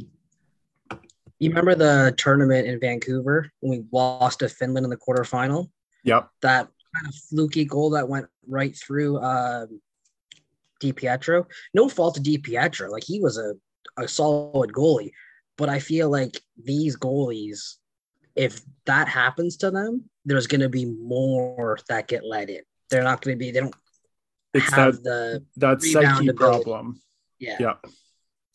you 1.44 1.50
remember 1.50 1.76
the 1.76 2.16
tournament 2.18 2.68
in 2.68 2.80
Vancouver 2.80 3.52
when 3.60 3.80
we 3.80 3.86
lost 3.92 4.40
to 4.40 4.50
Finland 4.50 4.86
in 4.86 4.90
the 4.90 4.98
quarterfinal? 4.98 5.70
Yep. 6.06 6.30
That 6.42 6.70
kind 6.96 7.08
of 7.08 7.16
fluky 7.30 7.66
goal 7.66 7.90
that 7.92 8.08
went 8.08 8.28
right 8.48 8.76
through 8.76 9.18
uh, 9.18 9.66
DiPietro. 10.82 11.46
No 11.74 11.90
fault 11.90 12.16
to 12.16 12.22
DiPietro. 12.22 12.90
Like 12.90 13.04
he 13.04 13.20
was 13.20 13.38
a, 13.38 13.56
a 13.98 14.08
solid 14.08 14.72
goalie. 14.72 15.12
But 15.58 15.70
I 15.70 15.80
feel 15.80 16.10
like 16.10 16.40
these 16.62 16.98
goalies, 16.98 17.76
if 18.36 18.62
that 18.86 19.08
happens 19.08 19.58
to 19.58 19.72
them, 19.72 20.06
there's 20.26 20.48
going 20.48 20.62
to 20.62 20.70
be 20.70 20.86
more 20.86 21.78
that 21.90 22.08
get 22.08 22.26
let 22.26 22.50
in. 22.50 22.62
They're 22.90 23.04
not 23.04 23.22
going 23.22 23.38
to 23.38 23.40
be, 23.40 23.52
they 23.52 23.60
don't 23.60 23.76
it's 24.54 24.72
have 24.74 24.96
that, 25.04 25.04
the 25.04 25.46
that 25.58 25.82
psyche 25.82 26.32
problem. 26.34 27.02
Yeah. 27.40 27.58
Yeah. 27.60 27.74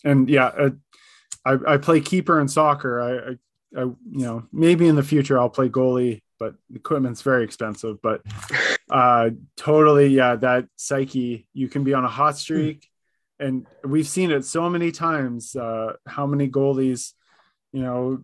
And 0.04 0.28
yeah, 0.28 0.46
uh, 0.46 0.70
I, 1.44 1.74
I 1.74 1.76
play 1.76 2.00
keeper 2.00 2.40
in 2.40 2.48
soccer. 2.48 3.00
I, 3.00 3.12
I, 3.16 3.82
I, 3.82 3.84
you 3.84 3.96
know, 4.10 4.46
maybe 4.52 4.86
in 4.86 4.96
the 4.96 5.02
future 5.02 5.38
I'll 5.38 5.50
play 5.50 5.68
goalie, 5.68 6.22
but 6.38 6.54
equipment's 6.74 7.22
very 7.22 7.44
expensive. 7.44 8.00
But 8.02 8.22
uh, 8.90 9.30
totally, 9.56 10.08
yeah, 10.08 10.36
that 10.36 10.66
psyche. 10.76 11.48
You 11.52 11.68
can 11.68 11.84
be 11.84 11.94
on 11.94 12.04
a 12.04 12.08
hot 12.08 12.34
hmm. 12.34 12.38
streak, 12.38 12.87
and 13.40 13.66
we've 13.84 14.08
seen 14.08 14.30
it 14.30 14.44
so 14.44 14.68
many 14.68 14.92
times. 14.92 15.54
Uh, 15.54 15.94
how 16.06 16.26
many 16.26 16.48
goalies, 16.48 17.12
you 17.72 17.82
know, 17.82 18.22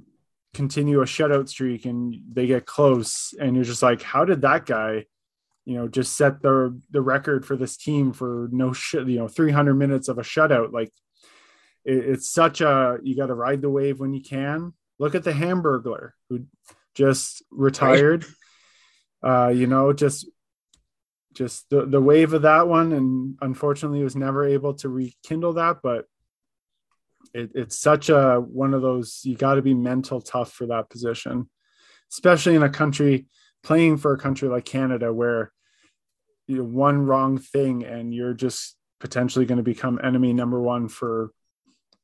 continue 0.53 1.01
a 1.01 1.05
shutout 1.05 1.49
streak 1.49 1.85
and 1.85 2.15
they 2.33 2.47
get 2.47 2.67
close, 2.67 3.35
and 3.39 3.55
you're 3.55 3.65
just 3.65 3.83
like, 3.83 4.03
how 4.03 4.25
did 4.25 4.43
that 4.43 4.67
guy? 4.67 5.07
you 5.67 5.77
know 5.77 5.89
just 5.89 6.15
set 6.15 6.43
the 6.43 6.79
the 6.91 7.01
record 7.01 7.47
for 7.47 7.57
this 7.57 7.79
team 7.79 8.13
for 8.13 8.51
no 8.53 8.75
shit 8.75 9.09
you 9.09 9.17
know 9.17 9.29
300 9.29 9.73
minutes 9.73 10.09
of 10.09 10.19
a 10.19 10.23
shutout 10.23 10.75
like 10.75 10.93
it, 11.85 11.97
it's 11.97 12.31
such 12.31 12.61
a 12.61 12.99
you 13.03 13.17
got 13.17 13.27
to 13.27 13.35
ride 13.35 13.63
the 13.63 13.71
wave 13.71 14.01
when 14.01 14.13
you 14.13 14.23
can. 14.23 14.73
Look 14.99 15.15
at 15.15 15.25
the 15.25 15.33
Hamburglar 15.33 16.11
who 16.29 16.47
just 16.95 17.43
retired. 17.51 18.25
Right. 19.23 19.47
Uh, 19.47 19.49
you 19.49 19.67
know, 19.67 19.93
just 19.93 20.29
just 21.35 21.69
the, 21.71 21.85
the 21.85 22.01
wave 22.01 22.33
of 22.33 22.43
that 22.43 22.69
one, 22.69 22.93
and 22.93 23.37
unfortunately 23.41 24.03
was 24.03 24.17
never 24.17 24.47
able 24.47 24.75
to 24.75 24.89
rekindle 24.89 25.55
that. 25.55 25.79
But 25.83 26.07
it, 27.33 27.51
it's 27.55 27.79
such 27.79 28.09
a 28.09 28.37
one 28.37 28.75
of 28.75 28.83
those 28.83 29.21
you 29.25 29.37
got 29.37 29.55
to 29.55 29.63
be 29.63 29.75
mental 29.75 30.21
tough 30.21 30.53
for 30.53 30.67
that 30.67 30.91
position, 30.91 31.49
especially 32.13 32.55
in 32.55 32.63
a 32.63 32.69
country 32.69 33.27
playing 33.63 33.97
for 33.97 34.13
a 34.13 34.19
country 34.19 34.49
like 34.49 34.65
Canada 34.65 35.13
where 35.13 35.53
you 36.47 36.59
know, 36.59 36.65
one 36.65 37.07
wrong 37.07 37.39
thing 37.39 37.85
and 37.85 38.15
you're 38.15 38.35
just 38.35 38.77
potentially 39.01 39.47
going 39.47 39.57
to 39.57 39.65
become 39.65 39.99
enemy 40.03 40.33
number 40.33 40.61
one 40.61 40.89
for 40.89 41.31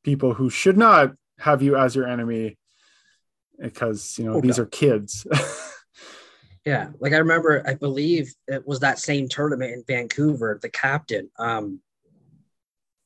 people 0.03 0.35
who 0.35 0.51
should 0.51 0.79
not 0.79 1.13
have 1.39 1.63
you 1.63 1.77
as 1.77 1.95
your 1.95 2.07
enemy 2.07 2.59
because 3.59 4.19
you 4.19 4.25
know 4.25 4.35
Oh, 4.35 4.41
these 4.41 4.59
are 4.59 4.67
kids. 4.67 5.27
Yeah, 6.65 6.89
like 7.01 7.13
I 7.13 7.19
remember, 7.19 7.63
I 7.67 7.75
believe 7.75 8.33
it 8.47 8.67
was 8.67 8.81
that 8.81 8.99
same 8.99 9.29
tournament 9.29 9.73
in 9.73 9.85
Vancouver. 9.87 10.59
The 10.61 10.69
captain, 10.69 11.31
um, 11.39 11.81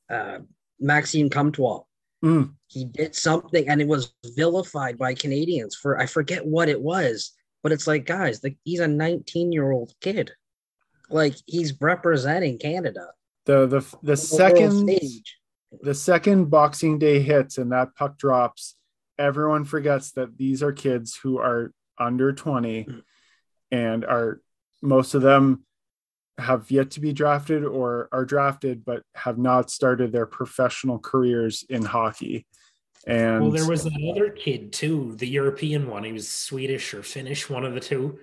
uh, 0.09 0.39
Maxime 0.79 1.29
Comtois, 1.29 1.81
Mm. 2.23 2.53
he 2.67 2.85
did 2.85 3.13
something, 3.15 3.67
and 3.69 3.81
it 3.81 3.87
was 3.87 4.13
vilified 4.35 4.97
by 4.97 5.13
Canadians 5.13 5.75
for 5.75 5.99
I 5.99 6.05
forget 6.05 6.45
what 6.45 6.69
it 6.69 6.81
was, 6.81 7.31
but 7.61 7.71
it's 7.71 7.87
like, 7.87 8.05
guys, 8.05 8.43
like 8.43 8.57
he's 8.63 8.79
a 8.79 8.87
19 8.87 9.51
year 9.51 9.71
old 9.71 9.93
kid, 10.01 10.31
like 11.09 11.35
he's 11.45 11.79
representing 11.79 12.57
Canada. 12.57 13.07
the 13.45 13.67
the 13.67 13.79
the 13.79 13.97
the 14.03 14.17
second 14.17 14.71
stage. 14.71 15.37
the 15.81 15.93
second 15.93 16.49
Boxing 16.49 16.97
Day 16.99 17.19
hits 17.21 17.57
and 17.57 17.71
that 17.71 17.95
puck 17.95 18.17
drops, 18.17 18.75
everyone 19.19 19.63
forgets 19.65 20.11
that 20.13 20.37
these 20.37 20.63
are 20.63 20.71
kids 20.73 21.15
who 21.21 21.37
are 21.37 21.71
under 21.99 22.33
20 22.33 22.87
and 23.71 24.05
are 24.05 24.41
most 24.81 25.13
of 25.15 25.21
them 25.21 25.63
have 26.37 26.69
yet 26.69 26.91
to 26.91 26.99
be 26.99 27.13
drafted 27.13 27.63
or 27.63 28.09
are 28.11 28.25
drafted 28.25 28.83
but 28.83 29.03
have 29.15 29.37
not 29.37 29.71
started 29.71 30.11
their 30.11 30.25
professional 30.25 30.99
careers 30.99 31.63
in 31.69 31.83
hockey. 31.83 32.45
And 33.07 33.41
Well, 33.43 33.51
there 33.51 33.67
was 33.69 33.83
that 33.83 34.11
other 34.11 34.29
kid 34.31 34.73
too, 34.73 35.15
the 35.17 35.27
European 35.27 35.87
one. 35.89 36.03
He 36.03 36.11
was 36.11 36.27
Swedish 36.27 36.93
or 36.93 37.03
Finnish, 37.03 37.49
one 37.49 37.63
of 37.63 37.73
the 37.73 37.79
two. 37.79 38.19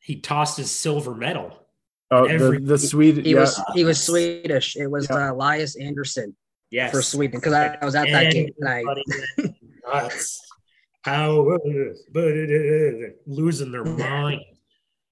He 0.00 0.20
tossed 0.20 0.56
his 0.58 0.70
silver 0.70 1.14
medal. 1.14 1.66
oh, 2.10 2.28
the, 2.28 2.34
every- 2.34 2.60
the 2.60 2.78
Swede, 2.78 3.24
He 3.24 3.32
yeah, 3.32 3.40
was 3.40 3.60
he 3.74 3.84
was 3.84 4.00
Swedish. 4.02 4.76
It 4.76 4.86
was 4.86 5.08
Yeah. 5.10 5.30
uh, 5.30 5.32
Elias 5.32 5.76
Andersson 5.76 6.36
Yes. 6.70 6.92
for 6.92 7.02
Sweden 7.02 7.40
because 7.40 7.54
I, 7.54 7.76
I 7.80 7.84
was 7.84 7.94
at 7.94 8.08
that 8.10 8.32
game 8.32 8.50
and 8.60 8.68
I 8.68 8.78
Everybody 8.80 9.02
went 9.38 9.54
nuts. 9.92 10.40
How 11.02 11.58
losing 13.26 13.72
their 13.72 13.84
mind. 13.84 14.42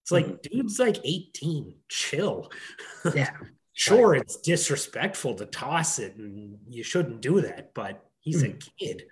It's 0.06 0.12
like, 0.12 0.26
mm. 0.26 0.42
dude's 0.42 0.78
like 0.78 0.98
18. 1.04 1.74
Chill. 1.88 2.50
yeah 3.14 3.30
Sure, 3.78 4.14
it's 4.14 4.38
disrespectful 4.38 5.34
to 5.34 5.44
toss 5.44 5.98
it, 5.98 6.16
and 6.16 6.56
you 6.66 6.82
shouldn't 6.82 7.20
do 7.20 7.42
that, 7.42 7.74
but 7.74 8.02
he's 8.20 8.42
a 8.42 8.48
mm. 8.48 8.68
kid. 8.78 9.04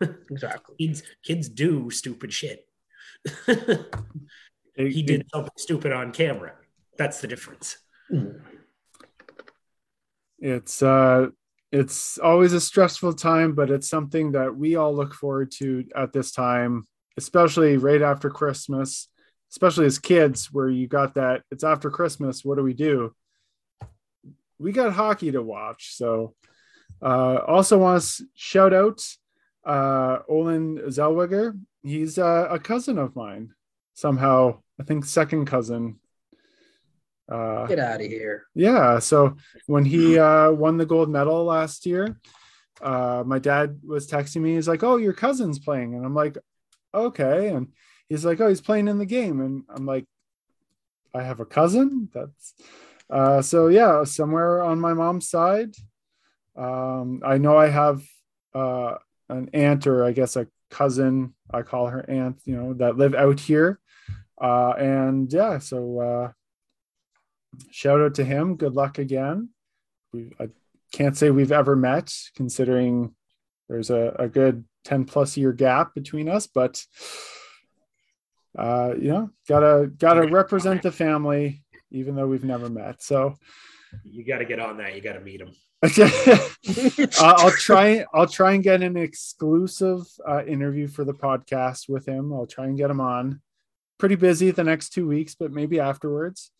exactly. 0.00 0.74
Kids, 0.78 1.04
kids 1.22 1.48
do 1.48 1.90
stupid 1.90 2.32
shit. 2.32 2.66
he 4.76 5.02
did 5.04 5.26
something 5.32 5.52
stupid 5.56 5.92
on 5.92 6.10
camera. 6.10 6.54
That's 6.98 7.20
the 7.20 7.28
difference. 7.28 7.76
Mm. 8.12 8.40
it's 10.40 10.82
uh 10.82 11.28
it's 11.70 12.18
always 12.18 12.52
a 12.52 12.60
stressful 12.60 13.12
time 13.12 13.54
but 13.54 13.70
it's 13.70 13.88
something 13.88 14.32
that 14.32 14.56
we 14.56 14.74
all 14.74 14.92
look 14.92 15.14
forward 15.14 15.52
to 15.52 15.84
at 15.94 16.12
this 16.12 16.32
time 16.32 16.88
especially 17.16 17.76
right 17.76 18.02
after 18.02 18.28
christmas 18.28 19.06
especially 19.50 19.86
as 19.86 19.98
kids 19.98 20.52
where 20.52 20.68
you 20.68 20.86
got 20.86 21.14
that 21.14 21.42
it's 21.50 21.64
after 21.64 21.90
christmas 21.90 22.44
what 22.44 22.56
do 22.56 22.62
we 22.62 22.74
do 22.74 23.14
we 24.58 24.72
got 24.72 24.92
hockey 24.92 25.32
to 25.32 25.42
watch 25.42 25.94
so 25.94 26.34
uh 27.02 27.38
also 27.46 27.78
want 27.78 28.02
to 28.02 28.24
shout 28.34 28.72
out 28.72 29.02
uh 29.64 30.18
Olen 30.28 30.78
Zellweger 30.88 31.58
he's 31.82 32.18
uh, 32.18 32.48
a 32.50 32.58
cousin 32.58 32.98
of 32.98 33.14
mine 33.16 33.52
somehow 33.94 34.60
i 34.80 34.82
think 34.82 35.04
second 35.04 35.46
cousin 35.46 35.98
uh 37.30 37.66
Get 37.66 37.78
out 37.78 38.00
of 38.00 38.06
here. 38.06 38.46
yeah. 38.54 38.98
So 38.98 39.36
when 39.66 39.84
he 39.84 40.18
uh, 40.18 40.50
won 40.50 40.78
the 40.78 40.86
gold 40.86 41.08
medal 41.08 41.44
last 41.44 41.86
year, 41.86 42.18
uh, 42.82 43.22
my 43.24 43.38
dad 43.38 43.78
was 43.86 44.08
texting 44.08 44.40
me. 44.40 44.54
He's 44.54 44.66
like, 44.66 44.82
"Oh, 44.82 44.96
your 44.96 45.12
cousin's 45.12 45.60
playing," 45.60 45.94
and 45.94 46.04
I'm 46.04 46.14
like, 46.14 46.36
"Okay." 46.92 47.48
And 47.48 47.68
he's 48.10 48.24
like, 48.26 48.38
"Oh, 48.40 48.48
he's 48.48 48.60
playing 48.60 48.88
in 48.88 48.98
the 48.98 49.06
game," 49.06 49.40
and 49.40 49.64
I'm 49.74 49.86
like, 49.86 50.04
"I 51.14 51.22
have 51.22 51.40
a 51.40 51.46
cousin." 51.46 52.10
That's 52.12 52.54
uh, 53.08 53.40
so 53.40 53.68
yeah. 53.68 54.04
Somewhere 54.04 54.62
on 54.62 54.78
my 54.78 54.92
mom's 54.92 55.30
side, 55.30 55.74
um, 56.56 57.22
I 57.24 57.38
know 57.38 57.56
I 57.56 57.68
have 57.68 58.02
uh, 58.54 58.96
an 59.30 59.48
aunt 59.54 59.86
or 59.86 60.04
I 60.04 60.12
guess 60.12 60.36
a 60.36 60.46
cousin. 60.70 61.34
I 61.50 61.62
call 61.62 61.86
her 61.86 62.04
aunt. 62.10 62.42
You 62.44 62.56
know 62.56 62.74
that 62.74 62.98
live 62.98 63.14
out 63.14 63.40
here, 63.40 63.80
uh, 64.38 64.72
and 64.72 65.32
yeah. 65.32 65.58
So. 65.58 66.00
Uh, 66.00 66.32
shout 67.70 68.00
out 68.00 68.14
to 68.14 68.24
him. 68.24 68.56
Good 68.56 68.74
luck 68.74 68.98
again. 68.98 69.50
We, 70.12 70.32
I 70.38 70.48
can't 70.92 71.16
say 71.16 71.30
we've 71.30 71.52
ever 71.52 71.76
met, 71.76 72.14
considering 72.36 73.14
there's 73.68 73.90
a, 73.90 74.14
a 74.18 74.28
good 74.28 74.64
10 74.84 75.04
plus 75.04 75.36
year 75.36 75.52
gap 75.52 75.94
between 75.94 76.28
us, 76.28 76.46
but 76.46 76.84
uh, 78.58 78.94
you 78.98 79.08
know, 79.08 79.30
gotta 79.48 79.90
gotta 79.96 80.28
represent 80.28 80.82
the 80.82 80.92
family, 80.92 81.62
even 81.90 82.14
though 82.14 82.26
we've 82.26 82.44
never 82.44 82.68
met. 82.68 83.02
So 83.02 83.36
You 84.04 84.24
got 84.24 84.38
to 84.38 84.44
get 84.44 84.60
on 84.60 84.76
that. 84.78 84.94
You 84.94 85.00
got 85.00 85.14
to 85.14 85.20
meet 85.20 85.40
him. 85.40 85.52
I'll 87.20 87.50
try. 87.50 88.04
I'll 88.12 88.26
try 88.26 88.52
and 88.52 88.62
get 88.62 88.82
an 88.82 88.96
exclusive 88.96 90.02
uh, 90.28 90.44
interview 90.44 90.88
for 90.88 91.04
the 91.04 91.14
podcast 91.14 91.88
with 91.88 92.06
him. 92.06 92.32
I'll 92.32 92.46
try 92.46 92.66
and 92.66 92.76
get 92.76 92.90
him 92.90 93.00
on. 93.00 93.40
Pretty 93.98 94.14
busy 94.16 94.50
the 94.50 94.64
next 94.64 94.90
two 94.90 95.06
weeks, 95.06 95.34
but 95.34 95.52
maybe 95.52 95.80
afterwards. 95.80 96.50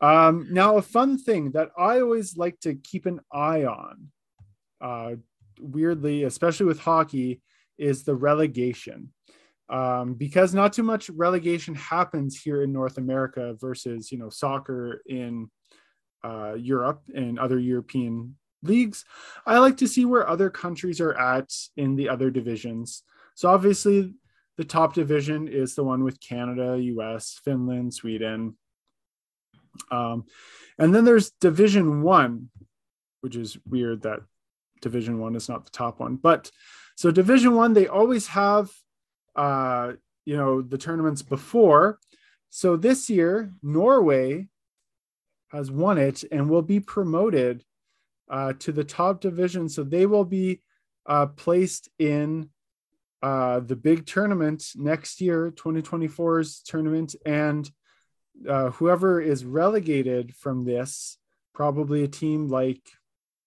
Um, 0.00 0.48
now, 0.50 0.76
a 0.76 0.82
fun 0.82 1.18
thing 1.18 1.52
that 1.52 1.70
I 1.76 2.00
always 2.00 2.36
like 2.36 2.60
to 2.60 2.74
keep 2.74 3.06
an 3.06 3.20
eye 3.32 3.64
on, 3.64 4.08
uh, 4.80 5.16
weirdly, 5.58 6.24
especially 6.24 6.66
with 6.66 6.80
hockey, 6.80 7.40
is 7.78 8.04
the 8.04 8.14
relegation. 8.14 9.12
Um, 9.68 10.14
because 10.14 10.54
not 10.54 10.72
too 10.72 10.84
much 10.84 11.10
relegation 11.10 11.74
happens 11.74 12.40
here 12.40 12.62
in 12.62 12.72
North 12.72 12.98
America 12.98 13.56
versus, 13.60 14.12
you 14.12 14.18
know, 14.18 14.30
soccer 14.30 15.02
in 15.06 15.50
uh, 16.22 16.54
Europe 16.54 17.02
and 17.14 17.38
other 17.38 17.58
European 17.58 18.36
leagues. 18.62 19.04
I 19.44 19.58
like 19.58 19.78
to 19.78 19.88
see 19.88 20.04
where 20.04 20.28
other 20.28 20.50
countries 20.50 21.00
are 21.00 21.14
at 21.14 21.52
in 21.76 21.96
the 21.96 22.08
other 22.08 22.30
divisions. 22.30 23.02
So 23.34 23.48
obviously, 23.48 24.14
the 24.56 24.64
top 24.64 24.94
division 24.94 25.48
is 25.48 25.74
the 25.74 25.84
one 25.84 26.02
with 26.02 26.20
Canada, 26.20 26.78
US, 26.80 27.40
Finland, 27.44 27.92
Sweden. 27.92 28.56
Um, 29.90 30.24
and 30.78 30.94
then 30.94 31.04
there's 31.04 31.32
Division 31.40 32.02
One, 32.02 32.50
which 33.20 33.36
is 33.36 33.58
weird 33.68 34.02
that 34.02 34.20
Division 34.80 35.18
One 35.18 35.36
is 35.36 35.48
not 35.48 35.64
the 35.64 35.70
top 35.70 36.00
one. 36.00 36.16
But 36.16 36.50
so 36.96 37.10
Division 37.10 37.54
One, 37.54 37.74
they 37.74 37.86
always 37.86 38.28
have, 38.28 38.70
uh, 39.36 39.92
you 40.24 40.36
know, 40.36 40.62
the 40.62 40.78
tournaments 40.78 41.22
before. 41.22 41.98
So 42.50 42.76
this 42.76 43.08
year, 43.08 43.52
Norway 43.62 44.48
has 45.48 45.70
won 45.70 45.98
it 45.98 46.24
and 46.32 46.50
will 46.50 46.62
be 46.62 46.80
promoted 46.80 47.64
uh, 48.28 48.54
to 48.58 48.72
the 48.72 48.84
top 48.84 49.20
division. 49.20 49.68
So 49.68 49.84
they 49.84 50.06
will 50.06 50.24
be 50.24 50.62
uh, 51.06 51.26
placed 51.26 51.88
in 51.98 52.50
uh, 53.22 53.60
the 53.60 53.76
big 53.76 54.06
tournament 54.06 54.64
next 54.74 55.20
year, 55.20 55.50
2024's 55.52 56.62
tournament. 56.62 57.14
And 57.24 57.70
uh, 58.48 58.70
whoever 58.70 59.20
is 59.20 59.44
relegated 59.44 60.34
from 60.34 60.64
this, 60.64 61.18
probably 61.54 62.04
a 62.04 62.08
team 62.08 62.48
like, 62.48 62.82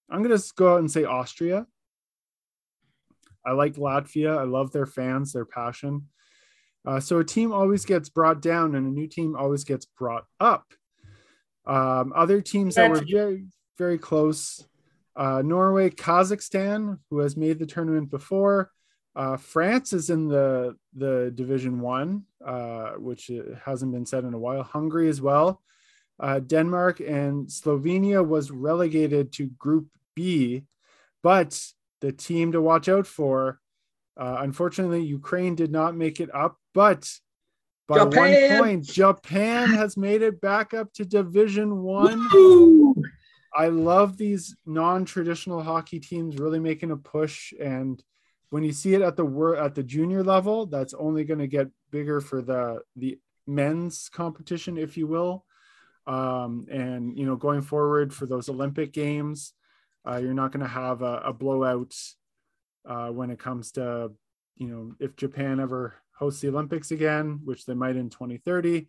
I'm 0.09 0.23
going 0.23 0.37
to 0.37 0.53
go 0.55 0.73
out 0.73 0.79
and 0.79 0.89
say 0.89 1.03
Austria. 1.03 1.67
I 3.45 3.51
like 3.51 3.75
Latvia. 3.75 4.37
I 4.37 4.43
love 4.43 4.71
their 4.71 4.85
fans, 4.85 5.33
their 5.33 5.45
passion. 5.45 6.07
Uh, 6.85 6.99
so 6.99 7.19
a 7.19 7.23
team 7.23 7.51
always 7.51 7.85
gets 7.85 8.09
brought 8.09 8.41
down 8.41 8.75
and 8.75 8.87
a 8.87 8.89
new 8.89 9.07
team 9.07 9.35
always 9.35 9.63
gets 9.63 9.85
brought 9.85 10.25
up. 10.39 10.65
Um, 11.65 12.13
other 12.15 12.41
teams 12.41 12.75
that 12.75 12.89
were 12.89 13.03
very, 13.05 13.45
very 13.77 13.97
close 13.97 14.65
uh, 15.19 15.41
Norway, 15.43 15.89
Kazakhstan, 15.89 16.97
who 17.09 17.19
has 17.19 17.35
made 17.35 17.59
the 17.59 17.65
tournament 17.65 18.09
before. 18.09 18.71
Uh, 19.15 19.35
France 19.35 19.91
is 19.91 20.09
in 20.09 20.29
the 20.29 20.77
the 20.93 21.31
Division 21.35 21.81
One, 21.81 22.23
uh, 22.45 22.91
which 22.91 23.29
hasn't 23.65 23.91
been 23.91 24.05
said 24.05 24.23
in 24.23 24.33
a 24.33 24.39
while. 24.39 24.63
Hungary 24.63 25.09
as 25.09 25.21
well. 25.21 25.61
Uh, 26.19 26.39
Denmark 26.39 27.01
and 27.01 27.47
Slovenia 27.47 28.25
was 28.25 28.49
relegated 28.49 29.33
to 29.33 29.47
Group 29.47 29.87
B, 30.15 30.63
but 31.21 31.61
the 32.01 32.11
team 32.11 32.51
to 32.53 32.61
watch 32.61 32.89
out 32.89 33.07
for, 33.07 33.59
uh, 34.17 34.37
unfortunately, 34.39 35.03
Ukraine 35.03 35.55
did 35.55 35.71
not 35.71 35.95
make 35.95 36.19
it 36.19 36.33
up. 36.33 36.57
But 36.73 37.09
by 37.87 37.99
Japan! 38.05 38.59
one 38.59 38.59
point, 38.59 38.85
Japan 38.85 39.69
has 39.73 39.97
made 39.97 40.21
it 40.21 40.39
back 40.41 40.73
up 40.73 40.93
to 40.93 41.05
Division 41.05 41.81
One. 41.81 42.27
I 43.53 43.67
love 43.67 44.17
these 44.17 44.55
non-traditional 44.65 45.63
hockey 45.63 45.99
teams 45.99 46.37
really 46.37 46.59
making 46.59 46.91
a 46.91 46.97
push 46.97 47.51
and 47.59 48.01
when 48.49 48.63
you 48.63 48.71
see 48.71 48.93
it 48.93 49.01
at 49.01 49.15
the 49.15 49.57
at 49.59 49.75
the 49.75 49.83
junior 49.83 50.23
level 50.23 50.65
that's 50.65 50.93
only 50.93 51.23
going 51.23 51.39
to 51.39 51.47
get 51.47 51.67
bigger 51.91 52.21
for 52.21 52.41
the 52.41 52.81
the 52.95 53.19
men's 53.47 54.09
competition 54.09 54.77
if 54.77 54.97
you 54.97 55.07
will 55.07 55.45
um, 56.07 56.67
and 56.71 57.17
you 57.17 57.25
know 57.25 57.35
going 57.35 57.61
forward 57.61 58.13
for 58.13 58.25
those 58.25 58.49
olympic 58.49 58.93
games 58.93 59.53
Uh, 60.07 60.17
you're 60.17 60.33
not 60.33 60.51
going 60.51 60.63
to 60.63 60.67
have 60.67 61.01
a, 61.01 61.21
a 61.25 61.33
blowout 61.33 61.93
uh, 62.87 63.09
when 63.09 63.29
it 63.29 63.39
comes 63.39 63.71
to, 63.73 64.11
you 64.57 64.67
know, 64.67 64.95
if 64.99 65.15
Japan 65.15 65.59
ever 65.59 65.95
hosts 66.19 66.41
the 66.41 66.49
Olympics 66.49 66.91
again, 66.91 67.39
which 67.45 67.65
they 67.65 67.73
might 67.73 67.95
in 67.95 68.09
2030. 68.09 68.87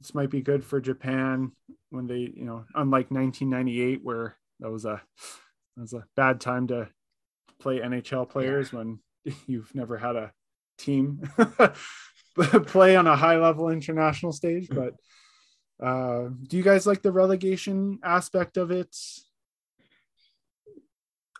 This 0.00 0.14
might 0.14 0.30
be 0.30 0.40
good 0.40 0.64
for 0.64 0.80
Japan 0.80 1.52
when 1.90 2.06
they, 2.06 2.32
you 2.34 2.44
know, 2.44 2.64
unlike 2.74 3.10
1998, 3.10 4.00
where 4.02 4.36
that 4.60 4.70
was 4.70 4.84
a 4.84 5.02
that 5.76 5.82
was 5.82 5.92
a 5.92 6.04
bad 6.16 6.40
time 6.40 6.66
to 6.68 6.88
play 7.60 7.80
NHL 7.80 8.28
players 8.28 8.72
yeah. 8.72 8.78
when 8.78 8.98
you've 9.46 9.74
never 9.74 9.96
had 9.98 10.16
a 10.16 10.32
team 10.78 11.22
play 12.66 12.96
on 12.96 13.06
a 13.06 13.16
high 13.16 13.38
level 13.38 13.68
international 13.68 14.32
stage. 14.32 14.68
But 14.68 14.94
uh, 15.82 16.30
do 16.48 16.56
you 16.56 16.62
guys 16.62 16.86
like 16.86 17.02
the 17.02 17.12
relegation 17.12 17.98
aspect 18.02 18.56
of 18.56 18.70
it? 18.70 18.96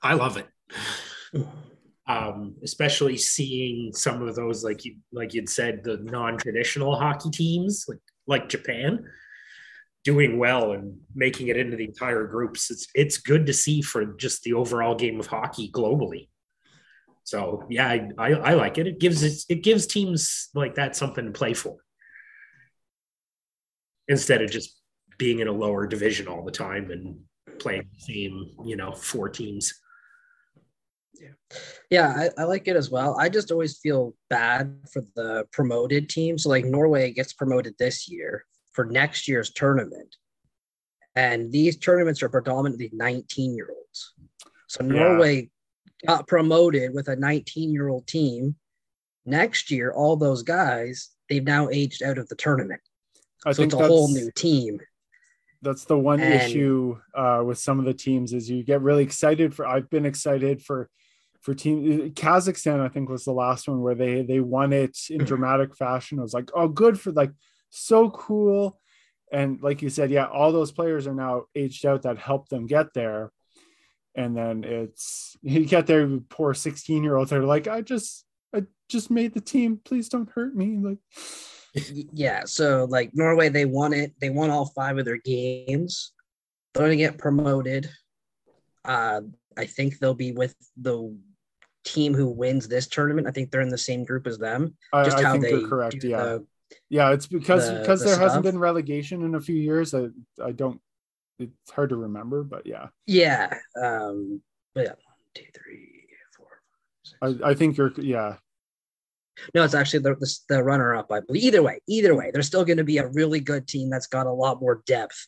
I 0.04 0.14
love 0.14 0.36
it. 0.36 0.46
Um, 2.06 2.56
especially 2.62 3.16
seeing 3.16 3.92
some 3.94 4.20
of 4.22 4.36
those, 4.36 4.62
like 4.62 4.84
you 4.84 4.96
like 5.10 5.32
you'd 5.32 5.48
said, 5.48 5.82
the 5.82 5.96
non-traditional 5.96 6.94
hockey 6.96 7.30
teams, 7.30 7.86
like 7.88 7.98
like 8.26 8.48
Japan, 8.50 9.04
doing 10.04 10.38
well 10.38 10.72
and 10.72 10.98
making 11.14 11.48
it 11.48 11.56
into 11.56 11.76
the 11.78 11.86
entire 11.86 12.26
groups. 12.26 12.70
It's 12.70 12.86
it's 12.94 13.16
good 13.16 13.46
to 13.46 13.54
see 13.54 13.80
for 13.80 14.04
just 14.04 14.42
the 14.42 14.52
overall 14.52 14.94
game 14.94 15.18
of 15.18 15.26
hockey 15.26 15.70
globally. 15.72 16.28
So 17.24 17.64
yeah, 17.70 17.88
I, 17.88 18.10
I, 18.18 18.32
I 18.32 18.54
like 18.54 18.76
it. 18.76 18.86
It 18.86 19.00
gives 19.00 19.22
it, 19.22 19.42
it 19.48 19.62
gives 19.64 19.86
teams 19.86 20.50
like 20.54 20.74
that 20.74 20.94
something 20.94 21.24
to 21.24 21.32
play 21.32 21.54
for 21.54 21.78
instead 24.08 24.42
of 24.42 24.50
just 24.50 24.78
being 25.16 25.38
in 25.38 25.48
a 25.48 25.52
lower 25.52 25.86
division 25.86 26.28
all 26.28 26.44
the 26.44 26.50
time 26.50 26.90
and 26.90 27.18
playing 27.58 27.88
the 27.94 28.12
same, 28.12 28.50
you 28.66 28.76
know, 28.76 28.92
four 28.92 29.30
teams. 29.30 29.72
Yeah, 31.20 31.58
yeah, 31.90 32.28
I, 32.36 32.42
I, 32.42 32.44
like 32.44 32.66
it 32.66 32.76
as 32.76 32.90
well. 32.90 33.16
I 33.18 33.28
just 33.28 33.52
always 33.52 33.78
feel 33.78 34.14
bad 34.30 34.76
for 34.92 35.02
the 35.14 35.46
promoted 35.52 36.08
teams. 36.08 36.42
So 36.42 36.48
like 36.48 36.64
Norway 36.64 37.12
gets 37.12 37.32
promoted 37.32 37.74
this 37.78 38.08
year 38.08 38.44
for 38.72 38.84
next 38.84 39.28
year's 39.28 39.52
tournament, 39.52 40.16
and 41.14 41.52
these 41.52 41.76
tournaments 41.76 42.22
are 42.22 42.28
predominantly 42.28 42.90
19 42.92 43.54
year 43.54 43.68
olds. 43.70 44.14
So 44.66 44.84
Norway 44.84 45.50
got 46.06 46.26
promoted 46.26 46.94
with 46.94 47.08
a 47.08 47.16
19 47.16 47.72
year 47.72 47.88
old 47.88 48.06
team. 48.06 48.56
Next 49.26 49.70
year, 49.70 49.92
all 49.92 50.16
those 50.16 50.42
guys 50.42 51.10
they've 51.28 51.44
now 51.44 51.68
aged 51.70 52.02
out 52.02 52.18
of 52.18 52.28
the 52.28 52.34
tournament. 52.34 52.80
I 53.46 53.52
so 53.52 53.62
it's 53.62 53.74
a 53.74 53.78
whole 53.78 54.12
new 54.12 54.30
team. 54.32 54.80
That's 55.62 55.84
the 55.84 55.98
one 55.98 56.20
and, 56.20 56.34
issue 56.34 56.98
uh, 57.14 57.42
with 57.44 57.58
some 57.58 57.78
of 57.78 57.86
the 57.86 57.94
teams 57.94 58.32
is 58.32 58.50
you 58.50 58.62
get 58.62 58.82
really 58.82 59.02
excited 59.02 59.54
for. 59.54 59.66
I've 59.66 59.88
been 59.88 60.06
excited 60.06 60.62
for 60.62 60.90
for 61.44 61.54
team 61.54 62.10
Kazakhstan. 62.12 62.80
I 62.80 62.88
think 62.88 63.08
was 63.08 63.24
the 63.24 63.32
last 63.32 63.68
one 63.68 63.82
where 63.82 63.94
they 63.94 64.22
they 64.22 64.40
won 64.40 64.72
it 64.72 64.98
in 65.10 65.24
dramatic 65.24 65.76
fashion. 65.76 66.18
It 66.18 66.22
was 66.22 66.34
like, 66.34 66.50
oh, 66.54 66.68
good 66.68 66.98
for 66.98 67.12
like 67.12 67.32
so 67.70 68.08
cool. 68.10 68.80
And 69.30 69.60
like 69.62 69.82
you 69.82 69.90
said, 69.90 70.10
yeah, 70.10 70.26
all 70.26 70.52
those 70.52 70.72
players 70.72 71.06
are 71.06 71.14
now 71.14 71.44
aged 71.54 71.84
out 71.84 72.02
that 72.02 72.18
helped 72.18 72.48
them 72.48 72.66
get 72.66 72.94
there. 72.94 73.30
And 74.14 74.34
then 74.36 74.64
it's 74.64 75.36
you 75.42 75.66
get 75.66 75.86
there, 75.86 76.08
poor 76.30 76.54
16 76.54 77.04
year 77.04 77.16
olds 77.16 77.32
are 77.32 77.44
like, 77.44 77.68
I 77.68 77.82
just 77.82 78.24
I 78.54 78.62
just 78.88 79.10
made 79.10 79.34
the 79.34 79.40
team. 79.40 79.80
Please 79.84 80.08
don't 80.08 80.30
hurt 80.30 80.56
me. 80.56 80.78
Like 80.78 80.98
yeah 82.12 82.42
so 82.44 82.86
like 82.88 83.10
norway 83.14 83.48
they 83.48 83.64
won 83.64 83.92
it 83.92 84.12
they 84.20 84.30
won 84.30 84.48
all 84.48 84.66
five 84.76 84.96
of 84.96 85.04
their 85.04 85.16
games 85.16 86.12
they're 86.72 86.86
going 86.86 86.96
to 86.96 86.96
get 86.96 87.18
promoted 87.18 87.90
uh 88.84 89.20
i 89.56 89.66
think 89.66 89.98
they'll 89.98 90.14
be 90.14 90.30
with 90.30 90.54
the 90.76 91.16
team 91.84 92.14
who 92.14 92.28
wins 92.28 92.68
this 92.68 92.86
tournament 92.86 93.26
i 93.26 93.30
think 93.30 93.50
they're 93.50 93.60
in 93.60 93.68
the 93.68 93.78
same 93.78 94.04
group 94.04 94.26
as 94.26 94.38
them 94.38 94.74
just 95.04 95.18
I, 95.18 95.20
I 95.20 95.22
how 95.24 95.38
they're 95.38 95.66
correct 95.66 96.02
yeah 96.02 96.22
the, 96.22 96.46
yeah 96.88 97.12
it's 97.12 97.26
because 97.26 97.68
the, 97.68 97.80
because 97.80 98.00
the 98.00 98.06
there 98.06 98.14
stuff. 98.14 98.28
hasn't 98.28 98.44
been 98.44 98.58
relegation 98.58 99.22
in 99.22 99.34
a 99.34 99.40
few 99.40 99.56
years 99.56 99.94
i 99.94 100.08
i 100.42 100.52
don't 100.52 100.80
it's 101.38 101.70
hard 101.70 101.90
to 101.90 101.96
remember 101.96 102.42
but 102.42 102.66
yeah 102.66 102.88
yeah 103.06 103.52
um 103.80 104.40
but 104.74 104.84
yeah 104.84 104.90
one 104.90 105.16
two 105.34 105.44
three 105.54 106.06
four 106.36 106.46
five, 107.20 107.42
I, 107.42 107.50
I 107.50 107.54
think 107.54 107.76
you're 107.76 107.92
yeah 107.98 108.36
no, 109.54 109.64
it's 109.64 109.74
actually 109.74 110.00
the, 110.00 110.14
the, 110.14 110.38
the 110.48 110.62
runner 110.62 110.94
up, 110.94 111.10
I 111.10 111.20
believe. 111.20 111.42
Either 111.42 111.62
way, 111.62 111.80
either 111.88 112.14
way, 112.14 112.30
there's 112.32 112.46
still 112.46 112.64
going 112.64 112.78
to 112.78 112.84
be 112.84 112.98
a 112.98 113.08
really 113.08 113.40
good 113.40 113.66
team 113.66 113.90
that's 113.90 114.06
got 114.06 114.26
a 114.26 114.32
lot 114.32 114.60
more 114.60 114.82
depth 114.86 115.26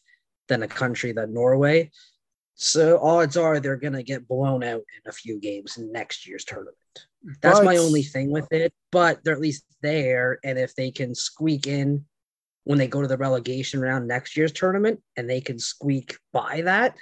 than 0.48 0.62
a 0.62 0.68
country 0.68 1.12
than 1.12 1.34
Norway. 1.34 1.90
So 2.58 2.98
odds 3.00 3.36
are 3.36 3.60
they're 3.60 3.76
going 3.76 3.92
to 3.92 4.02
get 4.02 4.26
blown 4.26 4.64
out 4.64 4.80
in 4.80 5.08
a 5.08 5.12
few 5.12 5.38
games 5.38 5.76
in 5.76 5.92
next 5.92 6.26
year's 6.26 6.44
tournament. 6.44 6.76
That's 7.42 7.58
but, 7.58 7.66
my 7.66 7.76
only 7.76 8.02
thing 8.02 8.30
with 8.30 8.50
it, 8.50 8.72
but 8.90 9.22
they're 9.22 9.34
at 9.34 9.40
least 9.40 9.64
there. 9.82 10.38
And 10.42 10.58
if 10.58 10.74
they 10.74 10.90
can 10.90 11.14
squeak 11.14 11.66
in 11.66 12.06
when 12.64 12.78
they 12.78 12.88
go 12.88 13.02
to 13.02 13.08
the 13.08 13.18
relegation 13.18 13.80
round 13.80 14.08
next 14.08 14.38
year's 14.38 14.52
tournament 14.52 15.00
and 15.16 15.28
they 15.28 15.42
can 15.42 15.58
squeak 15.58 16.16
by 16.32 16.62
that, 16.62 16.96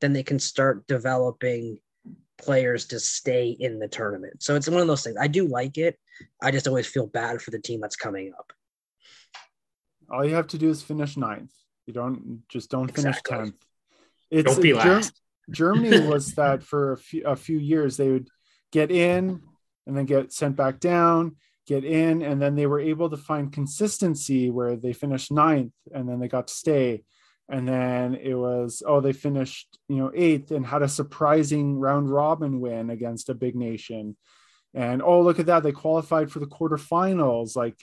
then 0.00 0.14
they 0.14 0.22
can 0.22 0.38
start 0.38 0.86
developing 0.86 1.78
players 2.38 2.86
to 2.86 2.98
stay 2.98 3.50
in 3.50 3.78
the 3.78 3.88
tournament. 3.88 4.42
So 4.42 4.56
it's 4.56 4.68
one 4.68 4.80
of 4.80 4.86
those 4.86 5.04
things. 5.04 5.16
I 5.20 5.26
do 5.26 5.46
like 5.46 5.76
it. 5.76 5.98
I 6.42 6.50
just 6.50 6.66
always 6.66 6.86
feel 6.86 7.06
bad 7.06 7.42
for 7.42 7.50
the 7.50 7.58
team 7.58 7.80
that's 7.80 7.96
coming 7.96 8.32
up. 8.38 8.50
All 10.10 10.24
you 10.24 10.34
have 10.34 10.46
to 10.48 10.58
do 10.58 10.70
is 10.70 10.82
finish 10.82 11.18
ninth. 11.18 11.52
You 11.84 11.92
don't 11.92 12.42
just 12.48 12.70
don't 12.70 12.88
finish 12.88 13.18
exactly. 13.18 13.36
tenth. 13.36 13.65
It's 14.30 14.52
don't 14.52 14.62
be 14.62 14.72
uh, 14.72 14.76
last. 14.76 15.20
Germany 15.50 16.00
was 16.00 16.34
that 16.34 16.62
for 16.62 16.92
a 16.92 16.96
few, 16.96 17.24
a 17.24 17.36
few 17.36 17.58
years. 17.58 17.96
They 17.96 18.10
would 18.10 18.28
get 18.72 18.90
in 18.90 19.42
and 19.86 19.96
then 19.96 20.04
get 20.04 20.32
sent 20.32 20.56
back 20.56 20.80
down, 20.80 21.36
get 21.68 21.84
in, 21.84 22.22
and 22.22 22.42
then 22.42 22.56
they 22.56 22.66
were 22.66 22.80
able 22.80 23.08
to 23.10 23.16
find 23.16 23.52
consistency 23.52 24.50
where 24.50 24.76
they 24.76 24.92
finished 24.92 25.30
ninth 25.30 25.72
and 25.94 26.08
then 26.08 26.18
they 26.18 26.26
got 26.26 26.48
to 26.48 26.54
stay 26.54 27.04
and 27.48 27.68
then 27.68 28.14
it 28.14 28.34
was 28.34 28.82
oh 28.86 29.00
they 29.00 29.12
finished 29.12 29.78
you 29.88 29.96
know 29.96 30.10
eighth 30.14 30.50
and 30.50 30.66
had 30.66 30.82
a 30.82 30.88
surprising 30.88 31.78
round 31.78 32.10
robin 32.10 32.60
win 32.60 32.90
against 32.90 33.28
a 33.28 33.34
big 33.34 33.54
nation 33.54 34.16
and 34.74 35.02
oh 35.02 35.20
look 35.20 35.38
at 35.38 35.46
that 35.46 35.62
they 35.62 35.72
qualified 35.72 36.30
for 36.30 36.40
the 36.40 36.46
quarterfinals 36.46 37.56
like 37.56 37.78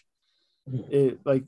mm-hmm. 0.70 0.94
it 0.94 1.20
like 1.26 1.44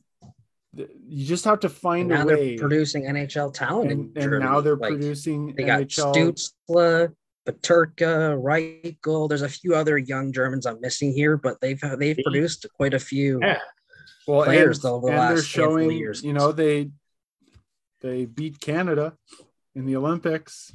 you 0.76 1.26
just 1.26 1.46
have 1.46 1.60
to 1.62 1.70
find 1.70 2.10
now 2.10 2.24
a 2.24 2.26
way 2.26 2.58
producing 2.58 3.04
nhl 3.04 3.54
talent 3.54 3.92
and, 3.92 4.18
and 4.18 4.40
now 4.40 4.60
they're 4.60 4.76
like, 4.76 4.92
producing 4.92 5.54
they 5.56 5.64
got 5.64 5.82
Stützle, 5.82 7.14
Peterka, 7.46 8.36
Reichel. 8.42 9.30
There's 9.30 9.44
a 9.44 9.50
few 9.50 9.76
other 9.76 9.98
young 9.98 10.32
Germans 10.32 10.66
I'm 10.66 10.82
missing 10.82 11.14
here, 11.14 11.38
but 11.38 11.62
they've 11.62 11.82
they've 11.98 12.18
produced 12.24 12.66
quite 12.76 12.94
a 12.94 13.00
few 13.00 13.40
yeah. 13.42 13.60
well, 14.28 14.44
players 14.44 14.84
and, 14.84 14.94
over 14.94 15.12
the 15.12 15.18
last 15.18 15.34
they're 15.34 15.44
showing, 15.44 15.92
years. 15.92 16.24
You 16.24 16.34
know, 16.34 16.52
they 16.52 16.90
they 18.02 18.26
beat 18.26 18.60
Canada 18.60 19.14
in 19.76 19.86
the 19.86 19.96
Olympics. 19.96 20.72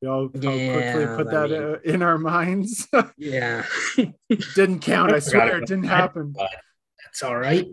We 0.00 0.08
all 0.08 0.30
yeah, 0.32 0.92
quickly 0.92 1.16
put 1.16 1.30
that 1.30 1.50
mean, 1.50 1.62
uh, 1.62 1.76
in 1.84 2.02
our 2.02 2.18
minds. 2.18 2.88
yeah. 3.18 3.66
didn't 4.54 4.80
count. 4.80 5.12
I 5.12 5.18
swear 5.18 5.58
it 5.58 5.66
didn't 5.66 5.84
happen. 5.84 6.34
That's 7.10 7.24
all 7.24 7.36
right. 7.36 7.66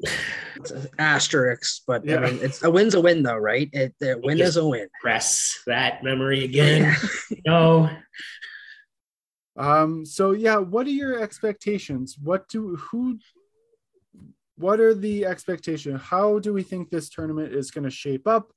It's 0.56 0.72
an 0.72 0.88
asterisk, 0.98 1.84
but 1.86 2.04
yeah. 2.04 2.18
I 2.18 2.32
mean, 2.32 2.40
it's 2.42 2.64
a 2.64 2.72
win's 2.72 2.96
a 2.96 3.02
win, 3.02 3.22
though, 3.22 3.38
right? 3.38 3.70
It, 3.72 3.94
the 4.00 4.20
win 4.24 4.40
is 4.40 4.58
a 4.58 4.68
win. 4.68 4.88
Press 5.00 5.62
that 5.68 6.04
memory 6.04 6.44
again. 6.44 6.96
no. 7.46 7.88
Um. 9.56 10.08
So 10.08 10.32
yeah, 10.32 10.58
what 10.58 10.88
are 10.88 10.92
your 10.92 11.22
expectations? 11.22 12.18
What 12.20 12.48
do 12.50 12.78
who 12.78 13.20
what 14.58 14.80
are 14.80 14.96
the 14.96 15.28
expectations? 15.28 16.02
How 16.02 16.40
do 16.40 16.52
we 16.52 16.64
think 16.64 16.90
this 16.90 17.08
tournament 17.08 17.54
is 17.54 17.70
going 17.70 17.84
to 17.84 17.92
shape 17.92 18.28
up? 18.28 18.52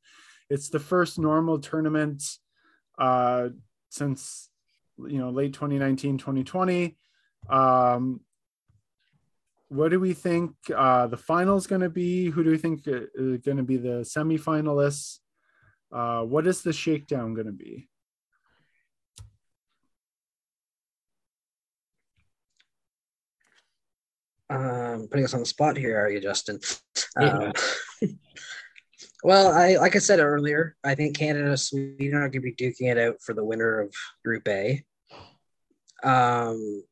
It's 0.48 0.70
the 0.70 0.80
first 0.80 1.18
normal 1.18 1.58
tournament 1.58 2.22
uh, 2.98 3.50
since 3.90 4.48
you 4.96 5.18
know 5.18 5.28
late 5.28 5.52
2019, 5.52 6.16
2020. 6.16 6.96
Um, 7.50 8.20
what 9.70 9.90
do 9.90 9.98
we 9.98 10.12
think 10.12 10.52
uh, 10.76 11.06
the 11.06 11.16
final 11.16 11.56
is 11.56 11.66
going 11.66 11.80
to 11.80 11.88
be? 11.88 12.28
Who 12.28 12.44
do 12.44 12.50
we 12.50 12.58
think 12.58 12.82
is 12.86 13.38
going 13.38 13.56
to 13.56 13.62
be 13.62 13.78
the 13.78 14.04
semifinalists? 14.04 15.18
Uh, 15.90 16.22
what 16.22 16.46
is 16.46 16.62
the 16.62 16.72
shakedown 16.72 17.34
going 17.34 17.46
to 17.46 17.52
be? 17.52 17.88
um, 24.50 25.06
putting 25.08 25.24
us 25.24 25.34
on 25.34 25.40
the 25.40 25.46
spot 25.46 25.76
here, 25.76 25.98
are 25.98 26.10
you, 26.10 26.20
Justin? 26.20 26.58
Um, 27.16 27.52
well, 29.24 29.52
I 29.52 29.76
like 29.76 29.94
I 29.94 30.00
said 30.00 30.18
earlier, 30.18 30.76
I 30.84 30.94
think 30.94 31.16
Canada, 31.16 31.50
and 31.50 31.60
Sweden 31.60 32.16
are 32.16 32.28
going 32.28 32.32
to 32.32 32.40
be 32.40 32.52
duking 32.52 32.90
it 32.90 32.98
out 32.98 33.16
for 33.24 33.32
the 33.32 33.44
winner 33.44 33.80
of 33.80 33.94
Group 34.24 34.46
A. 34.48 34.82
Um, 36.02 36.82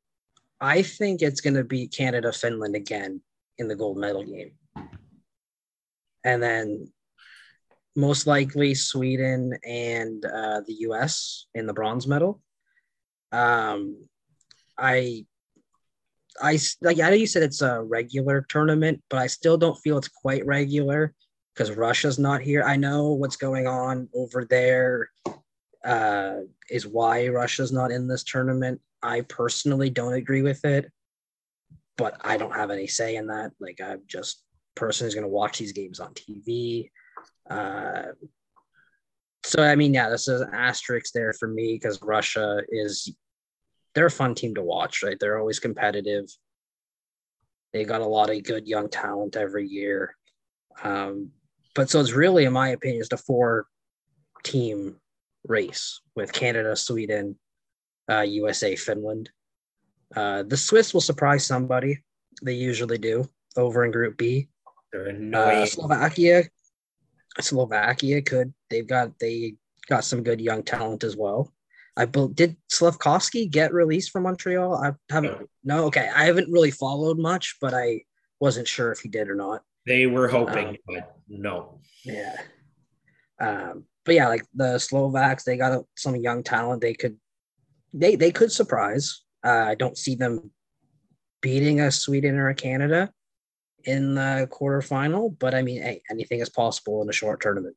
I 0.61 0.83
think 0.83 1.23
it's 1.23 1.41
going 1.41 1.55
to 1.55 1.65
be 1.65 1.87
Canada, 1.87 2.33
Finland 2.33 2.75
again 2.75 3.21
in 3.59 3.69
the 3.69 3.77
gold 3.77 3.99
medal 3.99 4.25
game, 4.25 4.53
and 6.25 6.43
then 6.43 6.93
most 7.97 8.27
likely 8.27 8.75
Sweden 8.75 9.59
and 9.65 10.25
uh, 10.25 10.61
the 10.67 10.75
US 10.89 11.47
in 11.55 11.67
the 11.67 11.73
bronze 11.73 12.07
medal. 12.07 12.41
Um, 13.33 14.03
I, 14.79 15.27
I 16.41 16.59
like 16.81 17.01
I 17.01 17.11
know 17.11 17.17
you 17.17 17.27
said 17.27 17.43
it's 17.43 17.63
a 17.63 17.83
regular 17.83 18.47
tournament, 18.49 19.03
but 19.11 19.19
I 19.19 19.27
still 19.27 19.57
don't 19.57 19.79
feel 19.79 19.99
it's 19.99 20.09
quite 20.09 20.47
regular 20.47 21.15
because 21.53 21.77
Russia's 21.77 22.19
not 22.19 22.41
here. 22.41 22.63
I 22.63 22.77
know 22.77 23.13
what's 23.13 23.37
going 23.37 23.67
on 23.67 24.09
over 24.15 24.45
there 24.45 25.11
uh, 25.85 26.37
is 26.71 26.87
why 26.87 27.27
Russia's 27.29 27.73
not 27.73 27.91
in 27.91 28.07
this 28.07 28.23
tournament. 28.23 28.81
I 29.03 29.23
personally 29.23 29.91
don't 29.91 30.15
agree 30.15 30.43
with 30.43 30.65
it, 30.65 30.91
but 31.97 32.17
I 32.21 32.37
don't 32.37 32.55
have 32.55 32.71
any 32.71 32.87
say 32.87 33.17
in 33.17 33.29
that. 33.29 33.53
Like 33.61 33.81
I'm 33.81 34.03
just 34.07 34.43
person 34.75 35.07
who's 35.07 35.15
going 35.15 35.25
to 35.25 35.29
watch 35.29 35.59
these 35.59 35.73
games 35.73 36.01
on 36.01 36.15
TV. 36.15 36.91
Uh, 37.51 38.13
so 39.45 39.63
I 39.63 39.75
mean, 39.77 39.95
yeah, 39.95 40.09
this 40.09 40.29
is 40.29 40.41
an 40.41 40.51
asterisk 40.53 41.13
there 41.13 41.33
for 41.33 41.49
me 41.49 41.75
because 41.75 42.01
Russia 42.03 42.63
is 42.69 43.13
they're 43.95 44.07
a 44.07 44.11
fun 44.11 44.35
team 44.35 44.55
to 44.55 44.63
watch, 44.63 45.03
right? 45.03 45.19
They're 45.19 45.39
always 45.39 45.59
competitive. 45.59 46.27
They 47.73 47.85
got 47.85 48.01
a 48.01 48.07
lot 48.07 48.31
of 48.31 48.43
good 48.45 48.67
young 48.67 48.89
talent 48.89 49.37
every 49.37 49.67
year. 49.67 50.15
Um, 50.83 51.31
but 51.75 51.91
so 51.91 52.01
it's 52.01 52.13
really, 52.13 52.45
in 52.45 52.53
my 52.53 52.71
opinion, 52.71 53.01
just 53.01 53.13
a 53.13 53.17
four 53.17 53.67
team 54.43 54.97
race 55.47 56.01
with 56.15 56.33
Canada, 56.33 56.77
Sweden, 56.77 57.39
uh, 58.11 58.21
USA, 58.23 58.77
Finland. 58.77 59.31
Uh, 60.15 60.43
the 60.43 60.57
Swiss 60.57 60.95
will 60.95 61.01
surprise 61.03 61.45
somebody. 61.45 62.03
They 62.43 62.55
usually 62.55 62.99
do 62.99 63.29
over 63.57 63.85
in 63.85 63.91
Group 63.91 64.17
B. 64.17 64.49
Uh, 64.95 65.67
Slovakia, 65.67 66.45
Slovakia 67.41 68.23
could. 68.23 68.55
They've 68.71 68.87
got 68.87 69.19
they 69.19 69.55
got 69.89 70.05
some 70.05 70.23
good 70.23 70.41
young 70.41 70.63
talent 70.63 71.05
as 71.05 71.17
well. 71.17 71.53
I 71.97 72.05
be- 72.07 72.29
did 72.33 72.57
Slafkovsky 72.71 73.51
get 73.51 73.73
released 73.75 74.11
from 74.13 74.23
Montreal? 74.23 74.75
I 74.77 74.93
haven't. 75.13 75.49
No, 75.65 75.85
okay. 75.87 76.09
I 76.15 76.25
haven't 76.25 76.51
really 76.51 76.71
followed 76.71 77.19
much, 77.19 77.57
but 77.61 77.75
I 77.75 78.03
wasn't 78.41 78.69
sure 78.69 78.93
if 78.93 79.01
he 79.01 79.09
did 79.09 79.29
or 79.29 79.35
not. 79.35 79.63
they 79.87 80.07
were 80.07 80.29
hoping, 80.29 80.69
Um, 80.69 80.77
but 80.87 81.17
no. 81.29 81.81
Yeah. 82.05 82.37
Um, 83.41 83.85
but 84.05 84.15
yeah, 84.15 84.29
like 84.29 84.45
the 84.55 84.79
Slovaks, 84.79 85.45
they 85.45 85.57
got 85.57 85.85
some 85.97 86.15
young 86.17 86.43
talent. 86.43 86.81
They 86.83 86.95
could, 86.95 87.17
they 87.93 88.17
they 88.17 88.31
could 88.31 88.53
surprise. 88.53 89.23
Uh, 89.45 89.67
I 89.69 89.75
don't 89.75 89.97
see 89.97 90.15
them 90.15 90.51
beating 91.41 91.81
a 91.81 91.91
Sweden 91.91 92.37
or 92.37 92.49
a 92.49 92.55
Canada 92.55 93.13
in 93.85 94.15
the 94.15 94.49
quarterfinal, 94.51 95.39
but 95.39 95.55
I 95.55 95.63
mean, 95.63 95.83
hey, 95.83 96.03
anything 96.11 96.41
is 96.41 96.49
possible 96.49 97.03
in 97.03 97.09
a 97.09 97.13
short 97.13 97.41
tournament. 97.41 97.77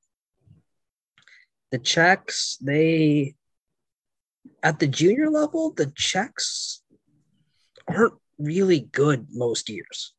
The 1.71 1.77
Czechs, 1.79 2.57
they 2.57 3.35
at 4.63 4.79
the 4.79 4.87
junior 4.87 5.29
level, 5.29 5.71
the 5.71 5.91
Czechs 5.95 6.81
aren't 7.87 8.15
really 8.37 8.81
good 8.91 9.27
most 9.31 9.69
years. 9.69 10.13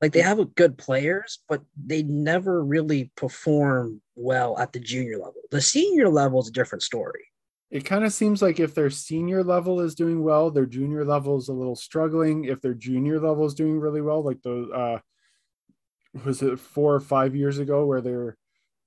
Like 0.00 0.12
they 0.12 0.20
have 0.20 0.54
good 0.54 0.76
players, 0.76 1.38
but 1.48 1.62
they 1.82 2.02
never 2.02 2.62
really 2.62 3.10
perform 3.16 4.02
well 4.16 4.58
at 4.58 4.72
the 4.72 4.80
junior 4.80 5.16
level. 5.16 5.40
The 5.50 5.62
senior 5.62 6.08
level 6.08 6.40
is 6.40 6.48
a 6.48 6.52
different 6.52 6.82
story. 6.82 7.24
It 7.74 7.84
kind 7.84 8.04
of 8.04 8.12
seems 8.12 8.40
like 8.40 8.60
if 8.60 8.72
their 8.72 8.88
senior 8.88 9.42
level 9.42 9.80
is 9.80 9.96
doing 9.96 10.22
well, 10.22 10.48
their 10.50 10.64
junior 10.64 11.04
level 11.04 11.36
is 11.36 11.48
a 11.48 11.52
little 11.52 11.74
struggling. 11.74 12.44
If 12.44 12.60
their 12.60 12.72
junior 12.72 13.18
level 13.18 13.44
is 13.46 13.54
doing 13.54 13.80
really 13.80 14.00
well, 14.00 14.22
like 14.22 14.40
the 14.42 14.68
uh 14.70 14.98
was 16.24 16.40
it 16.40 16.60
four 16.60 16.94
or 16.94 17.00
five 17.00 17.34
years 17.34 17.58
ago 17.58 17.84
where 17.84 18.00
they're 18.00 18.36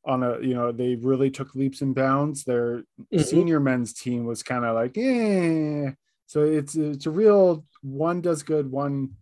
on 0.06 0.24
a 0.24 0.40
you 0.40 0.54
know 0.54 0.72
they 0.72 0.96
really 0.96 1.30
took 1.30 1.54
leaps 1.54 1.82
and 1.82 1.94
bounds. 1.94 2.46
Their 2.46 2.84
Mhm. 3.14 3.24
senior 3.26 3.60
men's 3.60 3.92
team 3.94 4.26
was 4.26 4.42
kind 4.42 4.64
of 4.64 4.74
like, 4.74 4.98
eh. 4.98 5.92
So 6.28 6.44
it's 6.44 6.76
it's 6.76 7.06
a 7.08 7.12
real 7.12 7.66
one 7.82 8.22
does 8.22 8.42
good, 8.44 8.72
one 8.72 9.16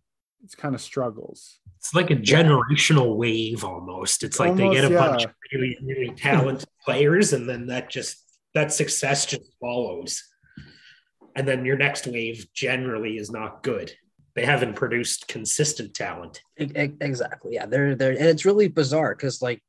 it's 0.43 0.53
kind 0.53 0.75
of 0.75 0.81
struggles. 0.81 1.59
It's 1.77 1.95
like 1.95 2.11
a 2.11 2.15
generational 2.15 3.15
wave 3.15 3.63
almost. 3.63 4.23
It's 4.23 4.39
like 4.39 4.55
they 4.55 4.69
get 4.69 4.83
a 4.91 4.95
Almost, 4.95 5.11
bunch 5.11 5.23
of 5.25 5.31
really, 5.51 5.77
really 5.81 6.09
talented 6.15 6.69
players, 6.85 7.33
and 7.33 7.49
then 7.49 7.65
that 7.67 7.89
just 7.89 8.21
that 8.55 8.73
success 8.73 9.25
just 9.27 9.53
follows. 9.61 10.23
And 11.35 11.47
then 11.47 11.65
your 11.65 11.77
next 11.77 12.07
wave 12.07 12.47
generally 12.53 13.17
is 13.17 13.29
not 13.29 13.61
good. 13.61 13.93
They 14.35 14.45
haven't 14.45 14.75
produced 14.75 15.27
consistent 15.27 15.93
talent. 15.93 16.41
Exactly. 16.57 17.53
Yeah. 17.53 17.67
They're 17.67 17.95
they're 17.95 18.11
and 18.11 18.27
it's 18.33 18.45
really 18.45 18.67
bizarre 18.69 19.13
because 19.15 19.41
like 19.41 19.61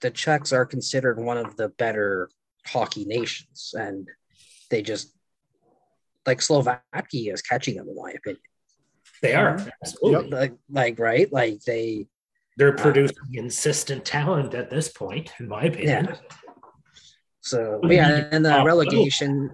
the 0.00 0.10
Czechs 0.10 0.52
are 0.52 0.66
considered 0.66 1.18
one 1.20 1.38
of 1.38 1.56
the 1.56 1.68
better 1.68 2.28
hockey 2.66 3.04
nations, 3.04 3.74
and 3.78 4.08
they 4.70 4.82
just 4.82 5.14
like 6.26 6.40
Slovakia 6.42 7.32
is 7.32 7.42
catching 7.42 7.76
them 7.76 7.88
in 7.88 7.94
my 7.94 8.10
opinion. 8.10 8.42
They 9.22 9.34
are 9.34 9.56
Mhm. 9.56 9.70
absolutely. 9.82 10.30
Like 10.30 10.54
like 10.70 10.98
right, 10.98 11.32
like 11.32 11.60
they 11.62 12.08
They're 12.56 12.72
producing 12.76 13.16
consistent 13.32 14.04
talent 14.04 14.54
at 14.54 14.70
this 14.70 14.88
point, 14.88 15.32
in 15.40 15.48
my 15.48 15.64
opinion. 15.64 16.06
Yeah. 16.10 16.16
So 17.44 17.78
What 17.80 17.92
yeah, 17.92 18.26
and 18.30 18.42
the 18.42 18.62
relegation, 18.64 19.50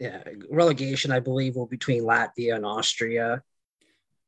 yeah, 0.00 0.24
relegation 0.50 1.12
I 1.12 1.20
believe 1.20 1.54
will 1.54 1.66
be 1.66 1.76
between 1.76 2.02
Latvia 2.02 2.56
and 2.56 2.66
Austria. 2.66 3.42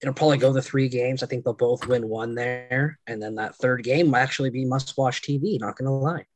It'll 0.01 0.15
probably 0.15 0.39
go 0.39 0.53
the 0.53 0.63
three 0.63 0.89
games. 0.89 1.25
I 1.25 1.27
think 1.27 1.45
they'll 1.45 1.55
both 1.55 1.89
win 1.89 2.09
one 2.09 2.37
there, 2.37 3.01
and 3.09 3.21
then 3.21 3.35
that 3.35 3.57
third 3.57 3.83
game 3.83 4.09
will 4.09 4.17
actually 4.17 4.51
be 4.51 4.65
must-watch 4.65 5.23
TV. 5.23 5.59
Not 5.59 5.77
gonna 5.77 5.99
lie. 5.99 6.27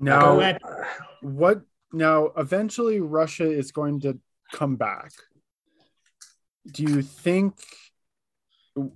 Now 0.00 0.34
Go 0.34 0.40
at- 0.40 0.62
Uh, 0.64 0.84
what 1.22 1.60
now 1.92 2.26
eventually 2.36 3.00
russia 3.00 3.48
is 3.48 3.70
going 3.70 4.00
to 4.00 4.18
come 4.52 4.74
back 4.76 5.12
do 6.70 6.82
you 6.82 7.00
think 7.00 7.54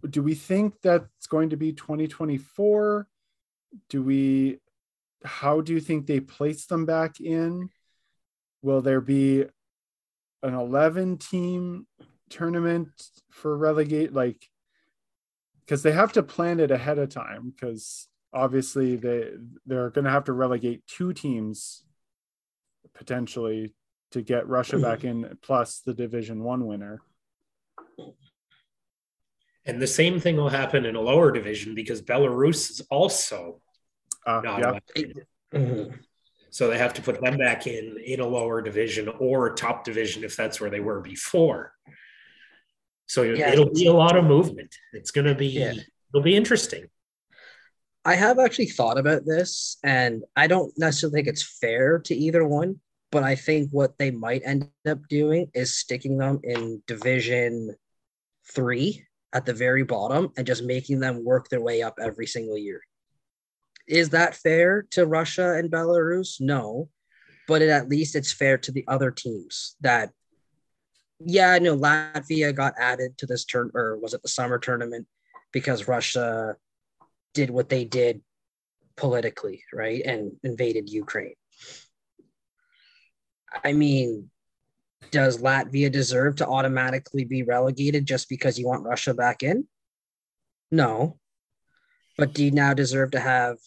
do 0.08 0.22
we 0.22 0.34
think 0.34 0.74
that's 0.82 1.26
going 1.28 1.50
to 1.50 1.56
be 1.56 1.72
2024 1.72 3.06
do 3.88 4.02
we 4.02 4.58
how 5.24 5.60
do 5.60 5.72
you 5.72 5.80
think 5.80 6.06
they 6.06 6.20
place 6.20 6.66
them 6.66 6.86
back 6.86 7.20
in? 7.20 7.70
Will 8.62 8.80
there 8.80 9.00
be 9.00 9.44
an 10.42 10.54
11 10.54 11.18
team 11.18 11.86
tournament 12.28 12.88
for 13.30 13.56
relegate 13.56 14.12
like 14.14 14.48
because 15.60 15.82
they 15.82 15.92
have 15.92 16.12
to 16.12 16.22
plan 16.22 16.60
it 16.60 16.70
ahead 16.70 16.98
of 16.98 17.08
time 17.08 17.50
because 17.50 18.08
obviously 18.32 18.96
they 18.96 19.30
they're 19.66 19.90
going 19.90 20.04
to 20.04 20.10
have 20.10 20.24
to 20.24 20.32
relegate 20.32 20.86
two 20.86 21.12
teams 21.12 21.84
potentially 22.94 23.74
to 24.12 24.22
get 24.22 24.48
Russia 24.48 24.76
hmm. 24.76 24.82
back 24.82 25.04
in 25.04 25.38
plus 25.42 25.80
the 25.80 25.94
division 25.94 26.42
1 26.42 26.66
winner. 26.66 27.00
And 29.66 29.80
the 29.80 29.86
same 29.86 30.18
thing 30.18 30.36
will 30.36 30.48
happen 30.48 30.84
in 30.84 30.96
a 30.96 31.00
lower 31.00 31.30
division 31.30 31.74
because 31.74 32.02
Belarus 32.02 32.70
is 32.70 32.80
also 32.90 33.60
uh, 34.26 34.40
not 34.42 34.60
yeah 34.60 34.68
elected. 34.70 35.26
mhm. 35.54 35.98
So 36.52 36.66
they 36.68 36.78
have 36.78 36.94
to 36.94 37.02
put 37.02 37.20
them 37.20 37.38
back 37.38 37.66
in 37.68 37.96
in 38.04 38.18
a 38.20 38.26
lower 38.26 38.60
division 38.60 39.08
or 39.20 39.54
top 39.54 39.84
division 39.84 40.24
if 40.24 40.36
that's 40.36 40.60
where 40.60 40.68
they 40.70 40.80
were 40.80 41.00
before. 41.00 41.72
So 43.06 43.22
Yeah. 43.22 43.52
it'll 43.52 43.72
be 43.72 43.86
a 43.86 43.92
lot 43.92 44.16
of 44.16 44.24
movement. 44.24 44.74
It's 44.92 45.10
going 45.12 45.26
to 45.26 45.34
be 45.34 45.46
Yeah. 45.46 45.74
it'll 46.12 46.22
be 46.24 46.36
interesting. 46.36 46.86
I 48.04 48.14
have 48.14 48.38
actually 48.38 48.66
thought 48.66 48.98
about 48.98 49.24
this, 49.26 49.76
and 49.84 50.24
I 50.34 50.46
don't 50.46 50.72
necessarily 50.78 51.16
think 51.16 51.28
it's 51.28 51.58
fair 51.60 51.98
to 52.00 52.14
either 52.14 52.46
one. 52.46 52.80
But 53.12 53.24
I 53.24 53.34
think 53.34 53.70
what 53.72 53.98
they 53.98 54.10
might 54.12 54.42
end 54.44 54.70
up 54.88 55.00
doing 55.08 55.50
is 55.54 55.76
sticking 55.76 56.16
them 56.16 56.40
in 56.44 56.82
Division 56.86 57.74
Three 58.52 59.04
at 59.32 59.44
the 59.46 59.52
very 59.54 59.82
bottom 59.84 60.32
and 60.36 60.46
just 60.46 60.64
making 60.64 61.00
them 61.00 61.24
work 61.24 61.48
their 61.48 61.60
way 61.60 61.82
up 61.82 61.98
every 62.00 62.26
single 62.26 62.56
year. 62.58 62.80
Is 63.90 64.10
that 64.10 64.36
fair 64.36 64.86
to 64.92 65.04
Russia 65.04 65.54
and 65.54 65.68
Belarus? 65.68 66.40
No, 66.40 66.88
but 67.48 67.60
it, 67.60 67.70
at 67.70 67.88
least 67.88 68.14
it's 68.14 68.30
fair 68.32 68.56
to 68.58 68.70
the 68.72 68.84
other 68.86 69.10
teams 69.10 69.74
that. 69.80 70.10
Yeah, 71.22 71.50
I 71.50 71.58
know 71.58 71.76
Latvia 71.76 72.54
got 72.54 72.74
added 72.78 73.18
to 73.18 73.26
this 73.26 73.44
turn, 73.44 73.72
or 73.74 73.98
was 73.98 74.14
it 74.14 74.22
the 74.22 74.28
summer 74.28 74.58
tournament 74.58 75.06
because 75.52 75.88
Russia 75.88 76.56
did 77.34 77.50
what 77.50 77.68
they 77.68 77.84
did 77.84 78.22
politically, 78.96 79.64
right? 79.72 80.02
And 80.04 80.32
invaded 80.44 80.88
Ukraine. 80.88 81.34
I 83.64 83.72
mean, 83.72 84.30
does 85.10 85.42
Latvia 85.42 85.90
deserve 85.90 86.36
to 86.36 86.46
automatically 86.46 87.24
be 87.24 87.42
relegated 87.42 88.06
just 88.06 88.28
because 88.28 88.58
you 88.58 88.66
want 88.66 88.84
Russia 88.84 89.12
back 89.12 89.42
in? 89.42 89.66
No. 90.70 91.18
But 92.16 92.34
do 92.34 92.44
you 92.44 92.52
now 92.52 92.72
deserve 92.72 93.10
to 93.12 93.20
have 93.20 93.58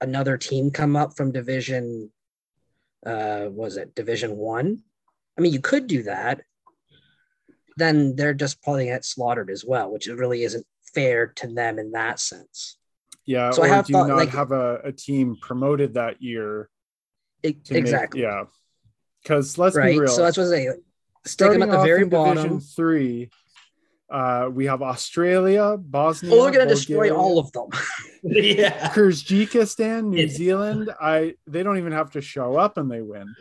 another 0.00 0.36
team 0.36 0.70
come 0.70 0.96
up 0.96 1.16
from 1.16 1.32
division 1.32 2.10
uh 3.04 3.46
was 3.50 3.76
it 3.76 3.94
division 3.94 4.36
1? 4.36 4.82
I 5.38 5.40
mean, 5.40 5.52
you 5.52 5.60
could 5.60 5.86
do 5.86 6.02
that. 6.04 6.42
Then 7.76 8.16
they're 8.16 8.34
just 8.34 8.62
probably 8.62 8.86
get 8.86 9.04
slaughtered 9.04 9.50
as 9.50 9.64
well, 9.64 9.92
which 9.92 10.06
really 10.06 10.42
isn't 10.44 10.66
fair 10.94 11.26
to 11.36 11.46
them 11.46 11.78
in 11.78 11.92
that 11.92 12.18
sense. 12.20 12.78
Yeah, 13.26 13.50
So 13.50 13.62
I 13.62 13.68
have 13.68 13.86
do 13.86 13.92
thought, 13.92 14.08
not 14.08 14.16
like- 14.16 14.28
have 14.30 14.52
a, 14.52 14.80
a 14.84 14.92
team 14.92 15.36
promoted 15.40 15.94
that 15.94 16.22
year? 16.22 16.70
E- 17.42 17.52
to 17.52 17.74
make- 17.74 17.80
exactly. 17.80 18.22
yeah, 18.22 18.44
because 19.22 19.58
let's 19.58 19.76
right. 19.76 19.92
be 19.92 20.00
real. 20.00 20.08
So 20.08 20.22
that's 20.22 20.36
what 20.38 20.46
I 20.46 20.50
say. 20.50 20.64
Stick 20.68 20.82
starting 21.26 21.60
them 21.60 21.70
at 21.70 21.78
the 21.78 21.84
very 21.84 22.04
bottom. 22.06 22.36
Division 22.36 22.60
Three, 22.60 23.30
uh, 24.08 24.48
we 24.52 24.66
have 24.66 24.82
Australia, 24.82 25.76
Bosnia. 25.78 26.32
Oh, 26.32 26.42
we're 26.42 26.52
gonna 26.52 26.66
destroy 26.66 27.10
all 27.14 27.38
of 27.38 27.50
them. 27.52 27.68
yeah. 28.22 28.90
Kyrgyzstan, 28.90 30.04
New 30.10 30.28
Zealand. 30.28 30.90
I 31.00 31.34
they 31.46 31.62
don't 31.62 31.78
even 31.78 31.92
have 31.92 32.12
to 32.12 32.20
show 32.20 32.56
up 32.56 32.76
and 32.76 32.90
they 32.90 33.02
win. 33.02 33.34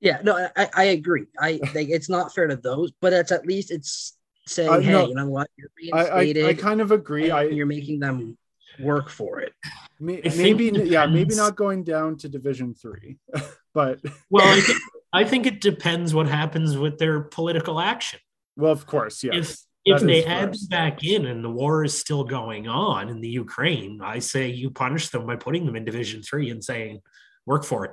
yeah, 0.00 0.20
no, 0.22 0.48
I, 0.56 0.68
I 0.74 0.84
agree. 0.84 1.26
I 1.40 1.58
think 1.58 1.90
it's 1.90 2.08
not 2.08 2.34
fair 2.34 2.46
to 2.46 2.56
those, 2.56 2.92
but 3.00 3.12
it's 3.12 3.32
at 3.32 3.46
least 3.46 3.70
it's 3.70 4.16
saying, 4.46 4.70
Uh, 4.70 4.80
hey, 4.80 4.92
no, 4.92 5.08
you 5.08 5.14
know 5.14 5.28
what, 5.28 5.50
you're 5.56 5.70
I 5.92 5.98
I, 6.06 6.20
reinstated. 6.20 6.46
I 6.46 6.54
kind 6.54 6.80
of 6.80 6.92
agree. 6.92 7.30
I 7.30 7.44
you're 7.44 7.66
making 7.66 8.00
them 8.00 8.38
work 8.80 9.08
for 9.08 9.40
it. 9.40 9.52
may, 9.98 10.20
maybe 10.36 10.68
it 10.68 10.86
yeah 10.86 11.06
maybe 11.06 11.34
not 11.34 11.56
going 11.56 11.82
down 11.82 12.16
to 12.18 12.28
Division 12.28 12.74
Three, 12.74 13.18
but 13.74 14.00
Well, 14.30 14.46
I 14.46 14.60
think, 14.60 14.78
I 15.12 15.24
think 15.24 15.46
it 15.46 15.60
depends 15.60 16.14
what 16.14 16.28
happens 16.28 16.76
with 16.76 16.98
their 16.98 17.20
political 17.20 17.80
action. 17.80 18.20
Well 18.58 18.72
of 18.72 18.84
course 18.86 19.24
yes. 19.24 19.34
If 19.34 19.58
if 19.84 20.02
they 20.02 20.24
add 20.24 20.52
them 20.52 20.68
back 20.68 21.02
in 21.02 21.24
and 21.24 21.42
the 21.42 21.48
war 21.50 21.82
is 21.84 21.98
still 21.98 22.24
going 22.24 22.68
on 22.68 23.08
in 23.08 23.22
the 23.22 23.28
Ukraine, 23.28 24.00
I 24.02 24.18
say 24.18 24.48
you 24.48 24.70
punish 24.70 25.08
them 25.08 25.26
by 25.26 25.36
putting 25.36 25.64
them 25.64 25.76
in 25.76 25.84
Division 25.86 26.22
Three 26.22 26.50
and 26.50 26.62
saying, 26.62 27.00
"Work 27.46 27.64
for 27.64 27.86
it." 27.86 27.92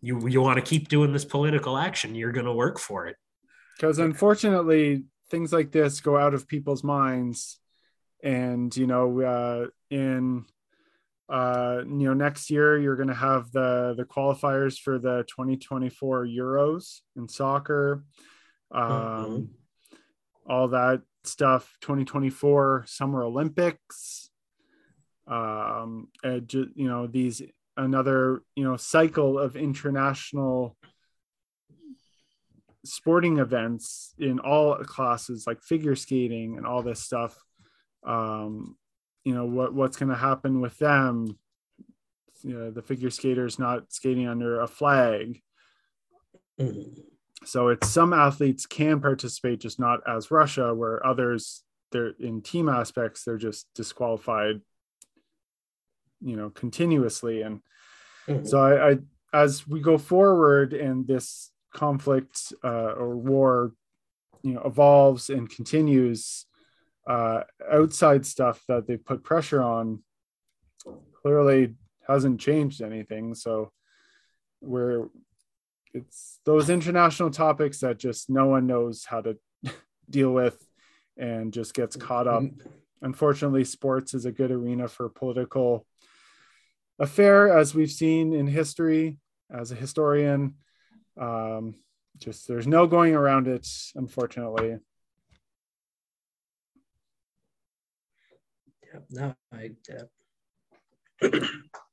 You 0.00 0.26
you 0.26 0.40
want 0.40 0.56
to 0.56 0.62
keep 0.62 0.88
doing 0.88 1.12
this 1.12 1.24
political 1.24 1.76
action, 1.76 2.14
you're 2.14 2.32
going 2.32 2.46
to 2.46 2.52
work 2.52 2.78
for 2.78 3.06
it. 3.08 3.16
because 3.76 3.98
unfortunately 3.98 5.04
things 5.30 5.52
like 5.52 5.70
this 5.72 6.00
go 6.00 6.16
out 6.16 6.34
of 6.34 6.48
people's 6.48 6.84
minds 6.84 7.58
and 8.22 8.74
you 8.76 8.86
know 8.86 9.20
uh, 9.20 9.66
in 9.90 10.44
uh, 11.28 11.78
you 11.84 12.06
know 12.06 12.14
next 12.14 12.50
year 12.50 12.78
you're 12.78 12.96
going 12.96 13.08
to 13.08 13.14
have 13.14 13.50
the 13.52 13.94
the 13.96 14.04
qualifiers 14.04 14.78
for 14.78 14.98
the 14.98 15.24
2024 15.28 16.26
euros 16.26 17.00
in 17.16 17.28
soccer 17.28 18.04
um, 18.72 18.90
Mhm. 18.90 19.48
all 20.46 20.68
that 20.68 21.02
stuff 21.24 21.76
2024 21.80 22.84
summer 22.86 23.22
olympics 23.24 24.30
um 25.26 26.08
and 26.22 26.46
ju- 26.48 26.70
you 26.76 26.86
know 26.86 27.06
these 27.08 27.42
another 27.76 28.42
you 28.54 28.62
know 28.62 28.76
cycle 28.76 29.38
of 29.38 29.56
international 29.56 30.76
sporting 32.84 33.38
events 33.38 34.14
in 34.18 34.38
all 34.38 34.76
classes 34.84 35.46
like 35.48 35.60
figure 35.62 35.96
skating 35.96 36.56
and 36.56 36.64
all 36.66 36.82
this 36.82 37.02
stuff 37.02 37.36
um 38.04 38.76
you 39.24 39.34
know 39.34 39.44
what 39.44 39.74
what's 39.74 39.96
going 39.96 40.08
to 40.08 40.14
happen 40.14 40.60
with 40.60 40.78
them 40.78 41.36
you 42.42 42.56
know 42.56 42.70
the 42.70 42.82
figure 42.82 43.10
skaters 43.10 43.58
not 43.58 43.92
skating 43.92 44.28
under 44.28 44.60
a 44.60 44.68
flag 44.68 45.42
Mhm. 46.60 47.02
So 47.46 47.68
it's 47.68 47.88
some 47.88 48.12
athletes 48.12 48.66
can 48.66 49.00
participate 49.00 49.60
just 49.60 49.78
not 49.78 50.00
as 50.06 50.30
russia 50.30 50.74
where 50.74 51.04
others 51.06 51.62
they're 51.92 52.12
in 52.18 52.42
team 52.42 52.68
aspects 52.68 53.24
they're 53.24 53.38
just 53.38 53.66
disqualified 53.74 54.60
you 56.20 56.36
know 56.36 56.50
continuously 56.50 57.42
and 57.42 57.60
Mhm. 58.28 58.46
so 58.46 58.58
I, 58.58 58.90
I 58.90 58.98
as 59.32 59.68
we 59.68 59.80
go 59.80 59.98
forward 59.98 60.72
and 60.72 61.06
this 61.06 61.52
conflict 61.72 62.52
uh, 62.64 62.92
or 62.92 63.16
war 63.16 63.72
you 64.42 64.54
know 64.54 64.62
evolves 64.64 65.30
and 65.30 65.48
continues 65.48 66.46
uh, 67.06 67.42
outside 67.70 68.26
stuff 68.26 68.64
that 68.66 68.86
they 68.88 68.96
put 68.96 69.22
pressure 69.22 69.62
on 69.62 70.02
clearly 71.22 71.76
hasn't 72.08 72.40
changed 72.40 72.80
anything 72.82 73.34
so 73.34 73.70
we're 74.60 75.08
it's 75.96 76.40
those 76.44 76.68
international 76.70 77.30
topics 77.30 77.80
that 77.80 77.98
just 77.98 78.28
no 78.28 78.46
one 78.46 78.66
knows 78.66 79.04
how 79.04 79.22
to 79.22 79.36
deal 80.10 80.32
with 80.32 80.56
and 81.16 81.52
just 81.52 81.74
gets 81.74 81.96
caught 81.96 82.26
up. 82.26 82.42
Unfortunately 83.02 83.64
sports 83.64 84.14
is 84.14 84.26
a 84.26 84.32
good 84.32 84.50
arena 84.50 84.88
for 84.88 85.08
political 85.08 85.86
affair 86.98 87.56
as 87.56 87.74
we've 87.74 87.90
seen 87.90 88.32
in 88.32 88.46
history 88.46 89.18
as 89.50 89.72
a 89.72 89.74
historian. 89.74 90.54
Um, 91.18 91.76
just 92.18 92.46
there's 92.48 92.66
no 92.66 92.86
going 92.86 93.14
around 93.14 93.48
it 93.48 93.66
unfortunately. 93.94 94.78
Yeah, 98.92 99.00
no, 99.10 99.34
I, 99.52 99.70
yeah. 101.22 101.40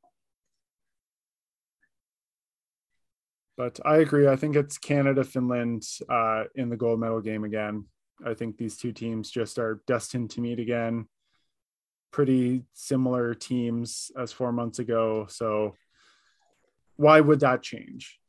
but 3.57 3.79
i 3.85 3.97
agree. 3.97 4.27
I 4.27 4.35
think 4.35 4.55
it's 4.55 4.77
canada 4.77 5.23
finland 5.23 5.83
uh, 6.09 6.43
in 6.55 6.69
the 6.69 6.77
gold 6.77 6.99
medal 6.99 7.21
game 7.21 7.43
again. 7.43 7.85
I 8.25 8.33
think 8.33 8.57
these 8.57 8.77
two 8.77 8.91
teams 8.91 9.29
just 9.31 9.59
are 9.59 9.81
destined 9.87 10.29
to 10.31 10.41
meet 10.41 10.59
again. 10.59 11.07
Pretty 12.11 12.63
similar 12.73 13.33
teams 13.33 14.11
as 14.17 14.31
four 14.31 14.51
months 14.51 14.79
ago. 14.79 15.25
So 15.29 15.75
why 16.95 17.19
would 17.19 17.39
that 17.41 17.63
change? 17.63 18.19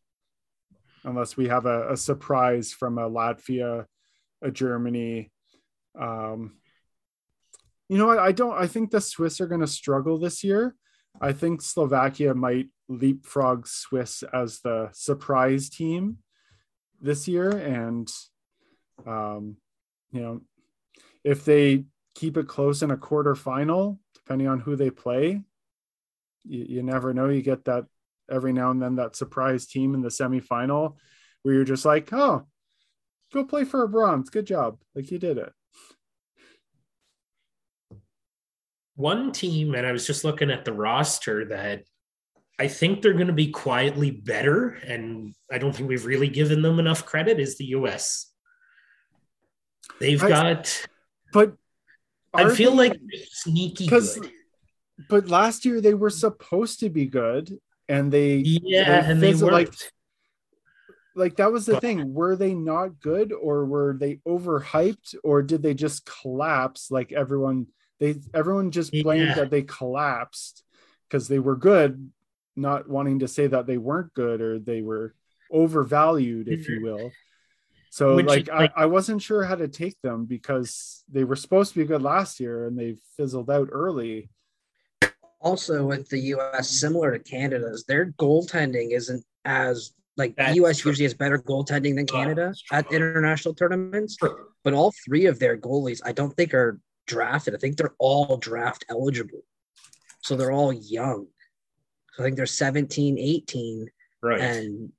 Unless 1.04 1.36
we 1.36 1.48
have 1.48 1.66
a, 1.66 1.92
a 1.92 1.96
surprise 1.96 2.72
from 2.72 2.98
a 2.98 3.08
latvia 3.08 3.86
a 4.42 4.50
germany 4.50 5.30
um, 5.98 6.54
you 7.88 7.98
know 7.98 8.06
what? 8.06 8.18
I 8.18 8.32
don't 8.32 8.56
i 8.58 8.66
think 8.66 8.90
the 8.90 9.00
swiss 9.00 9.40
are 9.40 9.46
going 9.46 9.60
to 9.60 9.66
struggle 9.66 10.18
this 10.18 10.42
year. 10.42 10.74
I 11.20 11.32
think 11.32 11.62
slovakia 11.62 12.34
might 12.34 12.68
leapfrog 12.88 13.66
swiss 13.66 14.22
as 14.32 14.60
the 14.60 14.90
surprise 14.92 15.68
team 15.68 16.18
this 17.00 17.26
year. 17.28 17.50
And 17.50 18.10
um, 19.06 19.56
you 20.12 20.20
know 20.20 20.40
if 21.22 21.44
they 21.44 21.84
keep 22.14 22.36
it 22.36 22.46
close 22.46 22.82
in 22.82 22.90
a 22.90 22.96
quarterfinal 22.96 23.98
depending 24.14 24.46
on 24.46 24.60
who 24.60 24.76
they 24.76 24.90
play 24.90 25.42
you, 26.44 26.64
you 26.68 26.82
never 26.82 27.12
know. 27.12 27.28
You 27.28 27.42
get 27.42 27.64
that 27.64 27.86
every 28.30 28.52
now 28.52 28.70
and 28.70 28.80
then 28.80 28.96
that 28.96 29.16
surprise 29.16 29.66
team 29.66 29.94
in 29.94 30.02
the 30.02 30.08
semifinal 30.08 30.96
where 31.42 31.54
you're 31.54 31.64
just 31.64 31.84
like 31.84 32.10
oh 32.12 32.46
go 33.32 33.44
play 33.44 33.64
for 33.64 33.82
a 33.82 33.88
bronze. 33.88 34.30
Good 34.30 34.46
job. 34.46 34.78
Like 34.94 35.10
you 35.10 35.18
did 35.18 35.38
it. 35.38 35.52
One 38.96 39.32
team, 39.32 39.74
and 39.74 39.84
I 39.84 39.90
was 39.90 40.06
just 40.06 40.22
looking 40.22 40.52
at 40.52 40.64
the 40.64 40.72
roster 40.72 41.46
that 41.46 41.82
I 42.58 42.68
think 42.68 43.02
they're 43.02 43.14
going 43.14 43.26
to 43.26 43.32
be 43.32 43.50
quietly 43.50 44.10
better, 44.12 44.70
and 44.86 45.34
I 45.50 45.58
don't 45.58 45.74
think 45.74 45.88
we've 45.88 46.06
really 46.06 46.28
given 46.28 46.62
them 46.62 46.78
enough 46.78 47.04
credit, 47.04 47.40
is 47.40 47.58
the 47.58 47.66
US. 47.76 48.30
They've 50.00 50.22
I- 50.22 50.28
got, 50.28 50.86
but 51.32 51.54
I 52.32 52.54
feel 52.54 52.70
they- 52.72 52.88
like 52.90 53.00
sneaky 53.30 53.86
good. 53.86 54.30
but 55.08 55.28
last 55.28 55.64
year 55.64 55.80
they 55.80 55.94
were 55.94 56.10
supposed 56.10 56.80
to 56.80 56.88
be 56.90 57.06
good 57.06 57.58
and 57.88 58.12
they 58.12 58.36
Yeah, 58.38 59.02
they 59.02 59.10
and 59.12 59.22
they 59.22 59.34
weren't. 59.34 59.52
like 59.52 59.74
like 61.16 61.36
that 61.36 61.52
was 61.52 61.66
the 61.66 61.74
But- 61.74 61.82
thing 61.82 62.12
were 62.14 62.34
they 62.34 62.54
not 62.54 62.98
good 63.00 63.32
or 63.32 63.66
were 63.66 63.96
they 63.98 64.16
overhyped 64.26 65.14
or 65.22 65.42
did 65.42 65.62
they 65.62 65.74
just 65.74 66.06
collapse 66.06 66.90
like 66.90 67.12
everyone 67.12 67.68
they 68.00 68.16
everyone 68.32 68.72
just 68.72 68.90
blamed 68.90 69.28
Yeah. 69.28 69.34
that 69.34 69.50
they 69.50 69.62
collapsed 69.62 70.64
because 71.08 71.28
they 71.28 71.38
were 71.38 71.56
good 71.56 72.10
not 72.56 72.88
wanting 72.88 73.20
to 73.20 73.28
say 73.28 73.46
that 73.46 73.66
they 73.66 73.78
weren't 73.78 74.14
good 74.14 74.40
or 74.40 74.58
they 74.58 74.82
were 74.82 75.14
overvalued 75.50 76.48
if 76.48 76.68
you 76.68 76.80
mhm. 76.80 76.82
will 76.84 77.12
so 77.90 78.16
Which 78.16 78.26
like, 78.26 78.48
like- 78.48 78.72
I, 78.76 78.82
I 78.82 78.86
wasn't 78.86 79.22
sure 79.22 79.44
how 79.44 79.54
to 79.54 79.68
take 79.68 80.00
them 80.02 80.24
because 80.24 81.04
they 81.08 81.22
were 81.22 81.36
supposed 81.36 81.72
to 81.72 81.78
be 81.78 81.84
good 81.84 82.02
last 82.02 82.40
year 82.40 82.66
and 82.66 82.76
they 82.76 82.96
fizzled 83.16 83.48
out 83.48 83.68
early 83.70 84.30
Also, 85.40 85.86
with 85.86 86.08
the 86.08 86.18
U.S., 86.18 86.70
similar 86.70 87.16
to 87.16 87.22
Canada's, 87.22 87.84
their 87.84 88.12
goaltending 88.12 88.92
isn't 88.96 89.22
as 89.44 89.92
like 90.16 90.34
That's 90.36 90.50
the 90.50 90.56
U.S. 90.56 90.78
true. 90.78 90.90
usually 90.90 91.04
has 91.04 91.14
better 91.14 91.38
goaltending 91.38 91.94
than 91.96 92.06
Canada 92.06 92.54
at 92.72 92.90
international 92.90 93.54
tournaments. 93.54 94.16
True. 94.16 94.46
But 94.62 94.72
all 94.72 94.92
three 95.04 95.26
of 95.26 95.38
their 95.38 95.56
goalies, 95.56 96.00
I 96.04 96.12
don't 96.12 96.34
think 96.34 96.54
are 96.54 96.80
drafted. 97.06 97.54
I 97.54 97.58
think 97.58 97.76
they're 97.76 97.94
all 97.98 98.38
draft 98.38 98.86
eligible, 98.88 99.42
so 100.22 100.34
they're 100.34 100.50
all 100.50 100.72
young. 100.72 101.26
So 102.16 102.22
I 102.22 102.26
think 102.26 102.36
they're 102.36 102.46
17, 102.46 103.18
18, 103.18 103.90
Right. 104.22 104.40
and 104.40 104.90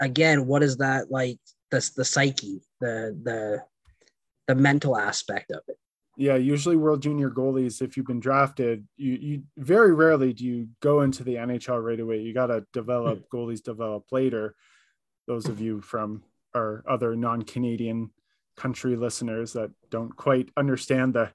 again, 0.00 0.46
what 0.46 0.62
is 0.62 0.78
that 0.78 1.10
like? 1.10 1.38
The 1.70 1.90
the 1.96 2.04
psyche, 2.04 2.60
the 2.80 3.18
the 3.22 3.62
the 4.48 4.54
mental 4.54 4.96
aspect 4.98 5.50
of 5.52 5.60
it. 5.68 5.76
yeah 6.16 6.34
usually 6.36 6.76
world 6.76 7.00
junior 7.00 7.30
goalies 7.30 7.80
if 7.80 7.96
you've 7.96 8.06
been 8.06 8.20
drafted 8.20 8.86
you 8.96 9.12
you 9.12 9.42
very 9.56 9.94
rarely 9.94 10.32
do 10.32 10.44
you 10.44 10.68
go 10.80 11.00
into 11.02 11.24
the 11.24 11.36
nhl 11.36 11.82
right 11.82 12.00
away 12.00 12.18
you 12.20 12.34
got 12.34 12.48
to 12.48 12.64
develop 12.72 13.18
hmm. 13.20 13.36
goalies 13.36 13.62
develop 13.62 14.04
later 14.12 14.54
those 15.26 15.46
of 15.46 15.60
you 15.60 15.80
from 15.80 16.22
our 16.54 16.82
other 16.88 17.16
non-canadian 17.16 18.10
country 18.56 18.96
listeners 18.96 19.52
that 19.54 19.70
don't 19.90 20.14
quite 20.16 20.50
understand 20.56 21.14
the 21.14 21.30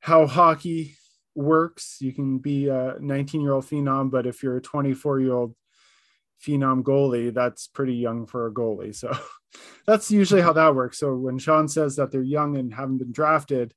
how 0.00 0.26
hockey 0.26 0.96
works. 1.38 1.98
You 2.00 2.12
can 2.12 2.38
be 2.38 2.68
a 2.68 2.96
19 3.00 3.40
year 3.40 3.52
old 3.52 3.64
phenom, 3.64 4.10
but 4.10 4.26
if 4.26 4.42
you're 4.42 4.56
a 4.56 4.62
24 4.62 5.20
year 5.20 5.32
old 5.32 5.54
phenom 6.44 6.82
goalie, 6.82 7.32
that's 7.32 7.68
pretty 7.68 7.94
young 7.94 8.26
for 8.26 8.46
a 8.46 8.52
goalie. 8.52 8.94
So 8.94 9.16
that's 9.86 10.10
usually 10.10 10.42
how 10.42 10.52
that 10.52 10.74
works. 10.74 10.98
So 10.98 11.14
when 11.14 11.38
Sean 11.38 11.68
says 11.68 11.96
that 11.96 12.10
they're 12.10 12.22
young 12.22 12.56
and 12.56 12.74
haven't 12.74 12.98
been 12.98 13.12
drafted, 13.12 13.72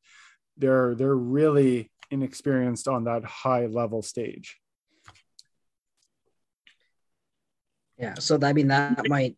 they're 0.58 0.96
they're 0.96 1.16
really 1.16 1.92
inexperienced 2.10 2.88
on 2.88 3.06
that 3.06 3.24
high 3.24 3.68
level 3.68 4.02
stage. 4.02 4.58
Yeah, 7.98 8.16
so 8.16 8.40
I 8.42 8.54
mean 8.54 8.70
that 8.70 9.08
might 9.08 9.38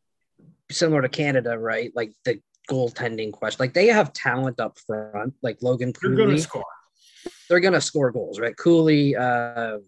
similar 0.72 1.02
to 1.02 1.10
Canada, 1.10 1.60
right? 1.60 1.92
Like 1.94 2.14
the 2.24 2.40
goaltending 2.70 3.34
question. 3.34 3.58
Like 3.60 3.74
they 3.74 3.88
have 3.88 4.14
talent 4.14 4.62
up 4.62 4.78
front, 4.80 5.34
like 5.42 5.58
Logan 5.62 5.94
They're 6.02 6.16
going 6.16 6.30
to 6.30 6.42
score. 6.42 6.64
They're 7.50 7.60
gonna 7.60 7.82
score 7.82 8.12
goals, 8.12 8.40
right? 8.40 8.56
Cooley, 8.58 9.16
uh, 9.16 9.80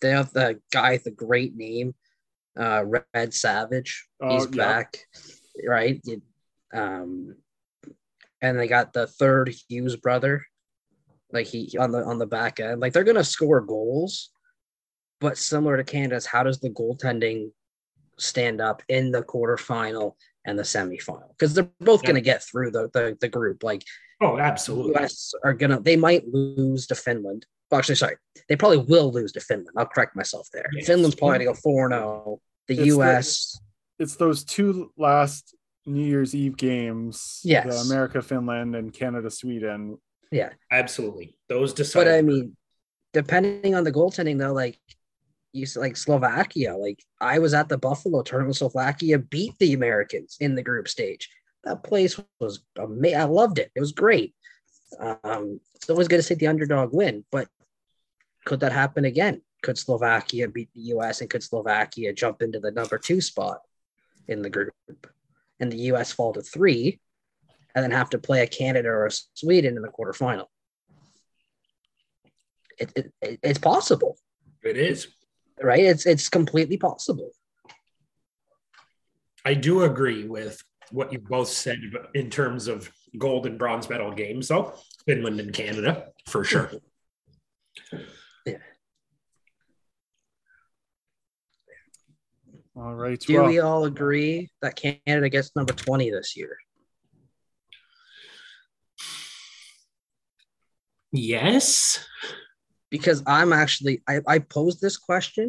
they 0.00 0.10
have 0.10 0.32
the 0.32 0.60
guy 0.72 0.92
with 0.92 1.06
a 1.06 1.10
great 1.10 1.54
name, 1.56 1.94
uh, 2.58 2.84
Red 3.14 3.32
Savage. 3.34 4.08
Oh, 4.20 4.28
He's 4.30 4.44
yeah. 4.46 4.50
back, 4.56 4.98
right? 5.66 6.00
You- 6.04 6.22
Um, 6.72 7.36
and 8.40 8.58
they 8.58 8.66
got 8.66 8.92
the 8.92 9.06
third 9.06 9.54
Hughes 9.68 9.96
brother, 9.96 10.44
like 11.32 11.46
he 11.46 11.76
on 11.78 11.92
the 11.92 12.04
on 12.04 12.18
the 12.18 12.26
back 12.26 12.58
end. 12.60 12.80
Like 12.80 12.92
they're 12.92 13.04
gonna 13.04 13.22
score 13.24 13.60
goals, 13.60 14.30
but 15.20 15.38
similar 15.38 15.76
to 15.76 15.84
Canada's, 15.84 16.26
how 16.26 16.42
does 16.42 16.58
the 16.58 16.70
goaltending 16.70 17.52
stand 18.18 18.60
up 18.60 18.82
in 18.88 19.10
the 19.12 19.22
quarterfinal 19.22 20.16
and 20.44 20.58
the 20.58 20.62
semifinal? 20.62 21.28
Because 21.30 21.54
they're 21.54 21.70
both 21.80 22.02
Yeah. 22.02 22.08
gonna 22.08 22.20
get 22.20 22.42
through 22.42 22.70
the, 22.70 22.90
the 22.92 23.16
the 23.20 23.28
group. 23.28 23.62
Like 23.62 23.82
Oh, 24.20 24.38
absolutely. 24.38 24.94
US 25.02 25.32
are 25.44 25.54
gonna 25.54 25.80
they 25.80 25.96
might 25.96 26.26
lose 26.28 26.86
to 26.88 26.94
Finland. 26.94 27.46
Well, 27.70 27.78
actually, 27.80 27.96
sorry, 27.96 28.16
they 28.48 28.56
probably 28.56 28.78
will 28.78 29.10
lose 29.12 29.32
to 29.32 29.40
Finland. 29.40 29.70
I'll 29.76 29.86
correct 29.86 30.14
myself 30.16 30.48
there. 30.52 30.66
Yes. 30.72 30.86
Finland's 30.86 31.16
probably 31.16 31.38
gonna 31.38 31.50
go 31.52 31.54
4 31.54 31.88
0. 31.90 32.40
The 32.68 32.74
It's 32.74 32.80
the- 32.82 32.86
US, 32.98 33.60
It's 33.98 34.16
those 34.16 34.44
two 34.44 34.92
last 34.96 35.54
New 35.86 36.04
Year's 36.06 36.34
Eve 36.34 36.56
games. 36.56 37.40
Yes. 37.44 37.66
The 37.66 37.76
America, 37.92 38.22
Finland, 38.22 38.74
and 38.74 38.92
Canada, 38.92 39.30
Sweden. 39.30 39.98
Yeah, 40.32 40.50
absolutely. 40.70 41.36
Those 41.48 41.72
decide. 41.74 42.04
but 42.04 42.08
I 42.08 42.22
mean, 42.22 42.56
depending 43.12 43.74
on 43.74 43.84
the 43.84 43.92
goaltending, 43.92 44.38
though, 44.38 44.52
like 44.52 44.78
you 45.54 45.66
like 45.76 45.96
Slovakia, 45.96 46.76
like 46.76 46.98
I 47.20 47.38
was 47.38 47.54
at 47.54 47.68
the 47.68 47.78
Buffalo 47.78 48.22
tournament. 48.22 48.56
Slovakia 48.56 49.18
beat 49.18 49.54
the 49.58 49.72
Americans 49.72 50.36
in 50.40 50.54
the 50.56 50.62
group 50.62 50.88
stage. 50.88 51.30
That 51.62 51.84
place 51.84 52.18
was 52.40 52.60
amazing. 52.76 53.18
I 53.20 53.24
loved 53.24 53.58
it. 53.58 53.70
It 53.74 53.80
was 53.80 53.92
great. 53.92 54.34
Um, 54.98 55.60
it's 55.76 55.88
always 55.88 56.08
good 56.08 56.16
to 56.18 56.22
see 56.22 56.34
the 56.34 56.48
underdog 56.48 56.92
win, 56.92 57.24
but 57.30 57.48
could 58.44 58.60
that 58.60 58.72
happen 58.72 59.04
again? 59.04 59.42
Could 59.62 59.78
Slovakia 59.78 60.48
beat 60.48 60.68
the 60.74 60.92
US 60.96 61.20
and 61.20 61.30
could 61.30 61.42
Slovakia 61.42 62.12
jump 62.12 62.42
into 62.42 62.58
the 62.58 62.70
number 62.72 62.98
two 62.98 63.20
spot 63.20 63.60
in 64.28 64.42
the 64.42 64.50
group 64.50 64.72
and 65.60 65.70
the 65.70 65.78
US 65.92 66.12
fall 66.12 66.32
to 66.34 66.42
three 66.42 67.00
and 67.74 67.82
then 67.82 67.92
have 67.92 68.10
to 68.10 68.18
play 68.18 68.42
a 68.42 68.46
Canada 68.46 68.88
or 68.88 69.06
a 69.06 69.10
Sweden 69.34 69.76
in 69.76 69.82
the 69.82 69.88
quarterfinal? 69.88 70.46
It, 72.76 72.92
it- 73.22 73.38
it's 73.42 73.58
possible, 73.60 74.18
it 74.62 74.76
is. 74.76 75.08
Right? 75.62 75.84
It's 75.84 76.06
it's 76.06 76.28
completely 76.28 76.76
possible. 76.76 77.30
I 79.44 79.54
do 79.54 79.82
agree 79.82 80.26
with 80.26 80.62
what 80.90 81.12
you 81.12 81.18
both 81.18 81.48
said 81.48 81.80
in 82.14 82.30
terms 82.30 82.68
of 82.68 82.90
gold 83.18 83.46
and 83.46 83.58
bronze 83.58 83.88
medal 83.88 84.12
games, 84.12 84.48
though. 84.48 84.74
Finland 85.06 85.38
and 85.40 85.52
Canada, 85.52 86.08
for 86.26 86.44
sure. 86.44 86.70
Yeah. 88.46 88.56
All 92.76 92.94
right. 92.94 93.20
Do 93.20 93.34
well, 93.34 93.46
we 93.46 93.60
all 93.60 93.84
agree 93.84 94.50
that 94.62 94.76
Canada 94.76 95.28
gets 95.28 95.54
number 95.54 95.74
20 95.74 96.10
this 96.10 96.36
year? 96.36 96.56
Yes. 101.12 102.04
Because 102.96 103.20
I'm 103.26 103.52
actually 103.52 103.94
I, 104.06 104.20
I 104.34 104.38
posed 104.38 104.78
this 104.80 104.96
question, 104.96 105.46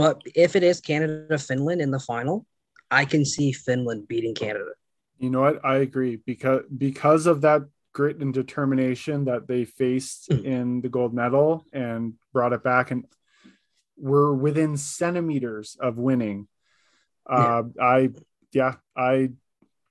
but 0.00 0.22
if 0.46 0.54
it 0.54 0.62
is 0.62 0.80
Canada 0.80 1.36
Finland 1.36 1.80
in 1.80 1.90
the 1.90 1.98
final, 1.98 2.46
I 3.00 3.04
can 3.12 3.24
see 3.24 3.50
Finland 3.50 4.06
beating 4.06 4.34
Canada. 4.34 4.72
You 5.18 5.30
know 5.30 5.42
what? 5.46 5.64
I 5.64 5.76
agree 5.88 6.14
because 6.32 6.62
because 6.86 7.26
of 7.26 7.40
that 7.40 7.62
grit 7.92 8.18
and 8.22 8.32
determination 8.32 9.24
that 9.24 9.48
they 9.50 9.64
faced 9.64 10.30
Mm. 10.30 10.44
in 10.44 10.80
the 10.80 10.88
gold 10.96 11.12
medal 11.12 11.64
and 11.72 12.14
brought 12.32 12.52
it 12.52 12.62
back 12.62 12.92
and 12.92 13.04
were 13.96 14.32
within 14.46 14.76
centimeters 14.76 15.76
of 15.86 15.98
winning. 15.98 16.46
Uh, 17.28 17.64
I 17.96 18.10
yeah, 18.52 18.74
I 18.96 19.30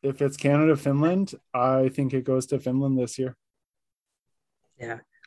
if 0.02 0.22
it's 0.22 0.38
Canada 0.38 0.76
Finland, 0.78 1.36
I 1.54 1.90
think 1.96 2.14
it 2.14 2.24
goes 2.32 2.46
to 2.48 2.58
Finland 2.60 2.98
this 2.98 3.20
year. 3.20 3.36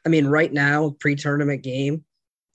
I 0.04 0.08
mean, 0.08 0.26
right 0.26 0.52
now, 0.52 0.96
pre-tournament 0.98 1.62
game, 1.62 2.04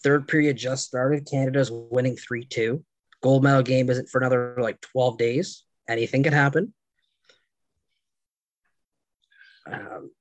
third 0.03 0.27
period 0.27 0.57
just 0.57 0.85
started. 0.85 1.27
Canada's 1.29 1.71
winning 1.71 2.17
3-2. 2.17 2.83
Gold 3.23 3.43
medal 3.43 3.63
game 3.63 3.89
isn't 3.89 4.09
for 4.09 4.19
another 4.19 4.55
like 4.59 4.79
12 4.81 5.17
days. 5.17 5.63
Anything 5.89 6.23
can 6.23 6.33
happen. 6.33 6.73
Um, 9.65 10.11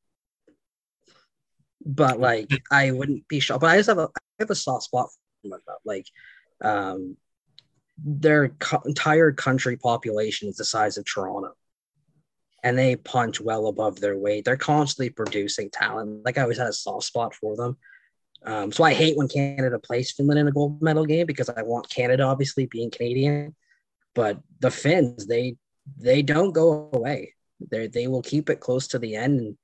but 1.85 2.18
like 2.18 2.51
I 2.70 2.91
wouldn't 2.91 3.29
be 3.29 3.41
shocked. 3.41 3.61
But 3.61 3.70
I 3.70 3.77
just 3.77 3.89
have 3.89 3.99
a 3.99 4.09
I 4.14 4.20
have 4.41 4.51
a 4.51 4.55
soft 4.55 4.85
spot 4.85 5.09
for. 5.43 5.61
Like 5.85 6.07
um 6.62 7.16
their 7.99 8.49
co- 8.49 8.83
entire 8.85 9.33
country 9.33 9.77
population 9.77 10.49
is 10.49 10.57
the 10.57 10.64
size 10.64 10.99
of 10.99 11.05
Toronto. 11.05 11.55
And 12.62 12.76
they 12.76 12.96
punch 12.96 13.40
well 13.40 13.68
above 13.68 14.00
their 14.00 14.18
weight. 14.18 14.44
They're 14.44 14.57
constantly 14.57 15.11
producing 15.11 15.70
talent. 15.70 16.24
Like 16.24 16.38
I 16.38 16.42
always 16.42 16.59
had 16.59 16.68
a 16.68 16.72
soft 16.72 17.04
spot 17.04 17.34
for 17.34 17.57
them. 17.57 17.76
Um, 18.44 18.72
so 18.72 18.84
I 18.84 18.94
hate 18.94 19.16
when 19.16 19.28
Canada 19.28 19.78
plays 19.78 20.12
Finland 20.12 20.38
in 20.38 20.48
a 20.48 20.52
gold 20.52 20.80
medal 20.80 21.04
game 21.04 21.26
because 21.26 21.48
I 21.48 21.62
want 21.62 21.88
Canada 21.88 22.24
obviously 22.24 22.66
being 22.66 22.90
Canadian. 22.90 23.54
But 24.14 24.40
the 24.61 24.70
Finns, 24.70 25.26
they 25.26 25.57
they 25.98 26.22
don't 26.22 26.52
go 26.52 26.90
away. 26.92 27.34
They 27.70 27.88
they 27.88 28.07
will 28.07 28.22
keep 28.22 28.48
it 28.50 28.61
close 28.61 28.88
to 28.88 28.98
the 28.98 29.16
end. 29.16 29.40
And 29.40 29.57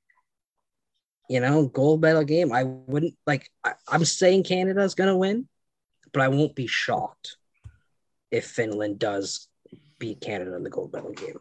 you 1.28 1.40
know, 1.40 1.66
gold 1.66 2.02
medal 2.02 2.24
game. 2.24 2.52
I 2.52 2.64
wouldn't 2.64 3.14
like. 3.26 3.50
I, 3.64 3.72
I'm 3.88 4.04
saying 4.04 4.44
Canada's 4.44 4.94
gonna 4.94 5.16
win, 5.16 5.48
but 6.12 6.22
I 6.22 6.28
won't 6.28 6.54
be 6.54 6.66
shocked 6.66 7.36
if 8.30 8.46
Finland 8.46 8.98
does 8.98 9.48
beat 9.98 10.20
Canada 10.20 10.56
in 10.56 10.64
the 10.64 10.70
gold 10.70 10.92
medal 10.92 11.12
game. 11.12 11.38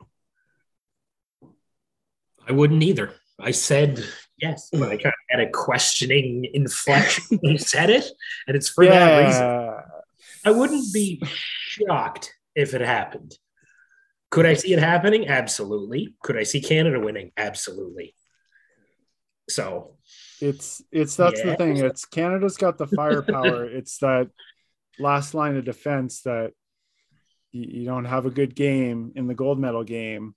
I 2.47 2.51
wouldn't 2.53 2.83
either. 2.83 3.13
I 3.39 3.51
said 3.51 4.03
yes, 4.37 4.69
but 4.71 4.83
I 4.83 4.97
kind 4.97 5.05
of 5.07 5.13
had 5.29 5.39
a 5.39 5.49
questioning 5.49 6.47
inflection 6.53 7.23
when 7.41 7.53
you 7.53 7.57
said 7.57 7.89
it, 7.89 8.05
and 8.47 8.55
it's 8.55 8.69
for 8.69 8.85
that 8.85 9.25
reason. 9.25 9.77
I 10.45 10.51
wouldn't 10.51 10.93
be 10.93 11.21
shocked 11.25 12.33
if 12.55 12.73
it 12.73 12.81
happened. 12.81 13.37
Could 14.31 14.45
I 14.45 14.53
see 14.53 14.73
it 14.73 14.79
happening? 14.79 15.27
Absolutely. 15.27 16.15
Could 16.23 16.37
I 16.37 16.43
see 16.43 16.61
Canada 16.61 16.99
winning? 16.99 17.31
Absolutely. 17.37 18.15
So 19.49 19.97
it's 20.39 20.81
it's 20.91 21.15
that's 21.15 21.39
Yeah. 21.39 21.51
the 21.51 21.55
thing. 21.57 21.77
It's 21.77 22.05
Canada's 22.05 22.57
got 22.57 22.77
the 22.77 22.87
firepower. 22.87 23.65
it's 23.77 23.97
that 23.99 24.29
last 24.99 25.33
line 25.33 25.57
of 25.57 25.65
defense 25.65 26.21
that 26.21 26.53
you, 27.51 27.81
you 27.81 27.85
don't 27.85 28.05
have 28.05 28.25
a 28.25 28.31
good 28.31 28.55
game 28.55 29.11
in 29.15 29.27
the 29.27 29.35
gold 29.35 29.59
medal 29.59 29.83
game. 29.83 30.33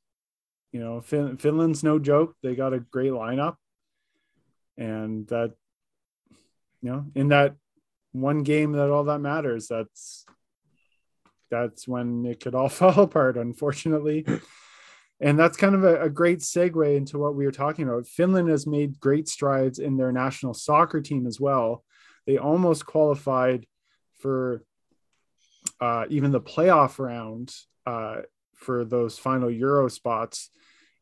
You 0.74 0.80
know, 0.80 1.00
fin- 1.00 1.36
Finland's 1.36 1.84
no 1.84 2.00
joke. 2.00 2.34
They 2.42 2.56
got 2.56 2.74
a 2.74 2.80
great 2.80 3.12
lineup, 3.12 3.54
and 4.76 5.24
that 5.28 5.52
you 6.82 6.90
know, 6.90 7.06
in 7.14 7.28
that 7.28 7.54
one 8.10 8.42
game 8.42 8.72
that 8.72 8.90
all 8.90 9.04
that 9.04 9.20
matters, 9.20 9.68
that's 9.68 10.26
that's 11.48 11.86
when 11.86 12.26
it 12.26 12.40
could 12.40 12.56
all 12.56 12.68
fall 12.80 13.04
apart, 13.04 13.36
unfortunately. 13.36 14.26
And 15.20 15.38
that's 15.38 15.56
kind 15.56 15.76
of 15.76 15.84
a, 15.84 16.02
a 16.02 16.10
great 16.10 16.40
segue 16.40 16.96
into 16.96 17.18
what 17.18 17.36
we 17.36 17.44
were 17.44 17.52
talking 17.52 17.88
about. 17.88 18.08
Finland 18.08 18.48
has 18.48 18.66
made 18.66 18.98
great 18.98 19.28
strides 19.28 19.78
in 19.78 19.96
their 19.96 20.10
national 20.10 20.54
soccer 20.54 21.00
team 21.00 21.28
as 21.28 21.38
well. 21.38 21.84
They 22.26 22.36
almost 22.36 22.84
qualified 22.84 23.64
for 24.18 24.64
uh, 25.80 26.06
even 26.08 26.32
the 26.32 26.40
playoff 26.40 26.98
round 26.98 27.54
uh, 27.86 28.22
for 28.64 28.84
those 28.84 29.18
final 29.18 29.50
Euro 29.50 29.88
spots. 29.88 30.50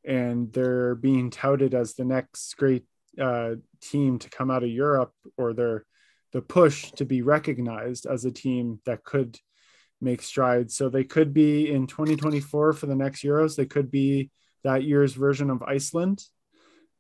And 0.05 0.53
they're 0.53 0.95
being 0.95 1.31
touted 1.31 1.75
as 1.75 1.95
the 1.95 2.05
next 2.05 2.55
great 2.57 2.85
uh, 3.21 3.55
team 3.81 4.19
to 4.19 4.29
come 4.29 4.51
out 4.51 4.65
of 4.65 4.71
Europe, 4.71 5.13
or 5.37 5.53
the 5.53 5.83
push 6.43 6.91
to 6.93 7.05
be 7.05 7.23
recognized 7.23 8.07
as 8.07 8.25
a 8.25 8.31
team 8.31 8.81
that 8.85 9.05
could 9.05 9.39
make 10.01 10.23
strides. 10.23 10.75
So 10.75 10.89
they 10.89 11.05
could 11.05 11.33
be 11.33 11.71
in 11.71 11.87
2024 11.87 12.73
for 12.73 12.87
the 12.87 12.97
next 12.97 13.23
Euros. 13.23 13.57
They 13.57 13.67
could 13.67 13.91
be 13.91 14.31
that 14.65 14.83
year's 14.83 15.15
version 15.15 15.51
of 15.51 15.63
Iceland. 15.63 16.25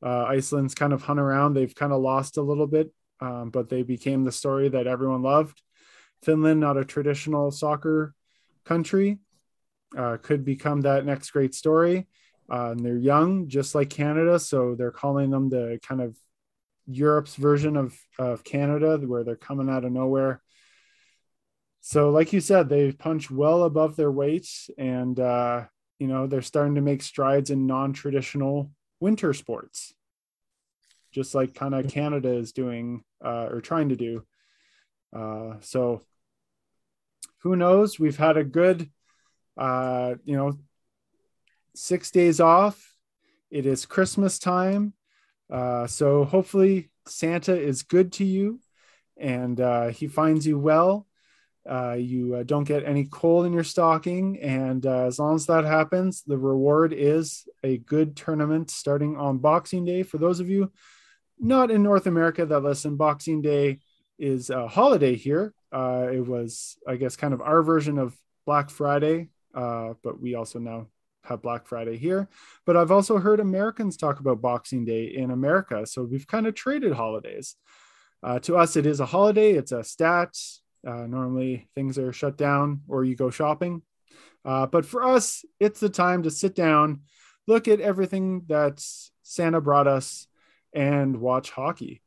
Uh, 0.02 0.24
Iceland's 0.24 0.74
kind 0.74 0.92
of 0.92 1.02
hung 1.02 1.18
around. 1.18 1.54
They've 1.54 1.74
kind 1.74 1.92
of 1.92 2.00
lost 2.00 2.36
a 2.36 2.42
little 2.42 2.66
bit, 2.66 2.92
um, 3.20 3.50
but 3.50 3.68
they 3.68 3.82
became 3.82 4.24
the 4.24 4.32
story 4.32 4.68
that 4.68 4.86
everyone 4.86 5.22
loved. 5.22 5.60
Finland, 6.22 6.60
not 6.60 6.76
a 6.76 6.84
traditional 6.84 7.50
soccer 7.50 8.14
country, 8.64 9.18
uh, 9.97 10.16
could 10.22 10.45
become 10.45 10.82
that 10.82 11.05
next 11.05 11.30
great 11.30 11.55
story. 11.55 12.07
Uh, 12.51 12.72
and 12.72 12.84
they're 12.84 12.97
young, 12.97 13.49
just 13.49 13.74
like 13.74 13.88
Canada, 13.88 14.38
so 14.38 14.74
they're 14.74 14.90
calling 14.90 15.30
them 15.30 15.49
the 15.49 15.78
kind 15.86 16.01
of 16.01 16.16
Europe's 16.86 17.36
version 17.36 17.76
of 17.76 17.97
of 18.18 18.45
Canada, 18.45 18.99
where 18.99 19.24
they're 19.24 19.36
coming 19.36 19.70
out 19.70 19.84
of 19.84 19.93
nowhere. 19.93 20.43
So, 21.80 22.11
like 22.11 22.32
you 22.32 22.40
said, 22.40 22.68
they 22.68 22.93
punch 22.93 23.30
well 23.30 23.64
above 23.64 23.97
their 23.97 24.11
weight, 24.11 24.49
and 24.78 25.18
uh, 25.18 25.64
you 25.99 26.09
know 26.09 26.26
they're 26.26 26.43
starting 26.43 26.74
to 26.74 26.80
make 26.80 27.03
strides 27.03 27.51
in 27.51 27.66
non-traditional 27.66 28.70
winter 29.01 29.32
sports, 29.32 29.95
just 31.12 31.34
like 31.34 31.55
kind 31.55 31.74
of 31.74 31.88
Canada 31.88 32.36
is 32.36 32.53
doing 32.53 33.03
uh, 33.24 33.49
or 33.51 33.61
trying 33.61 33.88
to 33.88 33.97
do. 33.97 34.24
Uh, 35.14 35.55
so, 35.61 36.03
who 37.38 37.57
knows? 37.57 37.99
We've 37.99 38.16
had 38.16 38.36
a 38.36 38.45
good, 38.45 38.90
uh, 39.57 40.14
you 40.24 40.36
know, 40.36 40.59
six 41.74 42.11
days 42.11 42.40
off. 42.40 42.94
It 43.50 43.66
is 43.66 43.86
Christmas 43.86 44.38
time. 44.38 44.94
Uh, 45.50 45.86
so 45.86 46.24
hopefully 46.24 46.90
Santa 47.07 47.59
is 47.59 47.82
good 47.82 48.12
to 48.12 48.24
you 48.24 48.61
and 49.16 49.61
uh, 49.61 49.88
he 49.88 50.07
finds 50.07 50.46
you 50.46 50.59
well. 50.59 51.07
Uh, 51.68 51.92
you 51.92 52.34
uh, 52.34 52.42
don't 52.42 52.64
get 52.64 52.84
any 52.84 53.05
coal 53.05 53.44
in 53.44 53.53
your 53.53 53.62
stocking. 53.62 54.40
And 54.40 54.84
uh, 54.84 55.05
as 55.05 55.18
long 55.18 55.36
as 55.36 55.46
that 55.46 55.64
happens, 55.64 56.22
the 56.26 56.38
reward 56.38 56.92
is 56.92 57.46
a 57.62 57.78
good 57.78 58.16
tournament 58.16 58.70
starting 58.70 59.16
on 59.16 59.38
Boxing 59.38 59.84
Day. 59.84 60.03
For 60.03 60.18
those 60.18 60.40
of 60.40 60.48
you 60.48 60.72
not 61.38 61.70
in 61.70 61.82
North 61.82 62.07
America 62.07 62.44
that 62.44 62.61
listen, 62.61 62.96
Boxing 62.96 63.42
Day 63.42 63.78
is 64.18 64.50
a 64.50 64.66
holiday 64.66 65.14
here. 65.14 65.55
Uh, 65.72 66.09
it 66.12 66.26
was, 66.26 66.76
I 66.86 66.96
guess, 66.96 67.16
kind 67.16 67.32
of 67.32 67.40
our 67.40 67.62
version 67.62 67.98
of 67.98 68.16
Black 68.44 68.68
Friday, 68.68 69.28
but 69.55 70.20
we 70.20 70.34
also 70.34 70.59
now 70.59 70.86
have 71.24 71.42
Black 71.42 71.66
Friday 71.66 71.96
here, 71.96 72.28
but 72.66 72.76
I've 72.76 72.90
also 72.90 73.18
heard 73.18 73.40
Americans 73.40 73.96
talk 73.96 74.20
about 74.20 74.42
Boxing 74.42 74.84
Day 74.84 75.05
in 75.05 75.30
America. 75.30 75.86
So 75.86 76.03
we've 76.03 76.26
kind 76.26 76.46
of 76.46 76.55
traded 76.55 76.92
holidays. 76.92 77.57
Uh, 78.22 78.38
to 78.40 78.57
us, 78.57 78.76
it 78.76 78.86
is 78.86 79.00
a 79.00 79.07
holiday, 79.07 79.53
it's 79.53 79.72
a 79.72 79.84
stat. 79.84 80.36
Uh, 80.86 81.07
normally, 81.07 81.68
things 81.74 81.98
are 81.98 82.12
shut 82.12 82.36
down 82.36 82.80
or 82.88 83.05
you 83.05 83.14
go 83.14 83.30
shopping. 83.30 83.82
Uh, 84.44 84.66
but 84.66 84.84
for 84.84 85.05
us, 85.05 85.44
it's 85.61 85.80
the 85.80 85.88
time 85.88 86.24
to 86.24 86.30
sit 86.30 86.55
down, 86.55 87.03
look 87.46 87.68
at 87.68 87.80
everything 87.80 88.42
that 88.48 88.84
Santa 89.22 89.61
brought 89.61 89.86
us, 89.86 90.26
and 90.72 91.20
watch 91.20 91.50
hockey. 91.50 92.03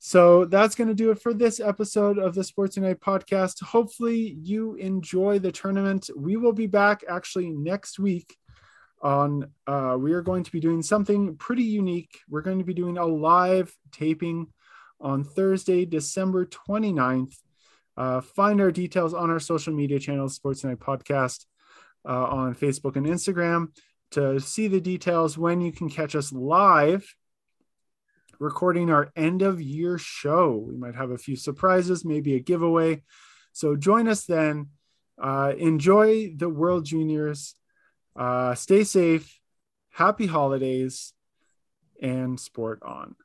So 0.00 0.44
that's 0.44 0.76
going 0.76 0.88
to 0.88 0.94
do 0.94 1.10
it 1.10 1.20
for 1.20 1.34
this 1.34 1.58
episode 1.58 2.18
of 2.18 2.34
the 2.34 2.44
Sports 2.44 2.76
Unite 2.76 3.00
podcast. 3.00 3.62
Hopefully, 3.62 4.38
you 4.40 4.74
enjoy 4.74 5.40
the 5.40 5.50
tournament. 5.50 6.08
We 6.16 6.36
will 6.36 6.52
be 6.52 6.68
back 6.68 7.02
actually 7.08 7.50
next 7.50 7.98
week. 7.98 8.36
On 9.00 9.48
uh, 9.66 9.96
we 9.98 10.12
are 10.12 10.22
going 10.22 10.42
to 10.42 10.50
be 10.50 10.60
doing 10.60 10.82
something 10.82 11.36
pretty 11.36 11.62
unique. 11.62 12.18
We're 12.28 12.42
going 12.42 12.58
to 12.58 12.64
be 12.64 12.74
doing 12.74 12.98
a 12.98 13.06
live 13.06 13.72
taping 13.92 14.48
on 15.00 15.24
Thursday, 15.24 15.84
December 15.84 16.46
29th. 16.46 17.34
Uh, 17.96 18.20
find 18.20 18.60
our 18.60 18.70
details 18.70 19.14
on 19.14 19.30
our 19.30 19.40
social 19.40 19.72
media 19.72 19.98
channels, 19.98 20.34
Sports 20.34 20.62
Unite 20.62 20.80
Podcast, 20.80 21.46
uh, 22.08 22.26
on 22.26 22.54
Facebook 22.54 22.96
and 22.96 23.06
Instagram 23.06 23.68
to 24.12 24.40
see 24.40 24.68
the 24.68 24.80
details 24.80 25.36
when 25.36 25.60
you 25.60 25.72
can 25.72 25.88
catch 25.88 26.14
us 26.14 26.32
live 26.32 27.14
recording 28.38 28.90
our 28.90 29.10
end 29.16 29.42
of 29.42 29.60
year 29.60 29.98
show. 29.98 30.64
We 30.68 30.76
might 30.76 30.94
have 30.94 31.10
a 31.10 31.18
few 31.18 31.36
surprises, 31.36 32.04
maybe 32.04 32.34
a 32.34 32.40
giveaway. 32.40 33.02
So 33.52 33.76
join 33.76 34.08
us 34.08 34.24
then. 34.24 34.68
Uh, 35.20 35.52
enjoy 35.58 36.34
the 36.36 36.48
World 36.48 36.84
Juniors. 36.84 37.54
Uh, 38.14 38.54
stay 38.54 38.84
safe. 38.84 39.38
Happy 39.90 40.26
holidays 40.26 41.12
and 42.00 42.38
sport 42.38 42.82
on. 42.82 43.16